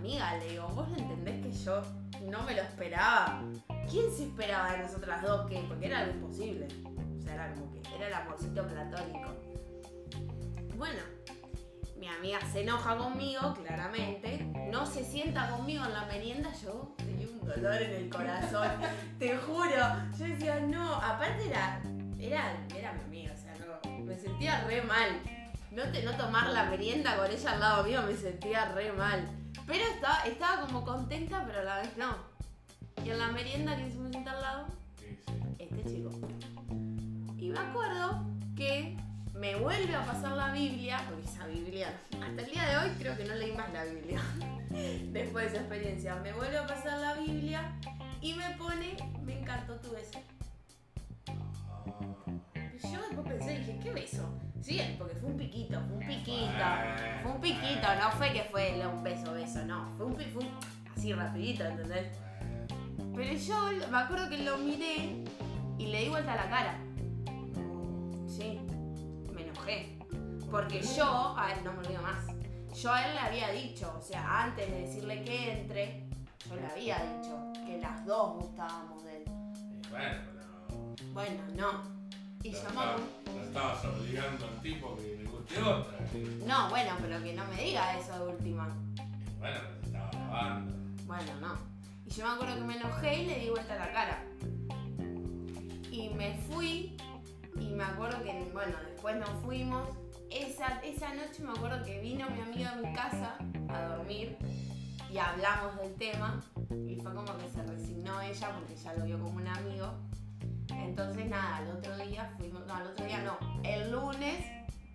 Amiga, 0.03 0.35
le 0.35 0.49
digo, 0.49 0.67
vos 0.67 0.89
no 0.89 0.97
entendés 0.97 1.41
que 1.41 1.63
yo 1.63 1.81
no 2.29 2.43
me 2.43 2.53
lo 2.53 2.61
esperaba. 2.61 3.41
¿Quién 3.89 4.11
se 4.11 4.23
esperaba 4.23 4.73
de 4.73 4.79
nosotras 4.79 5.21
dos 5.21 5.49
que? 5.49 5.63
Porque 5.65 5.85
era 5.85 5.99
algo 5.99 6.11
imposible. 6.15 6.67
O 7.17 7.21
sea, 7.21 7.35
era 7.35 7.53
como 7.53 7.71
que 7.71 7.79
era 7.95 8.07
el 8.07 8.13
amorcito 8.13 8.67
platónico. 8.67 9.29
Bueno, 10.75 10.99
mi 11.95 12.09
amiga 12.09 12.41
se 12.51 12.63
enoja 12.63 12.97
conmigo, 12.97 13.53
claramente. 13.53 14.43
No 14.69 14.85
se 14.85 15.05
sienta 15.05 15.49
conmigo 15.51 15.85
en 15.85 15.93
la 15.93 16.03
merienda. 16.07 16.51
Yo 16.61 16.93
tenía 16.97 17.27
un 17.29 17.47
dolor 17.47 17.81
en 17.81 17.91
el 17.91 18.09
corazón. 18.09 18.67
te 19.19 19.37
juro. 19.37 19.85
Yo 20.19 20.25
decía, 20.25 20.59
no. 20.59 20.95
Aparte 20.95 21.47
era. 21.47 21.81
Era, 22.19 22.57
era 22.75 22.91
mi 22.91 23.03
amiga, 23.03 23.33
o 23.33 23.37
sea, 23.37 23.55
no. 23.55 24.03
Me 24.03 24.17
sentía 24.17 24.65
re 24.65 24.81
mal. 24.81 25.21
No, 25.71 25.83
te, 25.93 26.03
no 26.03 26.11
tomar 26.17 26.49
la 26.49 26.65
merienda 26.65 27.15
con 27.15 27.31
ella 27.31 27.51
al 27.53 27.59
lado 27.61 27.83
mío 27.85 28.01
me 28.05 28.17
sentía 28.17 28.65
re 28.73 28.91
mal. 28.91 29.42
Pero 29.67 29.83
estaba, 29.93 30.19
estaba 30.25 30.61
como 30.65 30.83
contenta, 30.83 31.43
pero 31.45 31.59
a 31.59 31.63
la 31.63 31.77
vez 31.77 31.97
no. 31.97 32.15
Y 33.03 33.09
en 33.09 33.19
la 33.19 33.27
merienda 33.31 33.75
que 33.77 33.89
se 33.91 33.97
me 33.97 34.09
sienta 34.09 34.31
al 34.31 34.41
lado, 34.41 34.67
Sí, 34.99 35.17
sí. 35.25 35.33
este 35.59 35.83
chico. 35.85 36.09
Y 37.37 37.49
me 37.49 37.59
acuerdo 37.59 38.25
que 38.55 38.97
me 39.33 39.55
vuelve 39.55 39.95
a 39.95 40.05
pasar 40.05 40.33
la 40.33 40.51
Biblia, 40.51 41.01
porque 41.09 41.25
esa 41.25 41.47
Biblia, 41.47 41.93
hasta 42.21 42.41
el 42.41 42.49
día 42.51 42.65
de 42.65 42.77
hoy 42.77 42.89
creo 42.97 43.17
que 43.17 43.25
no 43.25 43.35
leí 43.35 43.51
más 43.53 43.71
la 43.73 43.83
Biblia. 43.85 44.21
Después 45.11 45.45
de 45.45 45.51
esa 45.51 45.57
experiencia, 45.61 46.15
me 46.17 46.33
vuelve 46.33 46.57
a 46.57 46.67
pasar 46.67 46.99
la 46.99 47.13
Biblia 47.15 47.73
y 48.21 48.33
me 48.33 48.49
pone, 48.51 48.95
me 49.23 49.39
encantó 49.39 49.75
tu 49.75 49.91
beso. 49.91 50.19
Ah, 51.27 52.69
Y 52.83 52.93
yo 52.93 53.01
después 53.01 53.27
pensé, 53.27 53.59
dije, 53.59 53.79
¿qué 53.83 53.91
beso? 53.91 54.29
Sí, 54.63 54.79
porque 54.97 55.15
fue 55.15 55.29
un 55.29 55.37
piquito, 55.37 55.79
fue 55.87 55.97
un 55.97 56.07
piquito. 56.07 56.63
Fue 57.21 57.31
un 57.31 57.41
piquito, 57.41 57.87
no 58.01 58.11
fue 58.11 58.31
que 58.33 58.43
fue 58.45 58.85
un 58.87 59.03
beso, 59.03 59.33
beso, 59.33 59.65
no. 59.65 59.93
Fue 59.97 60.05
un, 60.05 60.15
pi- 60.15 60.25
fue 60.25 60.43
un- 60.43 60.51
así 60.95 61.11
rapidito, 61.13 61.65
¿entendés? 61.65 62.07
Pero 63.15 63.33
yo 63.33 63.87
me 63.91 63.97
acuerdo 63.97 64.29
que 64.29 64.37
lo 64.39 64.57
miré 64.57 65.23
y 65.77 65.87
le 65.87 65.99
di 66.03 66.09
vuelta 66.09 66.35
la 66.35 66.49
cara. 66.49 66.77
Sí, 68.27 68.59
me 69.33 69.41
enojé. 69.43 69.97
Porque 70.49 70.81
yo, 70.81 71.35
a 71.37 71.51
él 71.53 71.59
no 71.63 71.73
me 71.73 71.79
olvido 71.79 72.01
más. 72.01 72.25
Yo 72.81 72.91
a 72.91 73.05
él 73.05 73.13
le 73.15 73.19
había 73.19 73.49
dicho, 73.51 73.93
o 73.97 74.01
sea, 74.01 74.43
antes 74.43 74.69
de 74.69 74.81
decirle 74.81 75.23
que 75.23 75.51
entre, 75.61 76.07
yo 76.49 76.55
le 76.55 76.65
había 76.67 76.97
dicho 77.17 77.51
que 77.65 77.79
las 77.79 78.05
dos 78.05 78.35
gustábamos 78.35 79.03
de 79.03 79.17
él. 79.17 79.23
Bueno, 79.89 80.15
pero. 80.31 81.13
Bueno, 81.13 81.43
no. 81.55 82.02
Y 82.43 82.49
estaba- 82.49 82.97
me... 82.97 83.33
no 83.33 83.41
estabas 83.43 83.85
obligando 83.85 84.45
al 84.47 84.61
tipo 84.61 84.95
que 84.97 85.15
le 85.17 85.23
guste 85.29 85.61
otra. 85.61 85.97
No, 86.45 86.69
bueno, 86.69 86.91
pero 87.01 87.23
que 87.23 87.33
no 87.33 87.45
me 87.47 87.61
diga 87.63 87.97
eso 87.97 88.25
de 88.25 88.33
última. 88.33 88.67
bueno, 89.39 89.57
pero 89.59 89.77
te 89.79 89.85
estaba 89.87 90.09
grabando. 90.11 90.73
Bueno, 91.05 91.31
no. 91.41 91.57
Y 92.05 92.09
yo 92.11 92.27
me 92.27 92.33
acuerdo 92.33 92.55
que 92.55 92.61
me 92.61 92.75
enojé 92.77 93.21
y 93.23 93.25
le 93.27 93.39
di 93.39 93.49
vuelta 93.49 93.75
la 93.75 93.91
cara. 93.91 94.23
Y 95.91 96.09
me 96.09 96.35
fui 96.49 96.97
y 97.59 97.67
me 97.69 97.83
acuerdo 97.83 98.21
que, 98.23 98.49
bueno, 98.53 98.75
después 98.91 99.15
nos 99.17 99.29
fuimos. 99.43 99.87
Esa, 100.31 100.79
esa 100.81 101.13
noche 101.13 101.43
me 101.43 101.51
acuerdo 101.51 101.83
que 101.85 102.01
vino 102.01 102.27
mi 102.31 102.41
amiga 102.41 102.71
a 102.71 102.75
mi 102.77 102.91
casa 102.93 103.37
a 103.69 103.81
dormir 103.95 104.35
y 105.11 105.17
hablamos 105.17 105.77
del 105.77 105.93
tema. 105.95 106.41
Y 106.87 106.95
fue 106.95 107.13
como 107.13 107.37
que 107.37 107.47
se 107.53 107.61
resignó 107.63 108.19
ella 108.21 108.49
porque 108.57 108.75
ya 108.75 108.93
lo 108.95 109.05
vio 109.05 109.19
como 109.19 109.37
un 109.37 109.47
amigo. 109.47 109.93
Entonces 110.81 111.27
nada, 111.27 111.57
al 111.57 111.71
otro 111.71 111.97
día 111.97 112.33
fuimos, 112.37 112.65
no, 112.65 112.75
al 112.75 112.87
otro 112.87 113.05
día 113.05 113.21
no, 113.23 113.37
el 113.63 113.91
lunes 113.91 114.45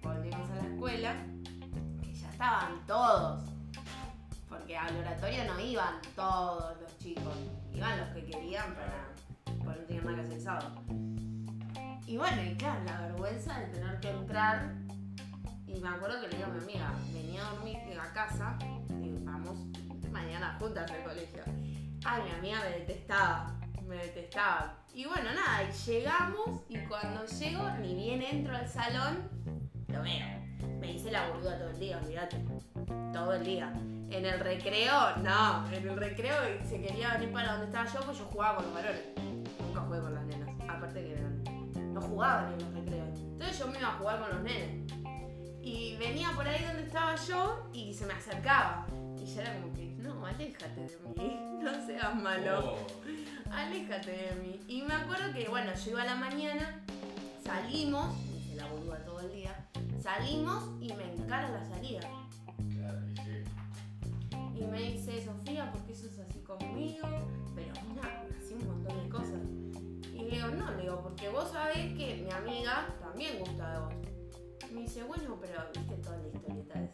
volvimos 0.02 0.50
a 0.50 0.54
la 0.56 0.62
escuela, 0.62 1.14
que 2.02 2.14
ya 2.14 2.30
estaban 2.30 2.86
todos. 2.86 3.42
Porque 4.48 4.76
al 4.76 4.96
oratorio 4.96 5.44
no 5.44 5.60
iban 5.60 6.00
todos 6.14 6.80
los 6.80 6.98
chicos, 6.98 7.36
iban 7.72 7.98
los 7.98 8.08
que 8.10 8.24
querían 8.24 8.74
para, 8.74 9.08
porque 9.64 9.80
no 9.80 9.86
tenían 9.86 10.04
nada 10.04 10.16
que 10.16 10.22
hacer 10.22 10.34
el 10.34 10.42
sábado. 10.42 10.82
Y 12.06 12.16
bueno, 12.16 12.42
y 12.42 12.56
claro, 12.56 12.82
la 12.84 13.00
vergüenza 13.02 13.58
de 13.60 13.66
tener 13.66 14.00
que 14.00 14.10
entrar. 14.10 14.72
Y 15.66 15.78
me 15.78 15.88
acuerdo 15.88 16.22
que 16.22 16.28
le 16.28 16.36
digo 16.38 16.48
a 16.48 16.54
mi 16.54 16.62
amiga, 16.62 16.94
venía 17.12 17.46
a 17.46 17.50
dormir 17.50 17.78
a 18.00 18.12
casa 18.14 18.58
y 19.02 19.12
vamos 19.22 19.58
mañana 20.10 20.56
juntas 20.58 20.90
al 20.90 21.02
colegio. 21.02 21.42
Ay, 22.06 22.22
mi 22.22 22.30
amiga 22.30 22.60
me 22.62 22.78
detestaba, 22.78 23.54
me 23.86 23.96
detestaba. 23.96 24.74
Y 24.98 25.04
bueno, 25.04 25.32
nada, 25.32 25.62
y 25.62 25.72
llegamos 25.90 26.62
y 26.68 26.76
cuando 26.78 27.24
llego, 27.24 27.70
ni 27.80 27.94
bien 27.94 28.20
entro 28.20 28.56
al 28.56 28.66
salón, 28.66 29.28
lo 29.86 30.02
veo. 30.02 30.26
Me 30.80 30.90
hice 30.94 31.12
la 31.12 31.28
boluda 31.30 31.56
todo 31.56 31.70
el 31.70 31.78
día, 31.78 31.98
olvídate. 32.02 32.44
Todo 33.12 33.32
el 33.34 33.44
día. 33.44 33.72
En 34.10 34.26
el 34.26 34.40
recreo, 34.40 35.16
no, 35.18 35.68
en 35.68 35.88
el 35.88 35.96
recreo 35.96 36.34
se 36.68 36.80
quería 36.80 37.14
venir 37.14 37.32
para 37.32 37.52
donde 37.52 37.66
estaba 37.66 37.86
yo, 37.86 38.00
pues 38.06 38.18
yo 38.18 38.24
jugaba 38.24 38.56
con 38.56 38.64
los 38.64 38.74
varones. 38.74 39.02
Nunca 39.60 39.80
jugué 39.82 40.00
con 40.00 40.14
las 40.16 40.24
nenas. 40.24 40.48
Aparte 40.68 41.00
que 41.04 41.12
eran- 41.12 41.94
no 41.94 42.00
jugaban 42.00 42.52
en 42.54 42.58
los 42.58 42.74
recreos. 42.74 43.20
Entonces 43.20 43.56
yo 43.56 43.68
me 43.68 43.78
iba 43.78 43.88
a 43.90 43.98
jugar 43.98 44.18
con 44.18 44.30
los 44.30 44.42
nenes. 44.42 44.92
Y 45.62 45.96
venía 45.98 46.32
por 46.34 46.48
ahí 46.48 46.64
donde 46.64 46.82
estaba 46.82 47.14
yo 47.14 47.70
y 47.72 47.94
se 47.94 48.04
me 48.04 48.14
acercaba. 48.14 48.84
Y 49.16 49.26
yo 49.32 49.42
era 49.42 49.54
como 49.60 49.72
que, 49.74 49.94
no, 49.98 50.26
aléjate 50.26 50.80
de 50.80 50.98
mí, 51.16 51.38
no 51.62 51.86
seas 51.86 52.16
malo. 52.16 52.74
Oh, 52.74 52.86
Aléjate 53.52 54.10
de 54.10 54.34
mí. 54.42 54.60
Y 54.68 54.82
me 54.82 54.94
acuerdo 54.94 55.32
que, 55.32 55.48
bueno, 55.48 55.72
yo 55.74 55.90
iba 55.90 56.02
a 56.02 56.06
la 56.06 56.14
mañana, 56.16 56.82
salimos, 57.42 58.14
hice 58.36 58.56
la 58.56 58.66
boluda 58.66 59.04
todo 59.04 59.20
el 59.20 59.32
día, 59.32 59.68
salimos 60.00 60.64
y 60.80 60.92
me 60.92 61.14
encara 61.14 61.48
la 61.50 61.64
salida. 61.64 62.00
claro, 62.74 63.00
y 63.10 63.16
sí. 63.16 64.60
Y 64.60 64.66
me 64.66 64.92
dice, 64.92 65.24
Sofía, 65.24 65.70
¿por 65.70 65.82
qué 65.82 65.94
sos 65.94 66.18
así 66.18 66.40
conmigo? 66.40 67.06
Pero 67.54 67.72
una, 67.90 68.24
así 68.38 68.54
un 68.54 68.66
montón 68.66 69.02
de 69.02 69.08
cosas. 69.08 69.42
Y 70.12 70.18
le 70.18 70.30
digo, 70.30 70.48
no, 70.48 70.70
le 70.72 70.82
digo, 70.82 71.00
porque 71.02 71.28
vos 71.28 71.50
sabés 71.50 71.96
que 71.96 72.22
mi 72.24 72.30
amiga 72.32 72.94
también 73.00 73.38
gusta 73.38 73.72
de 73.72 73.80
vos. 73.80 73.94
Y 74.68 74.74
me 74.74 74.80
dice, 74.82 75.04
bueno, 75.04 75.38
pero 75.40 75.62
viste 75.74 75.94
toda 75.96 76.18
la 76.18 76.28
historieta 76.28 76.80
de 76.80 76.88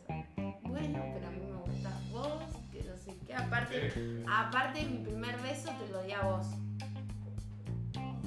que. 3.35 3.43
Aparte, 3.43 4.25
aparte 4.29 4.85
mi 4.85 4.99
primer 4.99 5.37
beso 5.41 5.71
te 5.73 5.93
lo 5.93 6.03
di 6.03 6.13
a 6.13 6.21
vos. 6.23 6.47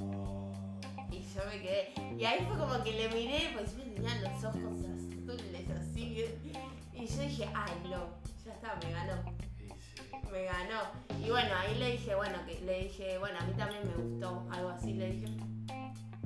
Oh, 0.01 0.51
Y 1.11 1.21
yo 1.21 1.41
me 1.45 1.61
quedé. 1.61 1.93
Y 2.17 2.25
ahí 2.25 2.45
fue 2.47 2.57
como 2.57 2.83
que 2.83 2.91
le 2.93 3.09
miré, 3.09 3.51
pues 3.53 3.75
me 3.75 3.85
tenían 3.85 4.23
los 4.23 4.43
ojos 4.43 4.57
azules 4.57 5.69
así. 5.69 6.25
Y 6.93 7.05
yo 7.05 7.21
dije, 7.21 7.49
ay 7.53 7.71
no, 7.83 8.09
ya 8.45 8.53
está, 8.53 8.75
me 8.83 8.91
ganó. 8.91 9.37
Me 10.31 10.43
ganó. 10.43 10.81
Y 11.23 11.29
bueno, 11.29 11.49
ahí 11.57 11.77
le 11.77 11.91
dije, 11.91 12.15
bueno, 12.15 12.37
que 12.45 12.59
le 12.61 12.83
dije, 12.83 13.17
bueno, 13.17 13.39
a 13.39 13.45
mí 13.45 13.53
también 13.53 13.81
me 13.87 14.03
gustó, 14.03 14.47
algo 14.51 14.69
así 14.69 14.93
le 14.93 15.11
dije. 15.11 15.27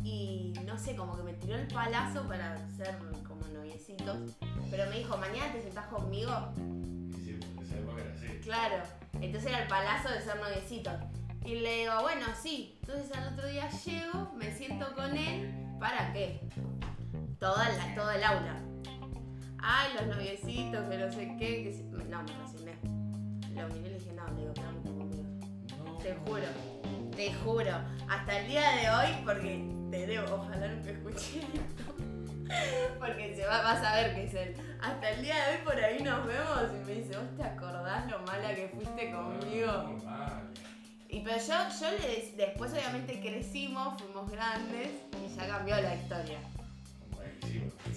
Y 0.03 0.53
no 0.65 0.77
sé, 0.77 0.95
como 0.95 1.15
que 1.15 1.23
me 1.23 1.33
tiró 1.33 1.55
el 1.55 1.67
palazo 1.67 2.27
para 2.27 2.57
ser 2.71 2.97
como 3.27 3.45
noviecitos. 3.53 4.35
Pero 4.71 4.89
me 4.89 4.97
dijo, 4.97 5.17
mañana 5.17 5.51
te 5.53 5.61
sentás 5.61 5.87
conmigo. 5.87 6.31
Claro. 8.51 8.83
Entonces 9.21 9.49
era 9.49 9.61
el 9.61 9.67
palazo 9.69 10.09
de 10.09 10.19
ser 10.19 10.35
noviecitos. 10.35 10.93
Y 11.45 11.61
le 11.61 11.77
digo, 11.77 12.01
bueno, 12.01 12.25
sí. 12.35 12.77
Entonces 12.81 13.09
al 13.15 13.31
otro 13.31 13.47
día 13.47 13.69
llego, 13.69 14.33
me 14.35 14.51
siento 14.51 14.93
con 14.93 15.15
él. 15.15 15.55
¿Para 15.79 16.11
qué? 16.11 16.41
Toda 17.39 17.69
la, 17.69 17.95
todo 17.95 18.11
el 18.11 18.21
aula. 18.21 18.59
Ay, 19.57 19.93
los 19.97 20.17
noviecitos, 20.17 20.85
que 20.89 20.97
no 20.97 21.09
sé 21.09 21.33
qué. 21.39 21.63
Que 21.63 21.83
No, 22.09 22.23
me 22.23 22.33
resigné. 22.43 22.75
Lo 23.55 23.69
miré 23.69 23.79
y 23.79 23.83
le 23.83 23.99
dije, 23.99 24.11
no, 24.11 24.27
le 24.27 24.41
digo, 24.41 24.53
quedamos 24.53 24.83
como 24.83 25.01
amigos. 25.03 25.27
No. 25.77 25.97
Te 25.99 26.15
juro, 26.15 26.47
te 27.15 27.33
juro. 27.35 27.71
Hasta 28.09 28.37
el 28.37 28.47
día 28.49 28.69
de 28.75 28.89
hoy, 28.89 29.23
porque 29.23 29.65
te 29.91 30.07
debo, 30.07 30.35
ojalá 30.35 30.67
nunca 30.67 30.91
escuche 30.91 31.39
esto. 31.39 31.95
Porque 32.99 33.33
se 33.33 33.45
va, 33.45 33.61
vas 33.61 33.81
a 33.81 33.95
ver 33.95 34.13
que 34.13 34.25
es 34.25 34.33
él. 34.33 34.55
Hasta 34.81 35.11
el 35.11 35.21
día 35.21 35.35
de 35.35 35.57
hoy 35.57 35.63
por 35.63 35.75
ahí 35.75 36.01
nos 36.01 36.25
vemos 36.25 36.71
y 36.73 36.85
me 36.85 36.93
dice, 36.95 37.15
¿vos 37.15 37.37
te 37.37 37.43
acordás 37.43 38.09
lo 38.09 38.19
mala 38.23 38.55
que 38.55 38.67
fuiste 38.69 39.11
conmigo? 39.11 39.71
Normal. 39.71 40.51
Y 41.07 41.19
pero 41.19 41.37
yo, 41.37 41.53
yo 41.79 41.91
le, 41.99 42.33
después 42.35 42.71
obviamente 42.71 43.19
crecimos, 43.19 44.01
fuimos 44.01 44.31
grandes 44.31 44.89
y 45.23 45.35
ya 45.35 45.47
cambió 45.47 45.75
la 45.79 45.95
historia. 45.95 46.39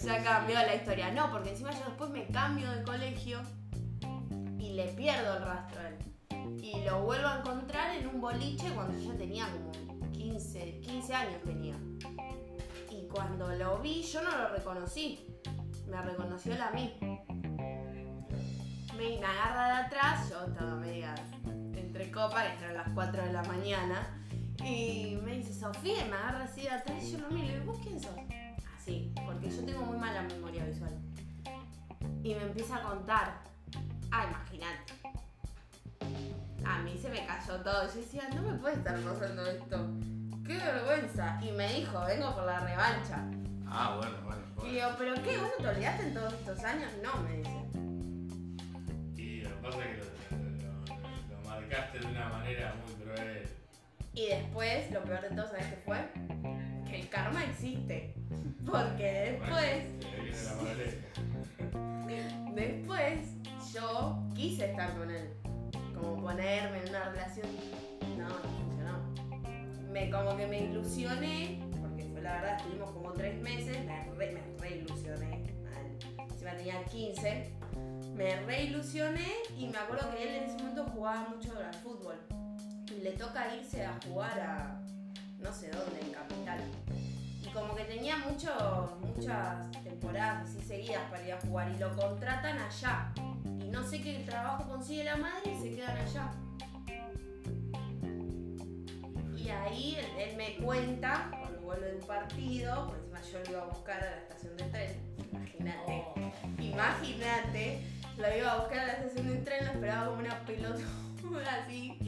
Ya 0.03 0.23
cambió 0.23 0.57
la 0.57 0.75
historia. 0.75 1.11
No, 1.13 1.31
porque 1.31 1.51
encima 1.51 1.71
yo 1.71 1.85
después 1.87 2.11
me 2.11 2.27
cambio 2.27 2.71
de 2.71 2.83
colegio 2.83 3.41
y 4.59 4.75
le 4.75 4.89
pierdo 4.89 5.39
el 5.39 5.43
rastro 5.43 5.81
a 5.81 5.89
él. 5.89 6.61
Y 6.63 6.85
lo 6.85 7.03
vuelvo 7.03 7.29
a 7.29 7.39
encontrar 7.39 7.97
en 7.97 8.09
un 8.09 8.21
boliche 8.21 8.69
cuando 8.75 8.99
yo 8.99 9.15
tenía 9.15 9.49
como 9.49 10.11
15, 10.13 10.81
15 10.81 11.15
años 11.15 11.43
tenía. 11.45 11.77
Y 12.91 13.07
cuando 13.07 13.49
lo 13.55 13.79
vi, 13.79 14.03
yo 14.03 14.23
no 14.23 14.37
lo 14.37 14.49
reconocí. 14.49 15.34
Me 15.89 16.03
reconoció 16.03 16.55
él 16.55 16.63
a 16.63 16.71
mí. 16.71 16.97
Me, 18.97 19.25
agarra 19.25 19.67
de 19.67 19.87
atrás, 19.87 20.31
yo 20.31 20.45
estaba 20.47 20.77
media 20.77 21.15
entre 21.95 22.11
copas, 22.11 22.45
eran 22.61 22.75
las 22.75 22.89
4 22.93 23.23
de 23.23 23.33
la 23.33 23.43
mañana. 23.45 24.21
Y 24.65 25.17
me 25.23 25.37
dice, 25.37 25.55
Sofía, 25.55 26.05
me 26.07 26.17
agarra 26.17 26.45
así 26.45 26.63
de 26.63 26.71
atrás 26.71 27.05
y 27.05 27.13
yo 27.13 27.19
lo 27.19 27.31
miro 27.31 27.57
y 27.57 27.61
¿vos 27.61 27.79
quién 27.83 28.01
sos? 28.01 28.11
Así, 28.77 29.13
porque 29.25 29.49
yo 29.49 29.65
tengo 29.65 29.83
muy 29.83 29.97
mala 29.97 30.23
memoria 30.23 30.65
visual. 30.65 30.93
Y 32.25 32.35
me 32.35 32.43
empieza 32.43 32.77
a 32.77 32.83
contar. 32.83 33.39
Ah, 34.11 34.27
imagínate. 34.29 34.93
A 36.65 36.79
mí 36.81 36.99
se 37.01 37.11
me 37.11 37.25
cayó 37.27 37.61
todo. 37.61 37.87
Yo 37.87 38.01
decía, 38.01 38.29
no 38.35 38.43
me 38.43 38.59
puede 38.59 38.75
estar 38.75 38.99
pasando 38.99 39.47
esto. 39.47 39.89
Qué 40.45 40.57
vergüenza. 40.57 41.39
Y 41.43 41.53
me 41.53 41.73
dijo, 41.75 42.01
vengo 42.07 42.35
por 42.35 42.45
la 42.45 42.61
revancha. 42.61 43.25
Ah, 43.67 43.97
bueno, 43.99 44.17
bueno. 44.25 44.44
Y 44.63 44.71
digo, 44.75 44.89
¿pero 44.99 45.15
qué? 45.23 45.39
¿Vos 45.39 45.49
no 45.59 45.65
te 45.65 45.69
olvidaste 45.69 46.03
en 46.09 46.15
todos 46.15 46.33
estos 46.35 46.63
años? 46.65 46.91
No, 47.03 47.17
me 47.23 47.37
dice. 47.39 47.51
Y 49.17 49.41
lo 49.43 49.51
que 49.51 49.57
pasa 49.63 49.79
es 49.85 49.87
que 49.87 49.97
lo, 49.99 50.05
lo- 50.69 50.85
lo 51.43 51.49
marcaste 51.49 51.99
de 51.99 52.07
una 52.07 52.29
manera 52.29 52.75
muy 52.85 52.93
cruel. 53.05 53.47
Y 54.15 54.27
después, 54.29 54.91
lo 54.93 55.03
peor 55.05 55.21
de 55.23 55.31
todo, 55.31 55.47
¿sabes 55.49 55.67
qué 55.67 55.77
fue? 55.85 55.99
Que 56.89 57.01
el 57.01 57.09
karma 57.09 57.45
existe. 57.45 58.15
Porque 58.65 59.03
después, 59.39 59.51
Bueno, 59.51 59.57
ahí 60.15 60.21
viene 60.23 60.43
la 60.43 60.55
moraleja. 60.55 60.97
después, 62.55 63.19
yo 63.75 64.23
quise 64.35 64.71
estar 64.71 64.97
con 64.97 65.11
él. 65.11 65.29
Como 65.95 66.23
ponerme 66.23 66.79
en 66.83 66.89
una 66.91 67.11
relación. 67.11 67.49
No, 68.17 68.29
no 68.29 68.35
funcionó. 68.35 68.99
Me, 69.91 70.11
como 70.11 70.37
que 70.37 70.47
me 70.47 70.61
ilusioné, 70.61 71.59
la 72.25 72.33
verdad, 72.41 72.57
estuvimos 72.57 72.91
como 72.91 73.13
tres 73.13 73.41
meses, 73.43 73.85
me 73.85 74.03
re, 74.17 74.33
me. 74.33 74.55
Encima 76.25 76.57
tenía 76.57 76.83
15. 76.85 77.53
Me 78.15 78.41
re 78.47 78.65
ilusioné 78.65 79.31
y 79.59 79.67
me 79.67 79.77
acuerdo 79.77 80.11
que 80.11 80.23
él 80.23 80.29
en 80.37 80.45
ese 80.45 80.57
momento 80.57 80.87
jugaba 80.87 81.29
mucho 81.29 81.53
al 81.59 81.75
fútbol. 81.75 82.17
Y 82.91 83.03
le 83.03 83.13
toca 83.13 83.55
irse 83.55 83.85
a 83.85 83.99
jugar 84.07 84.41
a 84.41 84.81
no 85.39 85.53
sé 85.53 85.71
dónde, 85.71 86.01
en 86.01 86.13
Capital. 86.13 86.61
Y 87.43 87.49
como 87.49 87.75
que 87.75 87.85
tenía 87.85 88.17
mucho, 88.19 88.99
muchas 89.03 89.71
temporadas 89.83 90.49
seguidas 90.67 91.03
para 91.11 91.27
ir 91.27 91.35
a 91.35 91.41
jugar 91.43 91.71
y 91.71 91.79
lo 91.79 91.95
contratan 91.95 92.59
allá. 92.59 93.13
Y 93.61 93.69
no 93.69 93.87
sé 93.87 94.01
qué 94.01 94.25
trabajo 94.27 94.67
consigue 94.67 95.05
la 95.05 95.17
madre 95.17 95.53
y 95.53 95.63
se 95.63 95.77
quedan 95.77 95.99
allá. 95.99 96.33
Y 99.37 99.49
ahí 99.51 99.99
él 100.19 100.37
me 100.39 100.57
cuenta, 100.57 101.31
cuando 101.75 101.81
vuelve 101.81 101.87
de 101.89 101.97
un 101.97 102.07
partido, 102.07 102.87
por 102.87 102.97
encima 102.97 103.21
yo 103.23 103.39
lo 103.41 103.51
iba 103.51 103.63
a 103.63 103.67
buscar 103.67 103.99
a 103.99 104.11
la 104.11 104.17
estación 104.19 104.57
de 104.57 104.65
tren, 104.65 104.97
imagínate. 105.33 106.05
Imagínate, 106.59 107.81
lo 108.17 108.37
iba 108.37 108.53
a 108.53 108.59
buscar 108.59 108.79
a 108.79 108.87
la 108.87 108.93
estación 108.93 109.29
de 109.29 109.37
tren, 109.39 109.65
lo 109.65 109.73
esperaba 109.73 110.07
como 110.07 110.21
una 110.21 110.39
pelota 110.45 110.85
así. 111.65 111.99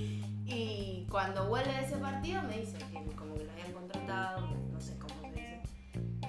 Y 0.44 1.06
cuando 1.10 1.48
vuelve 1.48 1.72
de 1.72 1.84
ese 1.84 1.96
partido 1.96 2.42
me 2.42 2.60
dice 2.60 2.78
que 2.78 3.16
como 3.16 3.34
que 3.34 3.44
lo 3.44 3.52
habían 3.52 3.72
contratado, 3.72 4.46
no 4.72 4.80
sé 4.80 4.96
cómo 4.98 5.14
se 5.20 5.30
dice. 5.30 5.62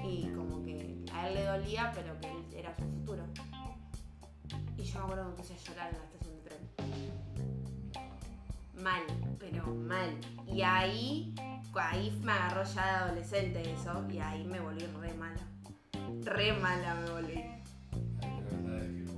Y 0.03 0.29
como 0.35 0.63
que 0.63 1.05
a 1.13 1.27
él 1.27 1.35
le 1.35 1.43
dolía, 1.43 1.91
pero 1.93 2.19
que 2.19 2.29
él 2.29 2.45
era 2.55 2.75
su 2.75 2.83
futuro. 2.83 3.23
Y 4.77 4.83
yo 4.83 4.99
me 4.99 5.05
acuerdo 5.05 5.35
que 5.35 5.41
puse 5.41 5.53
a 5.53 5.57
llorar 5.57 5.89
en 5.89 5.97
la 5.97 6.03
estación 6.05 6.35
de 6.35 6.41
tren. 6.49 6.59
Mal, 8.83 9.03
pero 9.39 9.67
mal. 9.67 10.17
Y 10.47 10.61
ahí, 10.61 11.35
ahí 11.79 12.19
me 12.23 12.31
agarró 12.31 12.63
ya 12.63 12.85
de 12.85 12.91
adolescente 12.91 13.73
eso, 13.73 14.05
y 14.09 14.19
ahí 14.19 14.43
me 14.45 14.59
volví 14.59 14.85
re 14.99 15.13
mala. 15.13 15.41
Re 16.23 16.53
mala 16.53 16.95
me 16.95 17.09
volví. 17.11 17.45
La 18.19 18.77
es 18.77 18.87
que 18.87 19.03
no. 19.03 19.17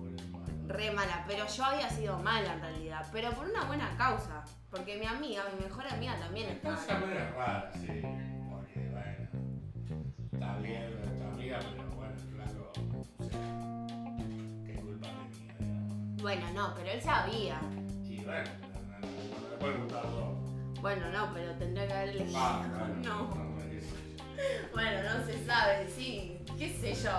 Re 0.67 0.91
mala, 0.91 1.23
pero 1.27 1.47
yo 1.47 1.63
había 1.63 1.89
sido 1.89 2.19
mala 2.19 2.53
en 2.53 2.61
realidad, 2.61 3.07
pero 3.11 3.31
por 3.31 3.47
una 3.49 3.65
buena 3.65 3.95
causa. 3.97 4.43
Porque 4.69 4.97
mi 4.97 5.05
amiga, 5.07 5.43
mi 5.55 5.63
mejor 5.63 5.87
amiga 5.87 6.15
también 6.19 6.49
estaba. 6.49 6.75
Esa 6.75 6.99
manera 6.99 7.27
es 7.27 7.35
rara, 7.35 7.71
sí. 7.73 8.01
Porque, 8.51 8.89
bueno, 8.91 9.27
está 10.31 10.57
bien 10.57 11.17
tu 11.17 11.23
amiga, 11.23 11.59
pero 11.59 11.89
bueno, 11.95 12.13
el 12.13 12.19
flaco, 12.19 12.71
sí. 13.19 13.29
Qué 14.65 14.79
culpa 14.79 15.07
tenía, 15.07 15.55
digamos. 15.57 16.21
Bueno, 16.21 16.53
no, 16.53 16.75
pero 16.75 16.91
él 16.91 17.01
sabía. 17.01 17.59
Y 18.03 18.23
bueno, 18.23 18.49
no, 18.61 18.67
no, 18.67 18.99
no, 18.99 19.41
no 19.41 19.49
le 19.49 19.57
pueden 19.57 19.81
gustar 19.81 20.03
dos. 20.03 20.48
Bueno, 20.81 21.09
no, 21.11 21.33
pero 21.33 21.51
tendría 21.55 21.87
que 21.87 21.93
haber 21.93 22.09
elegido. 22.09 22.39
Ah, 22.39 22.65
claro. 22.67 22.95
No. 23.03 23.49
Bueno, 24.73 25.03
no 25.03 25.25
se 25.25 25.45
sabe, 25.45 25.87
sí, 25.89 26.39
qué 26.57 26.69
sé 26.69 26.93
yo. 26.93 27.11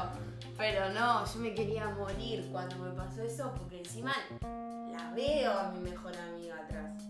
Pero 0.56 0.90
no, 0.92 1.24
yo 1.26 1.40
me 1.40 1.54
quería 1.54 1.88
morir 1.88 2.48
cuando 2.50 2.76
me 2.76 2.90
pasó 2.92 3.22
eso 3.22 3.52
porque 3.56 3.78
encima 3.78 4.14
la 4.40 5.12
veo 5.14 5.52
a 5.52 5.70
mi 5.70 5.80
mejor 5.80 6.12
amiga 6.16 6.56
atrás. 6.56 7.02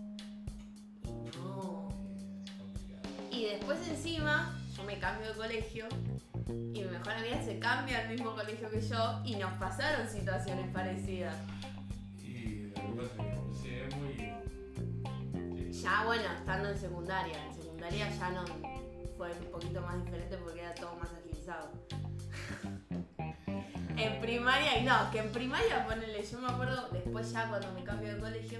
Y 1.05 1.37
no. 1.37 1.89
Es. 3.29 3.37
Y 3.37 3.45
después 3.45 3.87
encima 3.87 4.53
yo 4.75 4.83
me 4.83 4.99
cambio 4.99 5.27
de 5.29 5.33
colegio 5.35 5.87
y 6.47 6.81
mi 6.81 6.83
mejor 6.83 7.13
amiga 7.13 7.41
se 7.43 7.59
cambia 7.59 7.99
al 7.99 8.09
mismo 8.09 8.35
colegio 8.35 8.69
que 8.69 8.81
yo 8.81 9.21
y 9.23 9.35
nos 9.35 9.53
pasaron 9.53 10.09
situaciones 10.09 10.67
parecidas. 10.73 11.35
Y 12.23 12.73
ya, 15.71 16.03
bueno, 16.05 16.23
estando 16.37 16.69
en 16.69 16.77
secundaria. 16.77 17.45
En 17.47 17.53
secundaria 17.53 18.09
ya 18.09 18.29
no 18.31 18.43
fue 19.17 19.31
un 19.31 19.51
poquito 19.51 19.81
más 19.81 20.03
diferente 20.03 20.37
porque 20.37 20.61
era 20.61 20.73
todo 20.75 20.95
más 20.95 21.09
agilizado. 21.13 21.71
en 23.97 24.21
primaria, 24.21 24.79
y 24.79 24.83
no, 24.85 25.11
que 25.11 25.19
en 25.19 25.31
primaria, 25.31 25.85
ponele, 25.85 26.23
yo 26.23 26.39
me 26.39 26.47
acuerdo, 26.49 26.87
después 26.91 27.31
ya 27.31 27.47
cuando 27.49 27.71
me 27.73 27.83
cambio 27.83 28.13
de 28.15 28.19
colegio, 28.19 28.59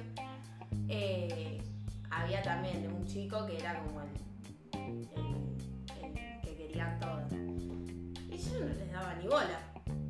eh, 0.87 1.61
había 2.09 2.41
también 2.43 2.91
un 2.93 3.05
chico 3.07 3.45
que 3.45 3.57
era 3.57 3.79
como 3.83 4.01
el, 4.01 4.09
el- 4.73 5.07
el 6.03 6.41
que 6.43 6.55
querían 6.55 6.99
todos. 6.99 7.31
Y 7.31 8.37
yo 8.37 8.59
no 8.59 8.65
les 8.73 8.91
daba 8.91 9.15
ni 9.15 9.27
bola 9.27 9.59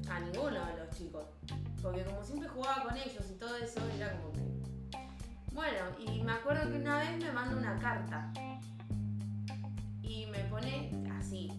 a 0.10 0.20
ninguno 0.20 0.66
de 0.66 0.78
los 0.86 0.98
chicos. 0.98 1.26
Porque 1.82 2.04
como 2.04 2.24
siempre 2.24 2.48
jugaba 2.50 2.84
con 2.84 2.96
ellos 2.98 3.24
y 3.30 3.34
todo 3.40 3.56
eso, 3.58 3.80
era 3.98 4.12
como 4.18 4.34
que. 4.34 4.51
Bueno, 5.52 5.80
y 6.00 6.22
me 6.24 6.32
acuerdo 6.32 6.70
que 6.72 6.78
una 6.78 6.98
vez 7.00 7.18
me 7.24 7.32
mandó 7.32 7.58
una 7.58 7.78
carta. 7.80 8.32
Y 10.02 10.26
me 10.28 10.40
pone 10.46 10.92
así. 11.20 11.50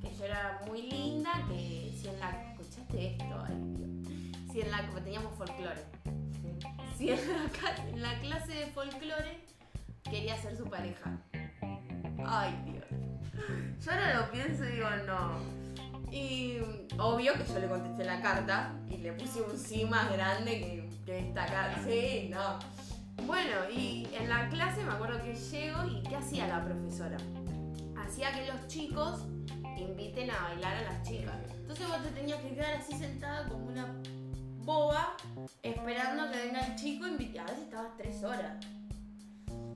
Que 0.00 0.14
yo 0.16 0.24
era 0.24 0.60
muy 0.66 0.82
linda, 0.82 1.30
que 1.48 1.92
si 2.00 2.08
en 2.08 2.20
la. 2.20 2.30
¿Escuchaste 2.52 3.12
esto? 3.12 3.44
Ay, 3.46 3.56
Dios. 3.76 3.90
Si 4.52 4.60
en 4.60 4.70
la. 4.70 4.82
Porque 4.86 5.00
teníamos 5.02 5.34
folclore. 5.36 5.84
Si 6.96 7.10
en 7.10 7.18
la, 7.18 7.48
ca- 7.60 7.88
en 7.88 8.02
la 8.02 8.18
clase 8.20 8.52
de 8.52 8.66
folclore 8.68 9.44
quería 10.04 10.36
ser 10.40 10.56
su 10.56 10.64
pareja. 10.64 11.18
Ay, 12.26 12.54
Dios. 12.66 12.84
Yo 13.84 13.90
ahora 13.92 14.20
lo 14.20 14.30
pienso 14.30 14.64
y 14.64 14.72
digo, 14.72 14.88
no. 15.06 15.60
Y 16.12 16.58
obvio 16.98 17.34
que 17.34 17.44
yo 17.46 17.58
le 17.60 17.68
contesté 17.68 18.04
la 18.04 18.20
carta 18.20 18.74
y 18.90 18.96
le 18.98 19.12
puse 19.12 19.40
un 19.42 19.56
sí 19.56 19.84
más 19.84 20.10
grande 20.12 20.50
que, 20.60 20.90
que 21.06 21.28
esta 21.28 21.46
carta. 21.46 21.82
Sí, 21.84 22.28
no. 22.30 22.58
Bueno, 23.26 23.70
y 23.74 24.08
en 24.14 24.28
la 24.28 24.48
clase 24.48 24.82
me 24.84 24.92
acuerdo 24.92 25.22
que 25.22 25.34
llego 25.34 25.84
y 25.86 26.02
¿qué 26.02 26.16
hacía 26.16 26.46
la 26.48 26.64
profesora? 26.64 27.16
Hacía 27.96 28.32
que 28.32 28.46
los 28.52 28.66
chicos 28.66 29.22
inviten 29.76 30.30
a 30.30 30.42
bailar 30.42 30.76
a 30.76 30.82
las 30.82 31.02
chicas. 31.08 31.36
Entonces 31.60 31.86
vos 31.88 32.02
te 32.02 32.10
tenías 32.10 32.40
que 32.40 32.54
quedar 32.54 32.74
así 32.74 32.94
sentada 32.98 33.48
como 33.48 33.66
una 33.66 33.86
boba 34.64 35.16
esperando 35.62 36.30
que 36.30 36.36
venga 36.38 36.60
el 36.60 36.74
chico 36.76 37.06
y 37.06 37.10
invi- 37.12 37.38
a 37.38 37.44
veces 37.44 37.60
estabas 37.60 37.96
tres 37.96 38.22
horas. 38.24 38.64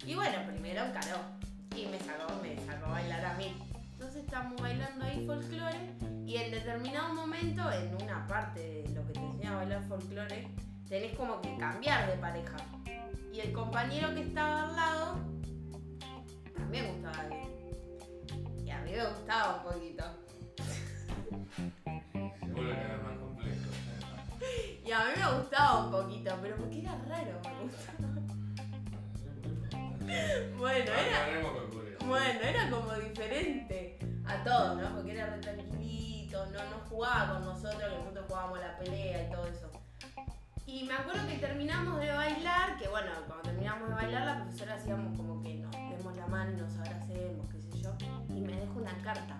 Y 0.04 0.14
bueno, 0.14 0.36
primero 0.46 0.84
encaró 0.84 1.18
y 1.76 1.86
me 1.86 1.98
sacó, 2.00 2.34
me 2.42 2.56
sacó 2.66 2.86
a 2.86 2.90
bailar 2.90 3.24
a 3.24 3.34
mí. 3.34 3.54
Entonces 3.92 4.24
estamos 4.24 4.60
bailando 4.60 5.04
ahí 5.04 5.24
folclore 5.26 5.94
y 6.26 6.36
en 6.36 6.50
determinado 6.50 7.14
momento, 7.14 7.70
en 7.72 7.94
una 8.02 8.26
parte 8.26 8.60
de 8.60 8.88
lo 8.94 9.06
que 9.06 9.12
te 9.14 9.20
enseña 9.20 9.52
a 9.52 9.56
bailar 9.56 9.82
folclore, 9.88 10.48
tenés 10.94 11.16
como 11.16 11.40
que 11.40 11.56
cambiar 11.56 12.08
de 12.08 12.16
pareja. 12.18 12.56
Y 13.32 13.40
el 13.40 13.52
compañero 13.52 14.14
que 14.14 14.20
estaba 14.20 14.68
al 14.68 14.76
lado 14.76 15.16
también 16.56 16.86
gustaba 16.92 17.16
a 17.16 17.20
alguien. 17.22 17.50
Y 18.64 18.70
a 18.70 18.80
mí 18.82 18.92
me 18.92 19.06
gustaba 19.08 19.56
un 19.56 19.72
poquito. 19.72 20.04
Se 22.14 22.52
vuelve 22.52 22.74
cada 22.74 22.94
vez 22.94 23.02
más 23.02 23.18
complejo. 23.18 23.70
Y 24.86 24.92
a 24.92 24.98
mí 25.00 25.12
me 25.16 25.38
gustaba 25.38 25.84
un 25.84 25.90
poquito, 25.90 26.38
pero 26.40 26.56
porque 26.58 26.78
era 26.78 26.96
raro, 27.08 27.40
me 27.42 27.62
gustaba. 27.64 27.98
Bueno, 30.58 30.92
era. 30.92 32.06
Bueno, 32.06 32.40
era 32.40 32.70
como 32.70 32.92
diferente 32.92 33.98
a 34.26 34.44
todos, 34.44 34.80
¿no? 34.80 34.94
Porque 34.94 35.12
era 35.12 35.26
re 35.26 35.38
tranquilito, 35.38 36.46
no, 36.46 36.58
no 36.70 36.88
jugaba 36.88 37.32
con 37.32 37.44
nosotros, 37.46 37.82
que 37.82 37.98
nosotros 37.98 38.26
jugábamos 38.28 38.60
la 38.60 38.78
pelea 38.78 39.26
y 39.26 39.30
todo 39.32 39.46
eso. 39.46 39.73
Y 40.66 40.84
me 40.84 40.94
acuerdo 40.94 41.26
que 41.28 41.36
terminamos 41.36 42.00
de 42.00 42.10
bailar, 42.10 42.78
que 42.78 42.88
bueno, 42.88 43.10
cuando 43.26 43.42
terminamos 43.42 43.88
de 43.88 43.94
bailar 43.94 44.24
la 44.24 44.42
profesora 44.42 44.74
hacíamos 44.74 45.16
como 45.16 45.42
que 45.42 45.56
nos 45.56 45.72
demos 45.72 46.16
la 46.16 46.26
mano 46.26 46.52
y 46.52 46.56
nos 46.56 46.74
abracemos, 46.76 47.46
qué 47.50 47.60
sé 47.60 47.82
yo, 47.82 47.94
y 48.34 48.40
me 48.40 48.56
dejó 48.56 48.78
una 48.80 48.96
carta 49.02 49.38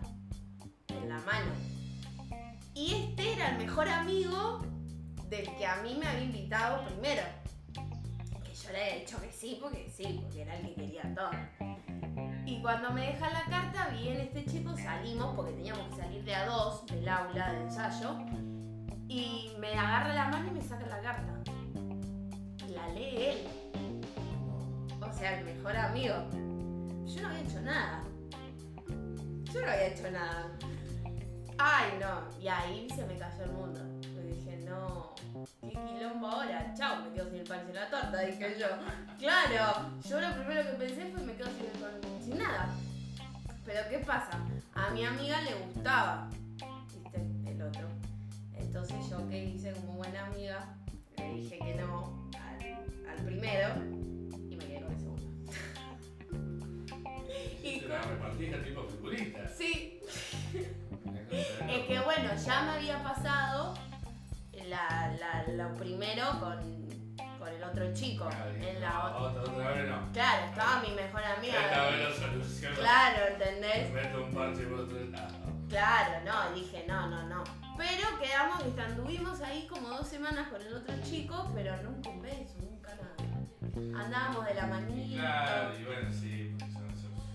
en 0.88 1.08
la 1.08 1.18
mano. 1.20 1.52
Y 2.74 2.94
este 2.94 3.34
era 3.34 3.50
el 3.50 3.58
mejor 3.58 3.88
amigo 3.88 4.60
del 5.30 5.56
que 5.56 5.66
a 5.66 5.82
mí 5.82 5.96
me 5.98 6.06
había 6.06 6.24
invitado 6.24 6.84
primero. 6.86 7.22
Que 8.44 8.54
yo 8.54 8.72
le 8.72 8.82
había 8.82 9.00
dicho 9.00 9.20
que 9.20 9.32
sí, 9.32 9.58
porque 9.60 9.88
sí, 9.88 10.20
porque 10.20 10.42
era 10.42 10.58
el 10.58 10.66
que 10.66 10.74
quería 10.74 11.14
todo. 11.14 11.30
Y 12.44 12.60
cuando 12.60 12.92
me 12.92 13.06
deja 13.06 13.30
la 13.30 13.44
carta, 13.44 13.88
viene 13.88 14.24
este 14.24 14.44
chico, 14.44 14.76
salimos, 14.76 15.34
porque 15.34 15.52
teníamos 15.52 15.88
que 15.88 16.02
salir 16.02 16.22
de 16.24 16.34
a 16.34 16.46
dos 16.46 16.84
del 16.86 17.08
aula 17.08 17.52
de 17.52 17.62
ensayo, 17.62 18.18
y 19.14 19.56
me 19.58 19.72
agarra 19.78 20.12
la 20.14 20.28
mano 20.28 20.48
y 20.48 20.50
me 20.52 20.62
saca 20.62 20.86
la 20.86 21.00
carta. 21.00 21.32
La 22.74 22.88
lee 22.88 23.16
él, 23.16 23.38
o 25.00 25.12
sea, 25.12 25.38
el 25.38 25.44
mejor 25.44 25.76
amigo. 25.76 26.14
Yo 27.06 27.22
no 27.22 27.28
había 27.28 27.40
hecho 27.40 27.60
nada. 27.60 28.02
Yo 29.52 29.60
no 29.62 29.70
había 29.70 29.86
hecho 29.86 30.10
nada. 30.10 30.50
Ay, 31.58 31.92
no. 32.00 32.40
Y 32.42 32.48
ahí 32.48 32.88
se 32.90 33.06
me 33.06 33.16
cayó 33.16 33.44
el 33.44 33.52
mundo. 33.52 33.80
Me 34.16 34.22
dije, 34.34 34.56
no, 34.68 35.14
qué 35.60 35.68
quilombo 35.86 36.26
ahora. 36.26 36.74
Chao, 36.76 37.04
me 37.04 37.12
quedo 37.14 37.26
sin 37.30 37.38
el 37.40 37.44
pan 37.46 37.60
sin 37.66 37.74
la 37.76 37.88
torta, 37.88 38.18
dije 38.20 38.56
yo. 38.58 38.66
Claro, 39.18 39.90
yo 40.08 40.20
lo 40.20 40.34
primero 40.34 40.62
que 40.70 40.76
pensé 40.76 41.06
fue 41.12 41.22
me 41.22 41.34
quedo 41.34 41.48
sin, 41.52 41.66
el 41.66 41.78
pan- 41.80 42.22
sin 42.24 42.38
nada. 42.38 42.74
Pero 43.64 43.88
¿qué 43.88 43.98
pasa? 43.98 44.38
A 44.74 44.90
mi 44.90 45.04
amiga 45.04 45.40
le 45.42 45.54
gustaba. 45.54 46.28
Entonces 48.86 49.10
yo 49.10 49.28
que 49.30 49.44
hice 49.44 49.72
como 49.72 49.94
buena 49.94 50.26
amiga, 50.26 50.76
le 51.16 51.34
dije 51.34 51.58
que 51.58 51.74
no 51.76 52.28
al, 52.38 53.08
al 53.18 53.24
primero 53.24 53.68
y 54.50 54.56
me 54.56 54.66
quedé 54.66 54.80
con 54.82 54.92
el 54.92 54.98
segundo. 54.98 55.52
y 57.62 57.80
Se 57.80 57.88
la 57.88 58.02
repartija 58.02 58.62
tipo 58.62 58.82
figurita. 58.84 59.48
Sí, 59.48 60.00
es 60.52 61.86
que 61.86 62.00
bueno, 62.04 62.28
ya 62.44 62.62
me 62.62 62.70
había 62.72 63.02
pasado 63.02 63.72
la, 64.68 65.16
la- 65.18 65.44
lo 65.54 65.74
primero 65.76 66.26
con, 66.40 66.58
con 67.38 67.48
el 67.48 67.64
otro 67.64 67.90
chico. 67.94 68.28
En 68.60 68.74
no, 68.74 68.80
la 68.80 69.04
otra. 69.06 69.40
otra, 69.40 69.52
otra 69.54 69.70
vez 69.72 69.88
no. 69.88 70.12
Claro, 70.12 70.46
estaba 70.50 70.82
mi 70.82 70.90
mejor 70.94 71.24
amiga. 71.24 71.54
Esta 71.64 71.88
vez. 71.90 72.60
Claro, 72.76 73.18
¿entendés? 73.32 73.90
Meto 73.92 74.24
un 74.24 74.34
parche 74.34 74.64
por 74.66 74.80
otro 74.80 75.02
lado. 75.06 75.34
Claro, 75.70 76.22
no, 76.26 76.54
dije 76.54 76.84
no, 76.86 77.08
no, 77.08 77.22
no. 77.28 77.63
Pero 77.76 78.18
quedamos, 78.20 78.62
que 78.62 78.80
anduvimos 78.80 79.40
ahí 79.40 79.66
como 79.66 79.88
dos 79.88 80.06
semanas 80.08 80.48
con 80.48 80.60
el 80.62 80.74
otro 80.74 80.94
chico, 81.02 81.50
pero 81.54 81.76
nunca 81.82 82.10
un 82.10 82.22
beso, 82.22 82.54
nunca 82.60 82.94
nada. 82.94 84.04
Andábamos 84.04 84.46
de 84.46 84.54
la 84.54 84.66
manita. 84.66 85.20
Claro, 85.20 85.78
y 85.78 85.84
bueno, 85.84 86.12
sí, 86.12 86.56
son. 86.72 86.84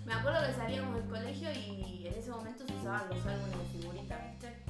Me 0.09 0.15
acuerdo 0.15 0.47
que 0.47 0.53
salíamos 0.53 0.95
del 0.95 1.05
colegio 1.05 1.51
y 1.51 2.07
en 2.07 2.17
ese 2.17 2.31
momento 2.31 2.65
se 2.65 2.73
usaban 2.73 3.09
los 3.09 3.25
álbumes 3.27 3.59
de 3.59 3.79
figuritas, 3.79 4.19
¿viste? 4.31 4.63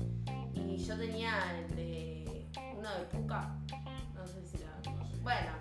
Y 0.54 0.78
yo 0.78 0.98
tenía 0.98 1.58
el 1.58 1.76
de 1.78 2.46
uno 2.78 2.90
de 2.94 3.06
Puka, 3.06 3.56
no 4.14 4.28
sé 4.28 4.46
si 4.46 4.58
la... 4.58 4.92
Bueno, 5.22 5.52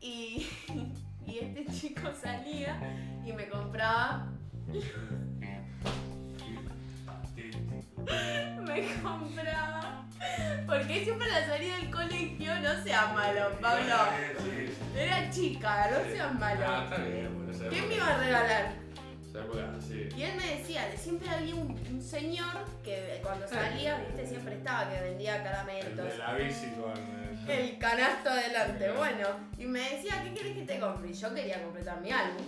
y, 0.00 0.46
y 1.26 1.38
este 1.38 1.66
chico 1.72 2.12
salía 2.12 2.78
y 3.26 3.32
me 3.32 3.48
compraba, 3.48 4.28
me 8.62 8.86
compraba, 9.02 10.04
porque 10.66 11.04
siempre 11.04 11.28
la 11.28 11.46
salida 11.46 11.76
del 11.76 11.90
colegio, 11.90 12.54
no 12.60 12.82
seas 12.82 13.12
malo, 13.14 13.50
Pablo, 13.60 13.94
era 14.96 15.30
chica, 15.30 15.90
no 15.90 16.10
seas 16.10 16.28
Ah, 16.30 16.38
malo. 16.38 16.84
está 16.84 16.96
bien, 16.98 17.34
bueno, 17.34 17.50
esa 17.52 17.68
¿Qué 17.68 17.82
me 17.82 17.94
iba 17.94 18.06
a 18.08 18.18
regalar? 18.18 18.84
sí. 19.80 20.08
Y 20.16 20.22
él 20.22 20.36
me 20.36 20.56
decía, 20.56 20.88
de 20.88 20.96
siempre 20.96 21.28
había 21.28 21.54
un, 21.56 21.70
un 21.90 22.00
señor 22.02 22.64
que 22.84 23.18
cuando 23.22 23.46
salía, 23.48 23.98
viste, 23.98 24.26
siempre 24.26 24.54
estaba, 24.56 24.88
que 24.88 25.00
vendía 25.00 25.36
El 25.38 25.42
caramentos. 25.42 25.96
de 26.12 26.18
la 26.18 26.34
bici 26.34 26.66
con. 26.70 27.24
El 27.50 27.78
canasto 27.78 28.30
adelante, 28.30 28.90
bueno. 28.92 29.28
Y 29.58 29.66
me 29.66 29.80
decía, 29.80 30.22
¿qué 30.22 30.32
querés 30.34 30.54
que 30.56 30.62
te 30.62 30.78
compre? 30.78 31.10
Y 31.10 31.14
yo 31.14 31.34
quería 31.34 31.60
completar 31.62 32.00
mi 32.00 32.10
álbum. 32.12 32.44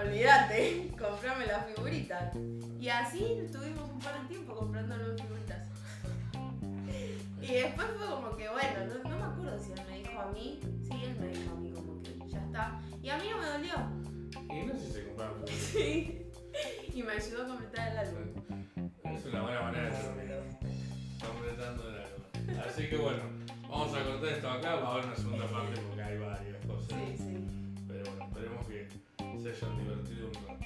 Olvídate, 0.00 0.90
comprame 0.98 1.46
las 1.46 1.66
figuritas. 1.66 2.34
Y 2.80 2.88
así 2.88 3.24
estuvimos 3.44 3.88
un 3.90 4.00
par 4.00 4.20
de 4.22 4.28
tiempo 4.28 4.54
comprándonos 4.54 5.20
figuritas. 5.20 5.68
Y 7.40 7.54
después 7.54 7.86
fue 7.96 8.06
como 8.06 8.36
que, 8.36 8.48
bueno, 8.48 8.86
no, 8.86 9.10
no 9.10 9.18
me 9.18 9.24
acuerdo 9.24 9.58
si 9.62 9.72
él 9.72 9.80
me 9.88 9.98
dijo 9.98 10.18
a 10.20 10.32
mí. 10.32 10.60
Sí, 10.82 11.04
él 11.04 11.16
me 11.20 11.28
dijo 11.28 11.52
a 11.52 11.60
mí 11.60 11.70
como 11.72 12.02
que 12.02 12.18
ya 12.28 12.38
está. 12.38 12.80
Y 13.02 13.10
a 13.10 13.18
mí 13.18 13.24
no 13.30 13.38
me 13.38 13.46
dolió. 13.46 13.74
Y 14.50 14.66
no 14.66 14.74
sé 14.74 14.86
si 14.86 14.92
se 14.92 15.06
compraron. 15.06 15.44
Sí. 15.48 16.20
Y 16.94 17.02
me 17.02 17.12
ayudó 17.12 17.42
a 17.42 17.48
completar 17.48 17.92
el 17.92 17.98
álbum. 17.98 18.22
Es 19.04 19.26
una 19.26 19.42
buena 19.42 19.62
manera 19.62 19.90
de 19.90 19.96
terminar. 19.96 20.42
Completando 21.20 21.88
el 21.88 21.96
alma. 21.96 22.64
Así 22.66 22.88
que 22.88 22.96
bueno, 22.96 23.22
vamos 23.68 23.94
a 23.94 24.04
cortar 24.04 24.32
esto 24.32 24.50
acá. 24.50 24.74
Va 24.76 24.88
a 24.88 24.92
haber 24.92 25.06
una 25.06 25.16
segunda 25.16 25.46
parte 25.48 25.80
porque 25.80 26.02
hay 26.02 26.18
varias 26.18 26.64
cosas. 26.66 26.88
Sí, 26.88 27.16
sí. 27.18 27.46
Pero 27.88 28.04
bueno, 28.04 28.24
esperemos 28.24 28.66
que 28.66 28.88
se 29.40 29.50
hayan 29.50 29.78
divertido 29.78 30.28
un 30.28 30.34
rato. 30.34 30.64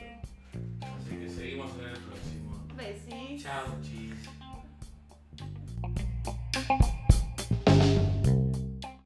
Así 0.98 1.16
que 1.16 1.28
seguimos 1.28 1.70
en 1.78 1.84
el 1.84 1.98
próximo. 1.98 2.66
Besis. 2.76 3.42
Chao, 3.42 3.66
chis. 3.82 4.14